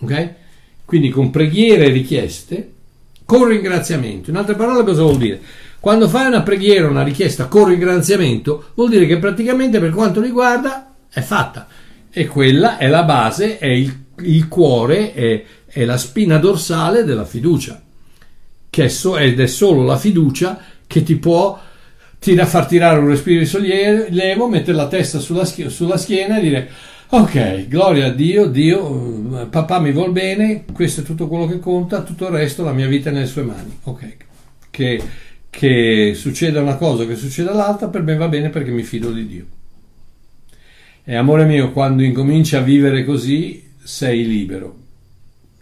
Ok? 0.00 0.30
Quindi 0.84 1.10
con 1.10 1.30
preghiere 1.30 1.86
e 1.86 1.90
richieste, 1.90 2.72
con 3.24 3.46
ringraziamento. 3.46 4.30
In 4.30 4.36
altre 4.36 4.56
parole 4.56 4.82
cosa 4.82 5.02
vuol 5.02 5.18
dire? 5.18 5.40
Quando 5.78 6.08
fai 6.08 6.26
una 6.26 6.42
preghiera, 6.42 6.88
una 6.88 7.04
richiesta 7.04 7.46
con 7.46 7.66
ringraziamento, 7.66 8.70
vuol 8.74 8.90
dire 8.90 9.06
che 9.06 9.18
praticamente 9.18 9.78
per 9.78 9.90
quanto 9.90 10.20
riguarda 10.20 10.94
è 11.08 11.20
fatta. 11.20 11.68
E 12.10 12.26
quella 12.26 12.78
è 12.78 12.88
la 12.88 13.02
base, 13.04 13.58
è 13.58 13.66
il 13.66 14.05
il 14.22 14.48
cuore 14.48 15.12
è, 15.12 15.44
è, 15.66 15.84
la 15.84 15.96
spina 15.96 16.38
dorsale 16.38 17.04
della 17.04 17.24
fiducia, 17.24 17.82
che 18.70 18.88
so, 18.88 19.16
ed 19.16 19.40
è 19.40 19.46
solo 19.46 19.82
la 19.84 19.96
fiducia 19.96 20.60
che 20.86 21.02
ti 21.02 21.16
può 21.16 21.58
tira, 22.18 22.46
far 22.46 22.66
tirare 22.66 22.98
un 22.98 23.08
respiro 23.08 23.40
di 23.40 23.46
sollievo, 23.46 24.48
mettere 24.48 24.76
la 24.76 24.88
testa 24.88 25.18
sulla, 25.18 25.44
sulla 25.44 25.96
schiena 25.96 26.38
e 26.38 26.42
dire 26.42 26.70
ok, 27.08 27.68
gloria 27.68 28.06
a 28.06 28.10
Dio, 28.10 28.46
Dio, 28.46 29.42
eh, 29.42 29.46
papà 29.46 29.78
mi 29.78 29.92
vuol 29.92 30.12
bene, 30.12 30.64
questo 30.72 31.02
è 31.02 31.04
tutto 31.04 31.28
quello 31.28 31.46
che 31.46 31.58
conta, 31.58 32.02
tutto 32.02 32.26
il 32.26 32.32
resto 32.32 32.64
la 32.64 32.72
mia 32.72 32.88
vita 32.88 33.10
è 33.10 33.12
nelle 33.12 33.26
sue 33.26 33.42
mani. 33.42 33.78
Ok, 33.84 34.16
che, 34.70 35.02
che 35.48 36.12
succeda 36.14 36.60
una 36.60 36.76
cosa, 36.76 37.06
che 37.06 37.16
succeda 37.16 37.52
l'altra, 37.54 37.88
per 37.88 38.02
me 38.02 38.16
va 38.16 38.28
bene 38.28 38.50
perché 38.50 38.70
mi 38.70 38.82
fido 38.82 39.12
di 39.12 39.26
Dio. 39.26 39.46
E 41.04 41.14
amore 41.14 41.44
mio, 41.44 41.70
quando 41.70 42.02
incominci 42.02 42.56
a 42.56 42.60
vivere 42.60 43.04
così, 43.04 43.65
sei 43.86 44.26
libero. 44.26 44.76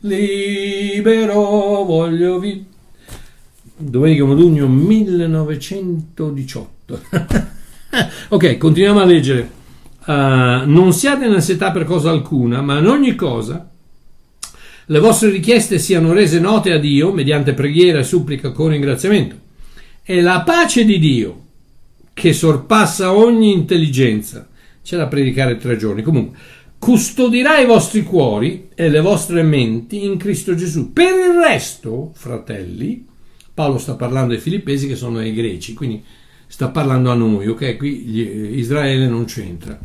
Libero 0.00 1.84
voglio 1.84 2.38
vivere. 2.38 2.64
Domenica 3.76 4.24
Modugno 4.24 4.66
1918. 4.66 7.02
ok, 8.28 8.56
continuiamo 8.56 9.00
a 9.00 9.04
leggere. 9.04 9.50
Uh, 10.06 10.62
non 10.64 10.94
siate 10.94 11.26
in 11.26 11.32
ansietà 11.32 11.70
per 11.70 11.84
cosa 11.84 12.08
alcuna, 12.10 12.62
ma 12.62 12.78
in 12.78 12.86
ogni 12.86 13.14
cosa 13.14 13.68
le 14.86 14.98
vostre 14.98 15.28
richieste 15.28 15.78
siano 15.78 16.14
rese 16.14 16.40
note 16.40 16.72
a 16.72 16.78
Dio 16.78 17.12
mediante 17.12 17.52
preghiera 17.52 17.98
e 17.98 18.04
supplica 18.04 18.52
con 18.52 18.68
ringraziamento. 18.68 19.36
E 20.02 20.22
la 20.22 20.40
pace 20.40 20.86
di 20.86 20.98
Dio, 20.98 21.42
che 22.14 22.32
sorpassa 22.32 23.12
ogni 23.12 23.52
intelligenza, 23.52 24.48
c'è 24.82 24.96
da 24.96 25.08
predicare 25.08 25.58
tre 25.58 25.76
giorni. 25.76 26.00
Comunque, 26.02 26.38
custodirà 26.84 27.60
i 27.60 27.64
vostri 27.64 28.02
cuori 28.02 28.68
e 28.74 28.90
le 28.90 29.00
vostre 29.00 29.42
menti 29.42 30.04
in 30.04 30.18
Cristo 30.18 30.54
Gesù. 30.54 30.92
Per 30.92 31.14
il 31.14 31.40
resto, 31.42 32.10
fratelli, 32.12 33.06
Paolo 33.54 33.78
sta 33.78 33.94
parlando 33.94 34.34
ai 34.34 34.38
filippesi 34.38 34.86
che 34.86 34.94
sono 34.94 35.24
i 35.24 35.32
greci, 35.32 35.72
quindi 35.72 36.04
sta 36.46 36.68
parlando 36.68 37.10
a 37.10 37.14
noi, 37.14 37.48
ok? 37.48 37.78
Qui 37.78 38.58
Israele 38.58 39.08
non 39.08 39.24
c'entra. 39.24 39.80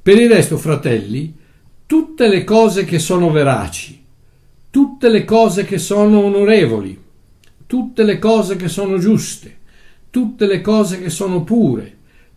Per 0.00 0.18
il 0.18 0.30
resto, 0.30 0.56
fratelli, 0.56 1.36
tutte 1.84 2.26
le 2.26 2.42
cose 2.42 2.86
che 2.86 2.98
sono 2.98 3.30
veraci, 3.30 4.02
tutte 4.70 5.10
le 5.10 5.26
cose 5.26 5.66
che 5.66 5.76
sono 5.76 6.20
onorevoli, 6.20 6.98
tutte 7.66 8.02
le 8.02 8.18
cose 8.18 8.56
che 8.56 8.68
sono 8.68 8.96
giuste, 8.96 9.58
tutte 10.08 10.46
le 10.46 10.62
cose 10.62 11.02
che 11.02 11.10
sono 11.10 11.44
pure, 11.44 11.96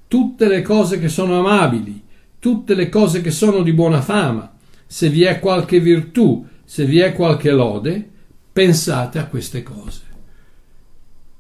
tutte 0.09 0.49
le 0.49 0.61
cose 0.61 0.99
che 0.99 1.07
sono 1.07 1.39
amabili, 1.39 2.09
tutte 2.41 2.73
le 2.73 2.89
cose 2.89 3.21
che 3.21 3.29
sono 3.29 3.61
di 3.61 3.71
buona 3.71 4.01
fama, 4.01 4.51
se 4.87 5.09
vi 5.09 5.21
è 5.21 5.39
qualche 5.39 5.79
virtù, 5.79 6.43
se 6.65 6.85
vi 6.85 6.97
è 6.97 7.13
qualche 7.13 7.51
lode, 7.51 8.03
pensate 8.51 9.19
a 9.19 9.27
queste 9.27 9.61
cose. 9.61 10.01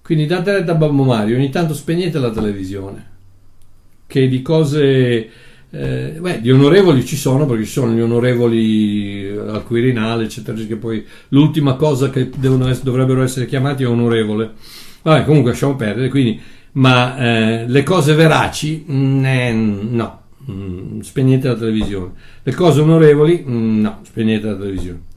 Quindi 0.03 0.27
date 0.27 0.51
retta 0.51 0.73
a 0.73 0.75
Babbo 0.75 1.03
Mario, 1.03 1.37
ogni 1.37 1.49
tanto 1.49 1.73
spegnete 1.73 2.19
la 2.19 2.29
televisione, 2.29 3.09
che 4.05 4.27
di 4.27 4.43
cose 4.43 5.29
eh, 5.71 6.17
beh, 6.19 6.41
di 6.41 6.51
onorevoli 6.51 7.03
ci 7.03 7.15
sono 7.15 7.47
perché 7.47 7.63
ci 7.63 7.71
sono 7.71 7.93
gli 7.93 8.01
onorevoli 8.01 9.27
al 9.35 9.63
Quirinale, 9.63 10.25
eccetera, 10.25 10.55
che 10.63 10.75
poi 10.75 11.03
l'ultima 11.29 11.73
cosa 11.73 12.11
che 12.11 12.29
essere, 12.39 12.79
dovrebbero 12.83 13.23
essere 13.23 13.47
chiamati 13.47 13.81
è 13.81 13.87
onorevole. 13.87 14.51
Vabbè, 15.01 15.25
comunque 15.25 15.49
lasciamo 15.49 15.75
perdere, 15.75 16.09
quindi, 16.09 16.39
ma 16.73 17.17
eh, 17.17 17.67
le 17.67 17.83
cose 17.83 18.13
veraci, 18.13 18.85
eh, 18.85 19.51
no, 19.51 20.20
mm, 20.49 20.99
spegnete 21.01 21.47
la 21.47 21.55
televisione. 21.55 22.13
Le 22.43 22.53
cose 22.53 22.81
onorevoli, 22.81 23.43
mm, 23.47 23.81
no, 23.81 23.99
spegnete 24.03 24.47
la 24.47 24.55
televisione. 24.55 25.01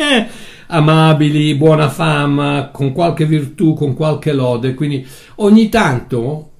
Eh, 0.00 0.26
amabili, 0.68 1.54
buona 1.56 1.90
fama, 1.90 2.70
con 2.72 2.92
qualche 2.92 3.26
virtù, 3.26 3.74
con 3.74 3.92
qualche 3.92 4.32
lode, 4.32 4.72
quindi 4.72 5.06
ogni 5.36 5.68
tanto 5.68 6.50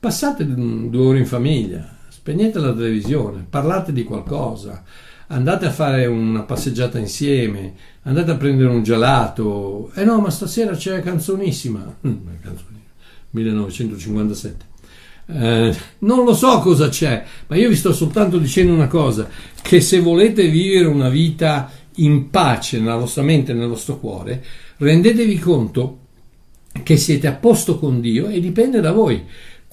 passate 0.00 0.44
due 0.44 1.06
ore 1.06 1.18
in 1.18 1.26
famiglia, 1.26 1.96
spegnete 2.08 2.58
la 2.58 2.74
televisione, 2.74 3.46
parlate 3.48 3.92
di 3.92 4.02
qualcosa, 4.02 4.82
andate 5.28 5.66
a 5.66 5.70
fare 5.70 6.06
una 6.06 6.42
passeggiata 6.42 6.98
insieme, 6.98 7.74
andate 8.02 8.32
a 8.32 8.36
prendere 8.36 8.68
un 8.68 8.82
gelato. 8.82 9.90
Eh 9.94 10.04
no, 10.04 10.20
ma 10.20 10.30
stasera 10.30 10.74
c'è 10.74 11.00
canzonissima. 11.00 11.96
Mm, 12.06 12.16
canzonissima. 12.42 12.80
1957. 13.30 14.72
Eh, 15.26 15.74
non 16.00 16.24
lo 16.24 16.34
so 16.34 16.58
cosa 16.58 16.88
c'è, 16.88 17.24
ma 17.46 17.56
io 17.56 17.68
vi 17.68 17.76
sto 17.76 17.92
soltanto 17.92 18.38
dicendo 18.38 18.72
una 18.72 18.88
cosa, 18.88 19.28
che 19.62 19.80
se 19.80 20.00
volete 20.00 20.48
vivere 20.48 20.86
una 20.86 21.08
vita 21.08 21.70
in 21.96 22.30
pace 22.30 22.78
nella 22.78 22.96
vostra 22.96 23.22
mente 23.22 23.52
e 23.52 23.54
nel 23.54 23.68
vostro 23.68 23.98
cuore, 23.98 24.44
rendetevi 24.78 25.38
conto 25.38 25.98
che 26.82 26.96
siete 26.96 27.26
a 27.26 27.32
posto 27.32 27.78
con 27.78 28.00
Dio 28.00 28.28
e 28.28 28.40
dipende 28.40 28.80
da 28.80 28.92
voi 28.92 29.22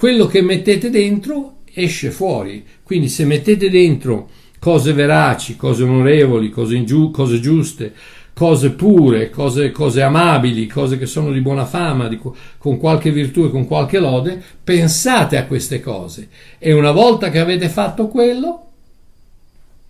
quello 0.01 0.25
che 0.25 0.41
mettete 0.41 0.89
dentro 0.89 1.57
esce 1.73 2.09
fuori. 2.09 2.65
Quindi 2.81 3.07
se 3.07 3.23
mettete 3.25 3.69
dentro 3.69 4.29
cose 4.59 4.93
veraci, 4.93 5.55
cose 5.55 5.83
onorevoli, 5.83 6.49
cose, 6.49 6.75
ingiu- 6.75 7.11
cose 7.11 7.39
giuste, 7.39 7.93
cose 8.41 8.71
pure, 8.71 9.29
cose, 9.29 9.69
cose, 9.69 10.01
amabili, 10.01 10.65
cose 10.65 10.97
che 10.97 11.05
sono 11.05 11.31
di 11.31 11.41
buona 11.41 11.67
fama, 11.67 12.07
di, 12.07 12.19
con 12.57 12.79
qualche 12.79 13.11
virtù 13.11 13.43
e 13.43 13.51
con 13.51 13.67
qualche 13.67 13.99
lode, 13.99 14.41
pensate 14.63 15.37
a 15.37 15.45
queste 15.45 15.79
cose 15.79 16.27
e 16.57 16.73
una 16.73 16.89
volta 16.89 17.29
che 17.29 17.37
avete 17.37 17.69
fatto 17.69 18.07
quello, 18.07 18.71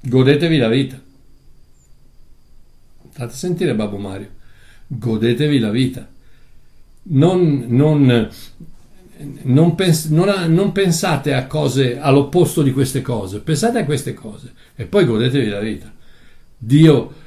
godetevi 0.01 0.57
la 0.57 0.67
vita. 0.67 0.99
Fate 3.11 3.33
sentire 3.33 3.73
Babbo 3.73 3.95
Mario, 3.95 4.27
godetevi 4.87 5.57
la 5.57 5.69
vita. 5.69 6.05
Non, 7.03 7.63
non 7.69 8.29
non, 9.43 9.75
pens- 9.75 10.09
non, 10.09 10.53
non, 10.53 10.73
pensate 10.73 11.33
a 11.33 11.47
cose 11.47 12.01
all'opposto 12.01 12.61
di 12.63 12.73
queste 12.73 13.01
cose, 13.01 13.39
pensate 13.39 13.79
a 13.79 13.85
queste 13.85 14.13
cose 14.13 14.51
e 14.75 14.83
poi 14.87 15.05
godetevi 15.05 15.47
la 15.47 15.61
vita. 15.61 15.89
Dio 16.57 17.19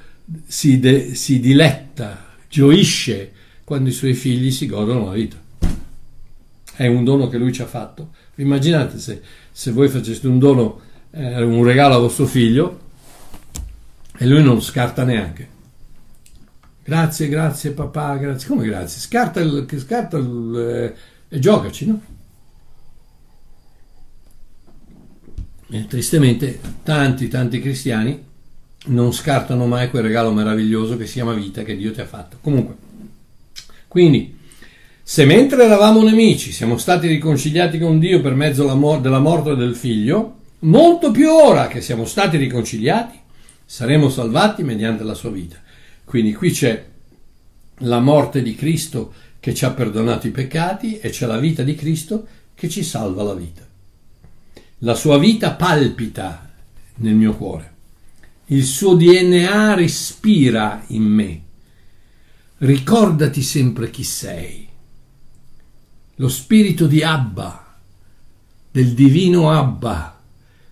si, 0.47 0.79
de- 0.79 1.15
si 1.15 1.41
diletta, 1.41 2.37
gioisce 2.49 3.33
quando 3.65 3.89
i 3.89 3.93
suoi 3.93 4.15
figli 4.15 4.51
si 4.51 4.67
godono 4.67 5.07
la 5.07 5.13
vita. 5.13 5.37
È 6.77 6.87
un 6.87 7.05
dono 7.05 7.29
che 7.29 7.39
lui 7.39 7.53
ci 7.53 7.63
ha 7.63 7.67
fatto. 7.67 8.13
Immaginate 8.37 8.99
se, 8.99 9.21
se 9.51 9.71
voi 9.71 9.89
faceste 9.89 10.27
un 10.27 10.39
dono, 10.39 10.81
eh, 11.11 11.43
un 11.43 11.63
regalo 11.65 11.95
a 11.95 11.99
vostro 11.99 12.27
figlio 12.27 12.81
e 14.17 14.27
lui 14.27 14.43
non 14.43 14.61
scarta 14.61 15.05
neanche. 15.05 15.49
Grazie, 16.83 17.29
grazie 17.29 17.71
papà, 17.71 18.17
grazie. 18.17 18.49
Come 18.49 18.67
grazie? 18.67 19.01
Scarta 19.01 19.41
il, 19.41 19.67
scarta 19.79 20.19
il, 20.19 20.57
eh, 20.57 21.35
e 21.35 21.39
giocaci, 21.39 21.87
no? 21.87 22.01
E 25.71 25.87
tristemente 25.87 26.61
tanti, 26.83 27.29
tanti 27.29 27.61
cristiani 27.61 28.33
non 28.87 29.13
scartano 29.13 29.67
mai 29.67 29.89
quel 29.89 30.03
regalo 30.03 30.33
meraviglioso 30.33 30.97
che 30.97 31.07
si 31.07 31.15
chiama 31.15 31.33
vita 31.33 31.63
che 31.63 31.77
Dio 31.77 31.93
ti 31.93 32.01
ha 32.01 32.07
fatto. 32.07 32.39
Comunque, 32.41 32.77
quindi, 33.89 34.37
se 35.03 35.25
mentre 35.25 35.65
eravamo 35.65 36.03
nemici 36.03 36.51
siamo 36.51 36.79
stati 36.79 37.07
riconciliati 37.07 37.79
con 37.79 37.99
Dio 37.99 38.21
per 38.21 38.35
mezzo 38.35 38.65
della 39.01 39.19
morte 39.21 39.55
del 39.55 39.77
figlio, 39.77 40.37
molto 40.61 41.11
più 41.11 41.31
ora 41.31 41.69
che 41.69 41.81
siamo 41.81 42.05
stati 42.05 42.37
riconciliati, 42.37 43.19
saremo 43.65 44.09
salvati 44.09 44.63
mediante 44.63 45.05
la 45.05 45.15
sua 45.15 45.31
vita. 45.31 45.57
Quindi 46.05 46.35
qui 46.35 46.51
c'è 46.51 46.85
la 47.79 48.01
morte 48.01 48.43
di 48.43 48.55
Cristo 48.55 49.13
che 49.41 49.55
ci 49.55 49.65
ha 49.65 49.71
perdonato 49.71 50.27
i 50.27 50.31
peccati 50.31 50.99
e 50.99 51.11
c'è 51.11 51.27
la 51.27 51.39
vita 51.39 51.63
di 51.63 51.75
Cristo 51.75 52.27
che 52.55 52.69
ci 52.69 52.83
salva 52.83 53.23
la 53.23 53.35
vita. 53.35 53.67
La 54.79 54.95
sua 54.95 55.19
vita 55.19 55.53
palpita 55.53 56.51
nel 56.97 57.15
mio 57.15 57.35
cuore. 57.35 57.74
Il 58.47 58.65
suo 58.65 58.95
DNA 58.95 59.75
respira 59.75 60.85
in 60.89 61.03
me. 61.03 61.43
Ricordati 62.59 63.43
sempre 63.43 63.91
chi 63.91 64.05
sei. 64.05 64.69
Lo 66.17 66.29
spirito 66.29 66.87
di 66.87 67.03
Abba, 67.03 67.79
del 68.71 68.93
divino 68.95 69.51
Abba, 69.51 70.21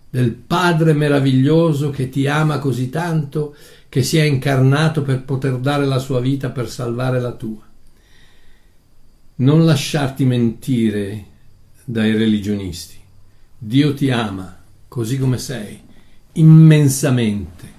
del 0.09 0.33
Padre 0.33 0.93
meraviglioso 0.93 1.91
che 1.91 2.09
ti 2.09 2.27
ama 2.27 2.59
così 2.59 2.91
tanto 2.91 3.57
che 3.89 4.03
si 4.03 4.19
è 4.19 4.23
incarnato 4.23 5.03
per 5.03 5.23
poter 5.23 5.59
dare 5.59 5.87
la 5.87 5.99
sua 5.99 6.21
vita 6.21 6.51
per 6.51 6.69
salvare 6.69 7.21
la 7.21 7.33
tua 7.33 7.71
non 9.43 9.65
lasciarti 9.65 10.25
mentire 10.25 11.27
dai 11.85 12.13
religionisti. 12.17 12.97
Dio 13.59 13.95
ti 13.95 14.11
ama 14.11 14.59
così 14.89 15.19
come 15.19 15.39
sei, 15.39 15.81
immensamente. 16.35 17.71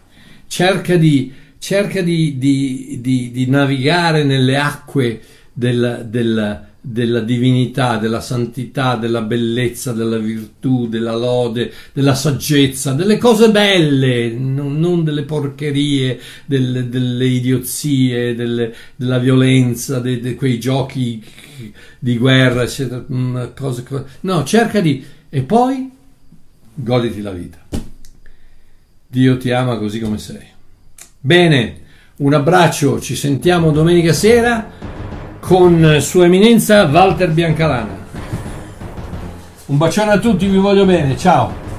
Cerca 0.48 0.96
di, 0.96 1.32
cerca 1.58 2.02
di, 2.02 2.38
di, 2.38 3.32
di 3.32 3.46
navigare 3.48 4.24
nelle 4.24 4.58
acque 4.58 5.22
del, 5.52 6.06
del, 6.10 6.72
della 6.86 7.22
divinità, 7.22 7.98
della 7.98 8.20
santità, 8.20 8.98
della 8.98 9.22
bellezza, 9.22 9.94
della 9.94 10.18
virtù, 10.18 10.90
della 10.90 11.16
lode, 11.16 11.72
della 11.94 12.14
saggezza, 12.14 12.92
delle 12.92 13.18
cose 13.18 13.52
belle, 13.52 14.30
non, 14.32 15.04
delle 15.06 15.24
porcherie, 15.24 16.20
delle, 16.46 16.90
delle 16.90 17.26
idiozie, 17.26 18.36
delle, 18.36 18.74
della 18.98 19.18
violenza, 19.18 20.00
di 20.02 20.20
de, 20.20 20.36
quei 20.36 20.60
giochi 20.60 21.24
di 22.00 22.18
guerra, 22.18 22.64
eccetera, 22.64 23.06
mm, 23.10 23.44
cose, 23.56 23.84
cose. 23.84 24.06
No, 24.22 24.44
cerca 24.44 24.82
di... 24.82 25.02
e 25.30 25.42
poi 25.44 25.90
goditi 26.74 27.22
la 27.22 27.32
vita. 27.32 27.60
Dio 29.14 29.38
ti 29.38 29.52
ama 29.52 29.78
così 29.78 30.00
come 30.00 30.18
sei. 30.18 30.48
Bene, 31.20 31.82
un 32.18 32.34
abbraccio, 32.34 33.00
ci 33.00 33.16
sentiamo 33.16 33.70
domenica 33.70 34.12
sera 34.12 34.72
con 35.40 35.98
Sua 36.00 36.26
Eminenza 36.26 36.86
Walter 36.86 37.30
Biancalana. 37.30 38.06
Un 39.68 39.78
bacione 39.78 40.14
a 40.14 40.18
tutti, 40.18 40.48
vi 40.48 40.58
voglio 40.58 40.86
bene, 40.86 41.16
ciao! 41.16 41.73